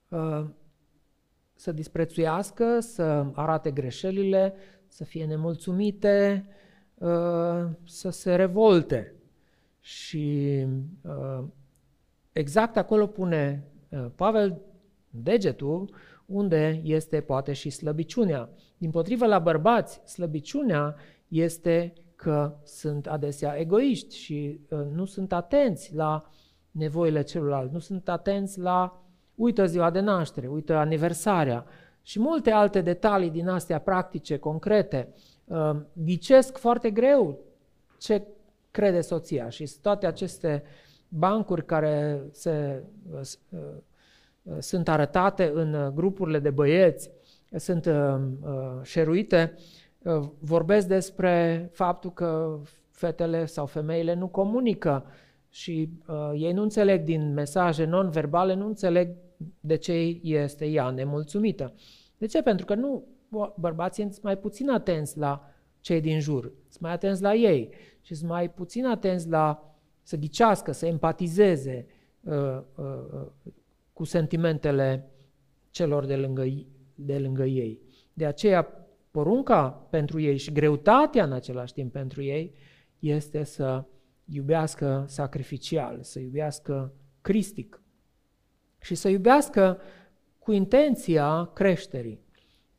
uh, 0.09 0.45
să 1.55 1.73
disprețuiască, 1.73 2.81
să 2.81 3.27
arate 3.33 3.71
greșelile, 3.71 4.55
să 4.87 5.05
fie 5.05 5.25
nemulțumite, 5.25 6.47
uh, 6.95 7.65
să 7.85 8.11
se 8.11 8.35
revolte. 8.35 9.15
Și 9.81 10.67
uh, 11.03 11.45
exact 12.39 12.77
acolo 12.77 13.07
pune 13.07 13.65
Pavel 14.15 14.61
degetul 15.11 15.91
unde 16.27 16.81
este 16.85 17.21
poate 17.21 17.53
și 17.53 17.71
slăbiciunea. 17.71 18.49
Din 18.79 18.91
potrivă 18.91 19.27
la 19.27 19.39
bărbați, 19.39 20.01
slăbiciunea 20.05 20.95
este 21.29 21.93
că 22.17 22.57
sunt 22.65 23.07
adesea 23.07 23.59
egoiști 23.59 24.17
și 24.17 24.61
uh, 24.69 24.79
nu 24.93 25.05
sunt 25.05 25.33
atenți 25.33 25.95
la 25.95 26.31
nevoile 26.71 27.23
celuilalt, 27.23 27.73
nu 27.73 27.79
sunt 27.79 28.09
atenți 28.09 28.61
la 28.61 29.03
uită 29.35 29.67
ziua 29.67 29.91
de 29.91 30.01
naștere, 30.01 30.47
uită 30.47 30.75
aniversarea 30.75 31.65
și 32.03 32.21
multe 32.21 32.51
alte 32.51 32.81
detalii 32.81 33.31
din 33.31 33.49
astea 33.49 33.79
practice, 33.79 34.39
concrete. 34.39 35.15
Uh, 35.45 35.77
ghicesc 35.93 36.59
foarte 36.59 36.91
greu 36.91 37.39
ce 37.99 38.27
crede 38.71 39.01
soția 39.01 39.49
și 39.49 39.71
toate 39.83 40.07
aceste 40.07 40.63
bancuri 41.09 41.65
care 41.65 42.23
se, 42.31 42.83
uh, 43.11 43.21
sunt 44.59 44.89
arătate 44.89 45.51
în 45.55 45.93
grupurile 45.95 46.39
de 46.39 46.51
băieți, 46.51 47.11
sunt 47.57 47.89
șeruite, 48.83 49.55
Uh, 50.09 50.29
vorbesc 50.39 50.87
despre 50.87 51.69
faptul 51.73 52.13
că 52.13 52.61
fetele 52.91 53.47
sau 53.47 53.67
femeile 53.67 54.15
nu 54.15 54.29
comunică 54.29 55.05
și 55.49 55.91
uh, 56.09 56.31
ei 56.35 56.53
nu 56.53 56.63
înțeleg 56.63 57.05
din 57.05 57.33
mesaje 57.33 57.85
non-verbale, 57.85 58.55
nu 58.55 58.67
înțeleg 58.67 59.17
de 59.61 59.77
ce 59.77 59.93
este 60.23 60.67
ea 60.67 60.91
nemulțumită. 60.91 61.75
De 62.19 62.27
ce? 62.27 62.43
Pentru 62.43 62.67
că 62.67 62.75
nu 62.75 63.05
bărbații 63.57 64.03
sunt 64.03 64.23
mai 64.23 64.39
puțin 64.39 64.71
atenți 64.71 65.19
la 65.19 65.45
cei 65.81 66.01
din 66.01 66.21
jur, 66.21 66.53
sunt 66.69 66.81
mai 66.81 66.93
atenți 66.93 67.23
la 67.23 67.35
ei 67.35 67.71
și 68.01 68.15
sunt 68.15 68.31
mai 68.31 68.51
puțin 68.51 68.87
atenți 68.87 69.29
la 69.29 69.78
să 70.09 70.17
ghicească, 70.17 70.73
să 70.73 70.87
empatizeze 70.87 71.87
uh, 72.21 72.61
uh, 72.75 72.85
uh 73.13 73.27
cu 73.93 74.05
sentimentele 74.05 75.11
celor 75.71 76.05
de 76.05 76.17
lângă, 76.17 76.45
de 76.95 77.19
lângă 77.19 77.45
ei. 77.45 77.81
De 78.13 78.27
aceea 78.27 78.87
porunca 79.11 79.69
pentru 79.69 80.21
ei 80.21 80.37
și 80.37 80.53
greutatea 80.53 81.25
în 81.25 81.33
același 81.33 81.73
timp 81.73 81.93
pentru 81.93 82.23
ei 82.23 82.55
este 82.99 83.45
să 83.45 83.85
iubească 84.25 85.05
sacrificial, 85.09 86.03
să 86.03 86.19
iubească 86.19 86.93
cristic 87.21 87.83
și 88.81 88.95
să 88.95 89.09
iubească 89.09 89.79
cu 90.39 90.53
intenția 90.53 91.51
creșterii, 91.55 92.21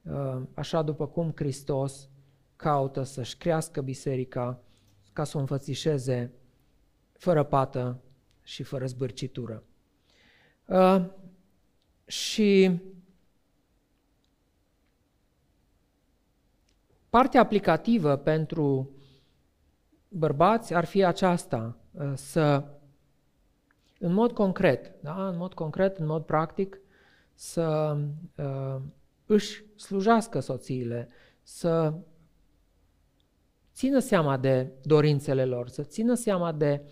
uh, 0.04 0.42
așa 0.54 0.82
după 0.82 1.08
cum 1.08 1.32
Hristos 1.36 2.10
caută 2.56 3.04
să-și 3.04 3.38
crească 3.38 3.82
biserica 3.82 4.64
ca 5.14 5.24
să 5.24 5.38
o 5.38 5.40
înfățișeze 5.40 6.34
fără 7.20 7.44
pată 7.44 8.02
și 8.44 8.64
fără 8.64 8.86
zbârcitură. 8.86 9.64
Uh, 10.66 11.06
și 12.06 12.80
Partea 17.10 17.42
aplicativă 17.42 18.16
pentru 18.16 18.90
bărbați 20.08 20.74
ar 20.74 20.86
fi 20.86 21.04
aceasta, 21.04 21.78
uh, 21.92 22.12
să 22.16 22.64
în 24.00 24.14
mod 24.14 24.32
concret, 24.32 24.94
da? 25.02 25.28
în 25.28 25.38
mod 25.38 25.54
concret, 25.54 25.98
în 25.98 26.06
mod 26.06 26.24
practic, 26.24 26.82
să 27.34 27.98
uh, 28.36 28.82
își 29.26 29.64
slujească 29.76 30.40
soțiile, 30.40 31.10
să 31.42 31.94
țină 33.74 34.00
seama 34.00 34.38
de 34.38 34.72
dorințele 34.84 35.46
lor, 35.46 35.68
să 35.68 35.84
țină 35.84 36.14
seama 36.14 36.52
de 36.52 36.82
uh, 36.84 36.92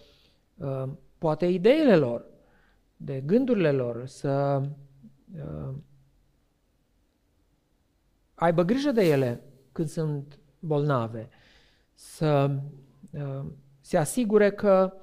poate 1.18 1.46
ideile 1.46 1.96
lor, 1.96 2.26
de 2.98 3.22
gândurile 3.22 3.72
lor, 3.72 4.06
să 4.06 4.62
uh, 5.36 5.74
aibă 8.34 8.64
grijă 8.64 8.92
de 8.92 9.04
ele 9.04 9.42
când 9.72 9.88
sunt 9.88 10.40
bolnave, 10.60 11.30
să 11.94 12.60
uh, 13.12 13.46
se 13.82 13.98
asigure 13.98 14.52
că, 14.52 14.94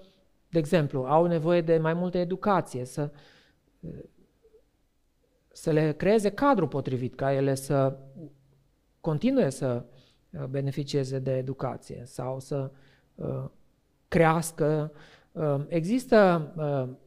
de 0.48 0.58
exemplu, 0.58 1.04
au 1.04 1.26
nevoie 1.26 1.60
de 1.60 1.78
mai 1.78 1.94
multă 1.94 2.18
educație, 2.18 2.84
să, 2.84 3.10
uh, 3.80 4.04
să 5.52 5.70
le 5.70 5.92
creeze 5.92 6.30
cadrul 6.30 6.68
potrivit 6.68 7.14
ca 7.14 7.32
ele 7.32 7.54
să 7.54 7.98
continue 9.00 9.50
să 9.50 9.84
uh, 10.30 10.44
beneficieze 10.44 11.18
de 11.18 11.36
educație 11.36 12.02
sau 12.04 12.40
să 12.40 12.70
crească. 14.08 14.92
Există 15.68 16.52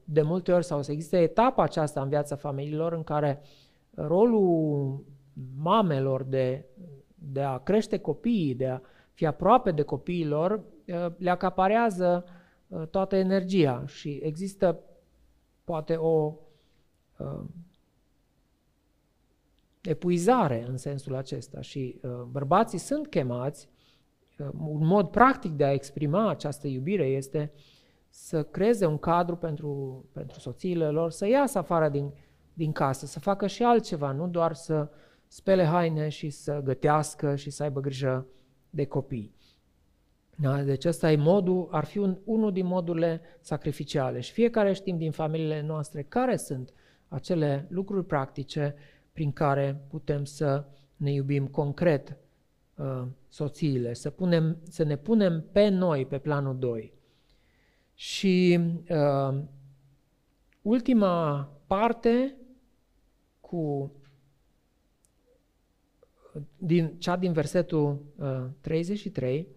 de 0.04 0.22
multe 0.22 0.52
ori 0.52 0.66
sau 0.66 0.82
să 0.82 0.92
există 0.92 1.18
etapa 1.18 1.64
aceasta 1.64 2.02
în 2.02 2.10
viața 2.10 2.36
familiilor 2.36 2.94
în 2.94 3.04
care 3.04 3.42
rolul 3.96 5.04
mamelor 5.56 6.24
de 6.24 6.66
de 7.32 7.42
a 7.42 7.58
crește 7.58 7.98
copiii, 7.98 8.56
de 8.56 8.68
a 8.68 8.80
fi 9.14 9.26
aproape 9.26 9.72
de 9.72 9.82
copiilor, 9.82 10.52
uh, 10.52 11.08
le 11.18 11.30
acaparează 11.30 12.26
uh, 12.68 12.88
toată 12.88 13.16
energia 13.16 13.84
și 13.88 14.20
există 14.24 14.80
poate 15.64 15.96
o 15.96 16.34
uh, 17.18 17.44
epuizare 19.82 20.66
în 20.68 20.78
sensul 20.78 21.16
acesta 21.16 21.62
și 21.62 22.02
bărbații 22.32 22.78
sunt 22.78 23.08
chemați, 23.08 23.70
un 24.58 24.86
mod 24.86 25.10
practic 25.10 25.52
de 25.52 25.64
a 25.64 25.72
exprima 25.72 26.30
această 26.30 26.68
iubire 26.68 27.06
este 27.06 27.52
să 28.10 28.44
creeze 28.44 28.86
un 28.86 28.98
cadru 28.98 29.36
pentru, 29.36 30.04
pentru 30.14 30.40
soțiile 30.40 30.90
lor, 30.90 31.12
să 31.12 31.28
iasă 31.28 31.58
afară 31.58 31.90
din, 31.90 32.14
din 32.54 32.72
casă, 32.72 33.06
să 33.06 33.20
facă 33.20 33.48
și 33.48 33.64
altceva, 33.64 34.12
nu 34.12 34.28
doar 34.28 34.54
să 34.54 34.90
uh, 34.92 34.98
spele 35.28 35.64
haine 35.64 36.10
și 36.10 36.30
să 36.30 36.62
gătească 36.64 37.36
și 37.36 37.50
să 37.50 37.64
aibă 37.64 37.80
grijă 37.80 38.26
de 38.70 38.86
copii. 38.86 39.36
Da? 40.36 40.64
Deci 40.64 40.86
ăsta 40.86 41.12
e 41.12 41.16
modul, 41.16 41.68
ar 41.72 41.86
fi 41.86 41.98
un, 41.98 42.18
unul 42.24 42.52
din 42.52 42.66
modurile 42.66 43.22
sacrificiale 43.42 44.20
și 44.20 44.32
fiecare 44.32 44.74
știm 44.74 44.98
din 44.98 45.12
familiile 45.12 45.62
noastre 45.62 46.04
care 46.04 46.36
sunt 46.36 46.74
acele 47.08 47.68
lucruri 47.70 48.06
practice 48.06 48.76
prin 49.12 49.32
care 49.32 49.82
putem 49.88 50.24
să 50.24 50.66
ne 50.96 51.12
iubim 51.12 51.48
concret 51.48 52.18
uh, 52.76 53.04
soțiile, 53.28 53.94
să, 53.94 54.10
punem, 54.10 54.58
să 54.64 54.84
ne 54.84 54.98
punem 54.98 55.46
pe 55.52 55.68
noi 55.68 56.06
pe 56.06 56.18
planul 56.18 56.58
2. 56.58 56.94
Și 58.00 58.60
uh, 58.90 59.40
ultima 60.62 61.50
parte 61.68 62.36
cu 63.40 63.92
din, 66.58 66.94
cea 66.98 67.16
din 67.16 67.32
versetul 67.32 68.06
uh, 68.16 68.46
33, 68.62 69.48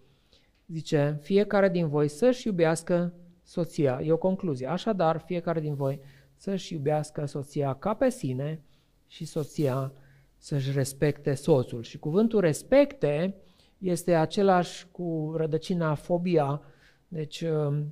zice, 0.67 1.19
fiecare 1.23 1.69
din 1.69 1.89
voi 1.89 2.09
să-și 2.09 2.47
iubească 2.47 3.13
soția. 3.43 4.01
E 4.03 4.13
o 4.13 4.17
concluzie. 4.17 4.67
Așadar, 4.67 5.19
fiecare 5.19 5.61
din 5.61 5.75
voi 5.75 6.01
să-și 6.37 6.75
iubească 6.75 7.25
soția 7.25 7.75
ca 7.75 7.95
pe 7.95 8.11
sine 8.11 8.63
și 9.07 9.25
soția 9.25 9.93
să-și 10.37 10.73
respecte 10.73 11.35
soțul. 11.35 11.83
Și 11.83 11.99
cuvântul 11.99 12.41
respecte 12.41 13.35
este 13.79 14.15
același 14.15 14.87
cu 14.91 15.33
rădăcina 15.37 15.95
fobia. 15.95 16.63
Deci, 17.09 17.41
uh, 17.41 17.83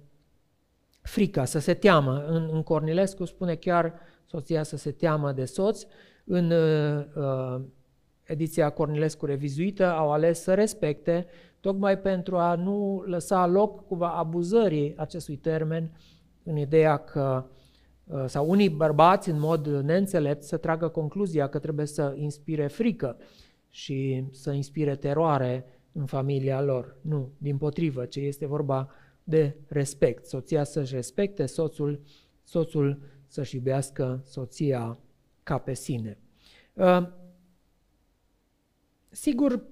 frica, 1.09 1.45
să 1.45 1.59
se 1.59 1.75
teamă. 1.75 2.25
În, 2.27 2.49
în 2.53 2.63
Cornilescu 2.63 3.25
spune 3.25 3.55
chiar 3.55 3.95
soția 4.27 4.63
să 4.63 4.77
se 4.77 4.91
teamă 4.91 5.33
de 5.33 5.45
soț. 5.45 5.83
În 6.25 6.51
uh, 6.51 7.61
ediția 8.23 8.71
Cornilescu 8.71 9.27
revizuită 9.27 9.87
au 9.87 10.13
ales 10.13 10.43
să 10.43 10.55
respecte, 10.55 11.27
tocmai 11.61 11.99
pentru 11.99 12.37
a 12.37 12.55
nu 12.55 13.03
lăsa 13.07 13.47
loc 13.47 13.87
cu 13.87 13.99
abuzării 14.01 14.95
acestui 14.97 15.37
termen 15.37 15.91
în 16.43 16.57
ideea 16.57 16.97
că 16.97 17.45
uh, 18.05 18.25
sau 18.27 18.51
unii 18.51 18.69
bărbați 18.69 19.31
în 19.31 19.39
mod 19.39 19.67
neînțelept 19.67 20.43
să 20.43 20.57
tragă 20.57 20.89
concluzia 20.89 21.49
că 21.49 21.59
trebuie 21.59 21.87
să 21.87 22.15
inspire 22.17 22.67
frică 22.67 23.17
și 23.71 24.25
să 24.31 24.51
inspire 24.51 24.97
teroare 24.97 25.65
în 25.93 26.07
familia 26.07 26.63
lor. 26.63 26.97
Nu, 27.01 27.33
din 27.39 27.57
potrivă, 27.57 28.05
ce 28.05 28.21
este 28.21 28.47
vorba 28.47 28.91
de 29.29 29.57
respect. 29.67 30.27
Soția 30.27 30.65
să-și 30.65 30.95
respecte 30.95 31.47
soțul, 31.47 32.01
soțul 32.43 33.01
să-și 33.27 33.57
iubească 33.57 34.23
soția 34.25 34.99
ca 35.43 35.59
pe 35.59 35.75
sine. 35.75 36.19
Uh, 36.73 37.09
sigur, 39.09 39.63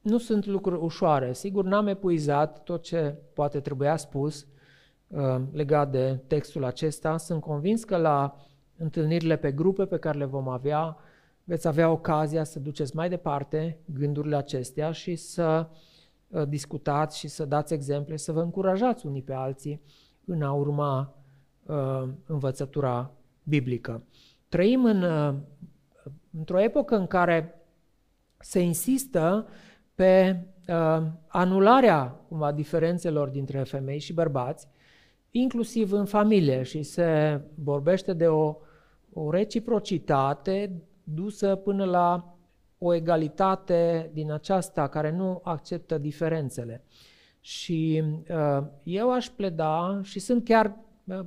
nu 0.00 0.18
sunt 0.18 0.46
lucruri 0.46 0.80
ușoare. 0.80 1.32
Sigur, 1.32 1.64
n-am 1.64 1.86
epuizat 1.86 2.62
tot 2.62 2.82
ce 2.82 3.16
poate 3.32 3.60
trebuia 3.60 3.96
spus 3.96 4.46
uh, 5.08 5.40
legat 5.52 5.90
de 5.90 6.20
textul 6.26 6.64
acesta. 6.64 7.16
Sunt 7.16 7.40
convins 7.40 7.84
că 7.84 7.96
la 7.96 8.36
întâlnirile 8.76 9.36
pe 9.36 9.52
grupe 9.52 9.86
pe 9.86 9.98
care 9.98 10.18
le 10.18 10.24
vom 10.24 10.48
avea, 10.48 10.96
veți 11.44 11.66
avea 11.66 11.90
ocazia 11.90 12.44
să 12.44 12.58
duceți 12.58 12.96
mai 12.96 13.08
departe 13.08 13.78
gândurile 13.84 14.36
acestea 14.36 14.90
și 14.92 15.16
să 15.16 15.68
uh, 15.70 15.92
discutați 16.48 17.18
și 17.18 17.28
să 17.28 17.44
dați 17.44 17.74
exemple, 17.74 18.16
să 18.16 18.32
vă 18.32 18.40
încurajați 18.40 19.06
unii 19.06 19.22
pe 19.22 19.32
alții 19.32 19.80
în 20.24 20.42
a 20.42 20.52
urma 20.52 21.14
uh, 21.66 22.08
învățătura 22.26 23.10
biblică. 23.42 24.02
Trăim 24.48 24.84
în, 24.84 25.02
uh, 25.02 25.34
într-o 26.38 26.60
epocă 26.60 26.96
în 26.96 27.06
care 27.06 27.54
se 28.38 28.60
insistă 28.60 29.46
pe 29.94 30.42
uh, 30.68 31.02
anularea 31.26 32.06
cumva 32.28 32.52
diferențelor 32.52 33.28
dintre 33.28 33.62
femei 33.62 33.98
și 33.98 34.12
bărbați, 34.12 34.68
inclusiv 35.30 35.92
în 35.92 36.04
familie 36.04 36.62
și 36.62 36.82
se 36.82 37.40
vorbește 37.54 38.12
de 38.12 38.26
o, 38.26 38.56
o 39.12 39.30
reciprocitate 39.30 40.82
dusă 41.04 41.54
până 41.54 41.84
la 41.84 42.33
o 42.86 42.94
egalitate 42.94 44.10
din 44.12 44.32
aceasta 44.32 44.88
care 44.88 45.10
nu 45.10 45.40
acceptă 45.44 45.98
diferențele. 45.98 46.84
Și 47.40 48.02
uh, 48.30 48.66
eu 48.82 49.12
aș 49.12 49.28
pleda 49.28 50.00
și 50.02 50.18
sunt 50.18 50.44
chiar 50.44 50.76
uh, 51.04 51.20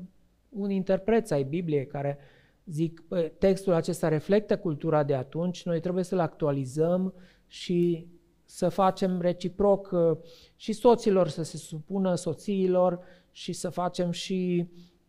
un 0.50 0.70
interpret 0.70 1.32
ai 1.32 1.44
Bibliei 1.44 1.88
care 1.88 2.18
zic, 2.66 3.04
textul 3.38 3.74
acesta 3.74 4.08
reflectă 4.08 4.58
cultura 4.58 5.04
de 5.04 5.16
atunci, 5.16 5.66
noi 5.66 5.80
trebuie 5.80 6.04
să-l 6.04 6.20
actualizăm 6.20 7.14
și 7.48 8.08
să 8.46 8.70
facem 8.70 9.22
reciproc 9.22 9.90
uh, 9.92 10.18
și 10.56 10.74
soților 10.74 11.28
să 11.28 11.44
se 11.44 11.58
supună 11.58 12.16
soțiilor 12.16 13.00
și 13.32 13.54
să 13.54 13.70
facem 13.70 14.12
și 14.12 14.68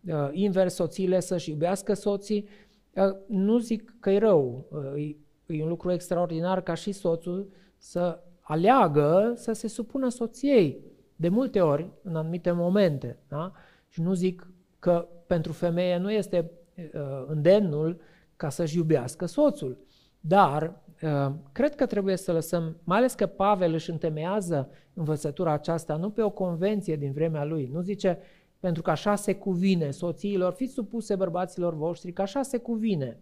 uh, 0.09 0.29
invers 0.33 0.75
soțiile 0.75 1.21
să-și 1.21 1.51
iubească 1.51 1.95
soții. 1.95 2.49
Uh, 2.95 3.17
nu 3.27 3.59
zic 3.59 3.95
că 4.01 4.11
e 4.11 4.19
rău, 4.19 4.67
uh, 4.71 5.15
e, 5.49 5.57
e 5.57 5.63
un 5.63 5.69
lucru 5.69 5.93
extraordinar 5.93 6.61
ca 6.61 6.75
și 6.75 6.93
soțul 6.93 7.49
să 7.77 8.23
aleagă 8.41 9.33
să 9.37 9.53
se 9.53 9.69
supună 9.69 10.09
soției, 10.09 10.81
de 11.17 11.29
multe 11.29 11.61
ori, 11.61 11.91
în 12.03 12.17
anumite 12.17 12.51
momente. 12.51 13.19
Da? 13.29 13.53
Și 13.89 14.03
nu 14.03 14.15
zic 14.15 14.47
că 14.79 15.09
pentru 15.27 15.53
femeie 15.53 15.97
nu 15.97 16.13
este 16.13 16.51
uh, 16.77 17.25
îndemnul 17.27 18.01
ca 18.37 18.49
să-și 18.49 18.77
iubească 18.77 19.27
soțul, 19.27 19.79
dar 20.21 20.83
uh, 21.03 21.33
cred 21.53 21.75
că 21.75 21.87
trebuie 21.87 22.17
să 22.17 22.33
lăsăm, 22.33 22.77
mai 22.85 22.99
ales 22.99 23.15
că 23.15 23.27
Pavel 23.27 23.73
își 23.73 23.91
întemeiază 23.91 24.69
învățătura 24.95 25.53
aceasta 25.53 25.97
nu 25.97 26.11
pe 26.11 26.23
o 26.23 26.31
convenție 26.31 26.97
din 26.97 27.13
vremea 27.13 27.45
lui, 27.45 27.71
nu 27.73 27.81
zice 27.81 28.19
pentru 28.61 28.83
că 28.83 28.91
așa 28.91 29.15
se 29.15 29.35
cuvine 29.35 29.91
soțiilor, 29.91 30.53
fiți 30.53 30.73
supuse 30.73 31.17
bărbaților 31.17 31.75
voștri, 31.75 32.13
că 32.13 32.23
așa 32.23 32.43
se 32.43 32.59
cuvine. 32.59 33.19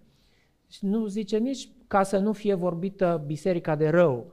Și 0.68 0.86
nu 0.86 1.06
zice 1.06 1.38
nici 1.38 1.68
ca 1.86 2.02
să 2.02 2.18
nu 2.18 2.32
fie 2.32 2.54
vorbită 2.54 3.22
biserica 3.26 3.76
de 3.76 3.88
rău. 3.88 4.32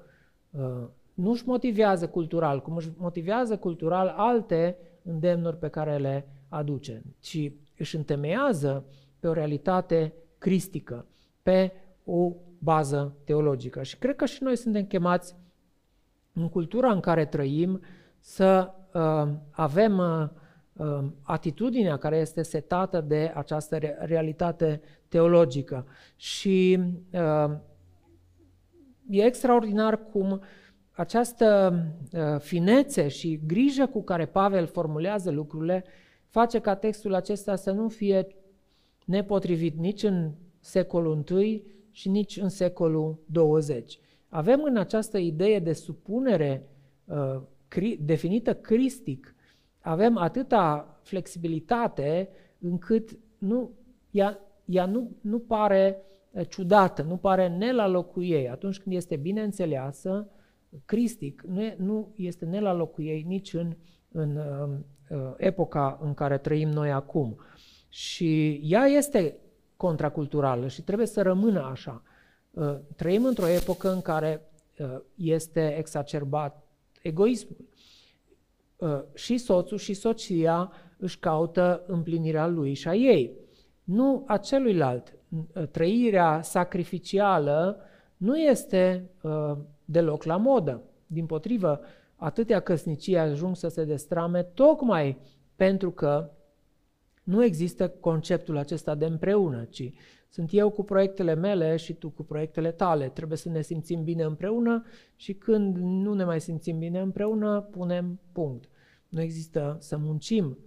Uh, 0.52 0.88
nu 1.14 1.32
își 1.32 1.48
motivează 1.48 2.08
cultural, 2.08 2.62
cum 2.62 2.76
își 2.76 2.90
motivează 2.98 3.58
cultural 3.58 4.14
alte 4.18 4.78
îndemnuri 5.04 5.58
pe 5.58 5.68
care 5.68 5.98
le 5.98 6.28
aduce, 6.50 7.04
ci 7.20 7.52
își 7.78 7.96
întemeiază 7.96 8.86
pe 9.20 9.28
o 9.28 9.34
realitate 9.34 10.14
cristică, 10.38 11.06
pe 11.42 11.72
o 12.06 12.32
bază 12.60 13.16
teologică. 13.24 13.84
Și 13.84 13.98
cred 13.98 14.16
că 14.16 14.26
și 14.26 14.44
noi 14.44 14.56
suntem 14.56 14.86
chemați 14.86 15.36
în 16.34 16.50
cultura 16.50 16.92
în 16.92 17.00
care 17.00 17.26
trăim 17.26 17.82
să 18.20 18.72
uh, 18.94 19.34
avem 19.52 19.98
uh, 19.98 20.24
uh, 20.24 20.43
atitudinea 21.22 21.98
care 21.98 22.18
este 22.18 22.42
setată 22.42 23.02
de 23.02 23.32
această 23.36 23.78
re- 23.78 23.98
realitate 24.00 24.82
teologică. 25.08 25.86
Și 26.16 26.80
uh, 27.14 27.52
e 29.10 29.24
extraordinar 29.24 30.00
cum 30.12 30.42
această 30.92 31.76
uh, 32.12 32.40
finețe 32.40 33.08
și 33.08 33.40
grijă 33.48 33.86
cu 33.86 34.04
care 34.04 34.26
Pavel 34.26 34.68
formulează 34.68 35.32
lucrurile 35.32 35.84
face 36.28 36.60
ca 36.60 36.76
textul 36.76 37.14
acesta 37.14 37.56
să 37.56 37.72
nu 37.72 37.88
fie 37.88 38.28
nepotrivit 39.06 39.78
nici 39.78 40.04
în 40.04 40.32
secolul 40.60 41.24
I 41.42 41.64
și 41.92 42.10
nici 42.10 42.38
în 42.38 42.50
secolul 42.50 43.20
20. 43.26 44.00
Avem 44.30 44.64
în 44.64 44.78
această 44.78 45.18
idee 45.18 45.60
de 45.60 45.74
supunere 45.74 46.68
uh, 47.06 47.42
cri, 47.68 48.00
definită 48.02 48.54
cristic, 48.54 49.33
avem 49.84 50.18
atâta 50.18 50.98
flexibilitate 51.02 52.30
încât 52.60 53.10
nu, 53.38 53.72
ea, 54.12 54.40
ea 54.66 54.86
nu, 54.86 55.12
nu 55.22 55.40
pare 55.40 56.02
uh, 56.32 56.48
ciudată, 56.48 57.02
nu 57.02 57.18
pare 57.18 57.48
ne 57.48 57.72
la 57.72 57.88
locul 57.88 58.24
ei. 58.24 58.50
Atunci 58.50 58.80
când 58.80 58.96
este 58.96 59.16
bine 59.16 59.42
înțeleasă, 59.42 60.28
cristic, 60.86 61.42
nu, 61.48 61.62
e, 61.62 61.76
nu 61.80 62.14
este 62.16 62.46
ne 62.46 62.60
la 62.60 62.74
locul 62.74 63.04
ei 63.04 63.24
nici 63.28 63.54
în, 63.54 63.76
în 64.12 64.36
uh, 64.36 64.78
uh, 65.10 65.34
epoca 65.38 66.00
în 66.02 66.14
care 66.14 66.38
trăim 66.38 66.70
noi 66.70 66.92
acum. 66.92 67.40
Și 67.90 68.62
ea 68.64 68.86
este 68.86 69.38
contraculturală 69.76 70.68
și 70.68 70.84
trebuie 70.84 71.08
să 71.08 71.22
rămână 71.22 71.62
așa. 71.62 72.04
Uh, 72.52 72.76
trăim 72.96 73.26
într-o 73.26 73.48
epocă 73.48 73.92
în 73.92 74.02
care 74.02 74.42
uh, 74.80 75.00
este 75.16 75.76
exacerbat 75.78 76.68
egoismul. 77.02 77.58
Uh, 78.84 79.02
și 79.14 79.38
soțul 79.38 79.78
și 79.78 79.94
soția 79.94 80.72
își 80.98 81.20
caută 81.20 81.84
împlinirea 81.88 82.48
lui 82.48 82.74
și 82.74 82.88
a 82.88 82.96
ei, 82.96 83.32
nu 83.84 84.24
a 84.28 84.38
celuilalt. 84.38 85.14
Trăirea 85.72 86.42
sacrificială 86.42 87.80
nu 88.18 88.38
este 88.38 89.10
deloc 89.86 90.24
la 90.24 90.38
modă. 90.38 90.82
Din 91.08 91.26
potrivă, 91.26 91.80
atâtea 92.16 92.60
căsnicii 92.60 93.18
ajung 93.18 93.56
să 93.56 93.68
se 93.68 93.84
destrame 93.86 94.44
tocmai 94.44 95.18
pentru 95.56 95.92
că 95.92 96.30
nu 97.24 97.44
există 97.44 97.90
conceptul 97.90 98.58
acesta 98.58 98.96
de 98.96 99.06
împreună, 99.06 99.64
ci 99.64 99.94
sunt 100.30 100.50
eu 100.52 100.70
cu 100.70 100.84
proiectele 100.84 101.34
mele 101.34 101.76
și 101.76 101.94
tu 101.94 102.10
cu 102.10 102.24
proiectele 102.24 102.72
tale. 102.72 103.08
Trebuie 103.08 103.38
să 103.38 103.50
ne 103.50 103.62
simțim 103.62 104.04
bine 104.04 104.24
împreună 104.24 104.84
și 105.16 105.34
când 105.34 105.78
nu 105.78 106.14
ne 106.14 106.24
mai 106.24 106.42
simțim 106.42 106.80
bine 106.80 107.00
împreună, 107.00 107.62
punem 107.62 108.20
punct. 108.32 108.68
Nu 109.14 109.22
există 109.22 109.78
să 109.80 109.98
muncim 109.98 110.58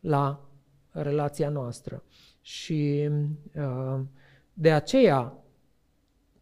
la 0.00 0.48
relația 0.90 1.48
noastră. 1.48 2.02
Și 2.40 3.08
uh, 3.56 4.00
de 4.52 4.72
aceea, 4.72 5.44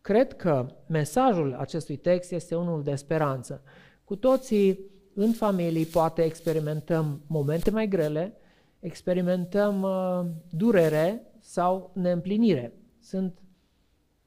cred 0.00 0.36
că 0.36 0.66
mesajul 0.86 1.54
acestui 1.54 1.96
text 1.96 2.32
este 2.32 2.54
unul 2.54 2.82
de 2.82 2.94
speranță. 2.94 3.62
Cu 4.04 4.16
toții 4.16 4.80
în 5.14 5.32
familii 5.32 5.84
poate 5.84 6.22
experimentăm 6.22 7.22
momente 7.26 7.70
mai 7.70 7.88
grele, 7.88 8.36
experimentăm 8.80 9.82
uh, 9.82 10.26
durere 10.50 11.22
sau 11.40 11.90
neîmplinire. 11.94 12.72
Sunt 13.00 13.38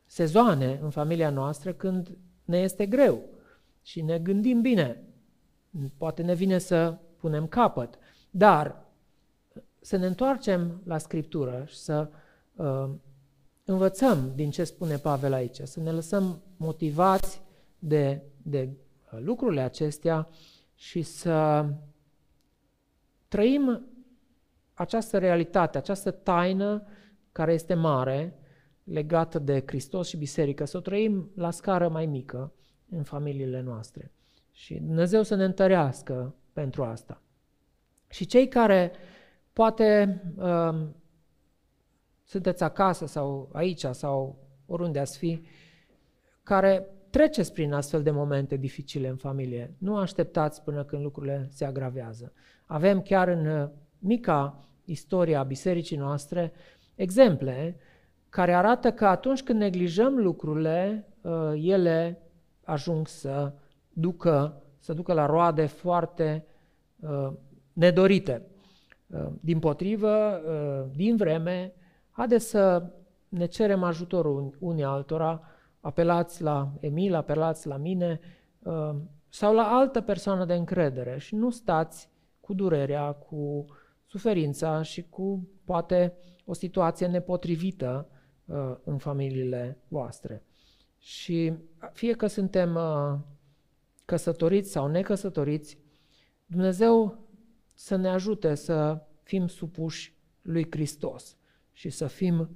sezoane 0.06 0.80
în 0.82 0.90
familia 0.90 1.30
noastră 1.30 1.74
când 1.74 2.18
ne 2.46 2.58
este 2.58 2.86
greu 2.86 3.22
și 3.82 4.02
ne 4.02 4.20
gândim 4.20 4.62
bine. 4.62 5.06
Poate 5.98 6.22
ne 6.22 6.34
vine 6.34 6.58
să 6.58 6.98
punem 7.18 7.48
capăt, 7.48 7.98
dar 8.30 8.86
să 9.80 9.98
ne 9.98 10.06
întoarcem 10.06 10.82
la 10.86 10.98
Scriptură 10.98 11.64
și 11.68 11.76
să 11.78 12.10
uh, 12.56 12.90
învățăm 13.66 14.32
din 14.36 14.50
ce 14.52 14.64
spune 14.64 14.96
Pavel 14.96 15.34
aici, 15.34 15.60
să 15.64 15.80
ne 15.80 15.92
lăsăm 15.92 16.42
motivați 16.58 17.42
de, 17.80 18.22
de 18.42 18.70
lucrurile 19.20 19.62
acestea 19.62 20.28
și 20.76 21.02
să 21.02 21.66
trăim 23.28 23.86
această 24.74 25.18
realitate, 25.18 25.78
această 25.78 26.12
taină 26.12 26.84
care 27.32 27.54
este 27.54 27.74
mare, 27.74 28.36
legată 28.84 29.40
de 29.40 29.64
Hristos 29.66 30.08
și 30.08 30.18
biserică, 30.18 30.66
să 30.66 30.78
o 30.78 30.80
trăim 30.80 31.32
la 31.36 31.52
scară 31.52 31.90
mai 31.90 32.06
mică 32.06 32.54
în 32.90 33.04
familiile 33.04 33.62
noastre. 33.62 34.12
Și 34.52 34.74
Dumnezeu 34.74 35.24
să 35.24 35.36
ne 35.36 35.44
întărească 35.44 36.36
pentru 36.54 36.84
asta. 36.84 37.22
Și 38.10 38.26
cei 38.26 38.48
care 38.48 38.92
poate 39.54 40.22
uh, 40.36 40.88
sunteți 42.24 42.64
acasă 42.64 43.06
sau 43.06 43.50
aici 43.54 43.86
sau 43.92 44.38
oriunde 44.66 45.00
ați 45.00 45.18
fi, 45.18 45.44
care 46.44 46.88
treceți 47.10 47.54
prin 47.54 47.74
astfel 47.74 48.04
de 48.04 48.12
momente 48.12 48.56
dificile 48.56 49.08
în 49.08 49.16
familie. 49.16 49.76
Nu 49.78 49.98
așteptați 49.98 50.64
până 50.64 50.84
când 50.84 51.04
lucrurile 51.04 51.48
se 51.52 51.66
agravează. 51.66 52.34
Avem 52.66 53.02
chiar 53.02 53.28
în 53.28 53.46
uh, 53.46 53.70
mica 54.00 54.68
istoria 54.86 55.44
bisericii 55.44 55.98
noastre 55.98 56.52
exemple 56.96 57.76
care 58.30 58.54
arată 58.54 58.92
că 58.92 59.06
atunci 59.06 59.44
când 59.44 59.60
neglijăm 59.60 60.18
lucrurile, 60.18 61.08
uh, 61.22 61.52
ele 61.56 62.22
ajung 62.64 63.08
să 63.08 63.54
ducă, 63.94 64.62
să 64.78 64.94
ducă 64.94 65.14
la 65.14 65.26
roade 65.26 65.66
foarte 65.66 66.46
uh, 67.00 67.32
nedorite. 67.74 68.46
Din 69.40 69.60
potrivă, 69.60 70.42
din 70.96 71.16
vreme, 71.16 71.74
haideți 72.12 72.50
să 72.50 72.92
ne 73.30 73.46
cerem 73.46 73.84
ajutorul 73.84 74.56
unii 74.60 74.84
altora, 74.84 75.42
apelați 75.80 76.42
la 76.42 76.72
Emil, 76.80 77.16
apelați 77.16 77.68
la 77.68 77.78
mine 77.78 78.20
uh, 78.60 78.96
sau 79.30 79.54
la 79.54 79.64
altă 79.64 80.02
persoană 80.02 80.46
de 80.46 80.54
încredere 80.54 81.18
și 81.18 81.36
nu 81.36 81.50
stați 81.50 82.10
cu 82.40 82.54
durerea, 82.54 83.12
cu 83.12 83.66
suferința 84.06 84.82
și 84.82 85.06
cu 85.10 85.48
poate 85.66 86.14
o 86.46 86.54
situație 86.54 87.08
nepotrivită 87.08 88.08
uh, 88.46 88.76
în 88.84 88.98
familiile 88.98 89.78
voastre. 89.88 90.44
Și 90.98 91.54
fie 91.92 92.14
că 92.14 92.28
suntem 92.28 92.76
uh, 92.76 93.20
căsătoriți 94.12 94.72
sau 94.72 94.88
necăsătoriți, 94.88 95.78
Dumnezeu 96.46 97.28
să 97.74 97.96
ne 97.96 98.08
ajute 98.08 98.56
să 98.56 99.02
fim 99.24 99.48
supuși 99.48 100.14
lui 100.42 100.68
Hristos 100.70 101.38
și 101.72 101.90
să 101.90 102.08
fim 102.08 102.50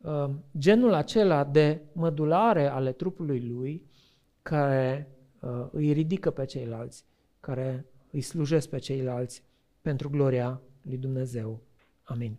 uh, 0.00 0.30
genul 0.58 0.92
acela 0.92 1.44
de 1.44 1.82
mădulare 1.92 2.66
ale 2.66 2.92
trupului 2.92 3.40
lui 3.40 3.86
care 4.42 5.08
uh, 5.40 5.66
îi 5.70 5.92
ridică 5.92 6.30
pe 6.30 6.44
ceilalți, 6.44 7.04
care 7.40 7.86
îi 8.10 8.20
slujesc 8.20 8.68
pe 8.68 8.78
ceilalți 8.78 9.42
pentru 9.80 10.10
gloria 10.10 10.60
lui 10.82 10.96
Dumnezeu. 10.96 11.60
Amin. 12.02 12.38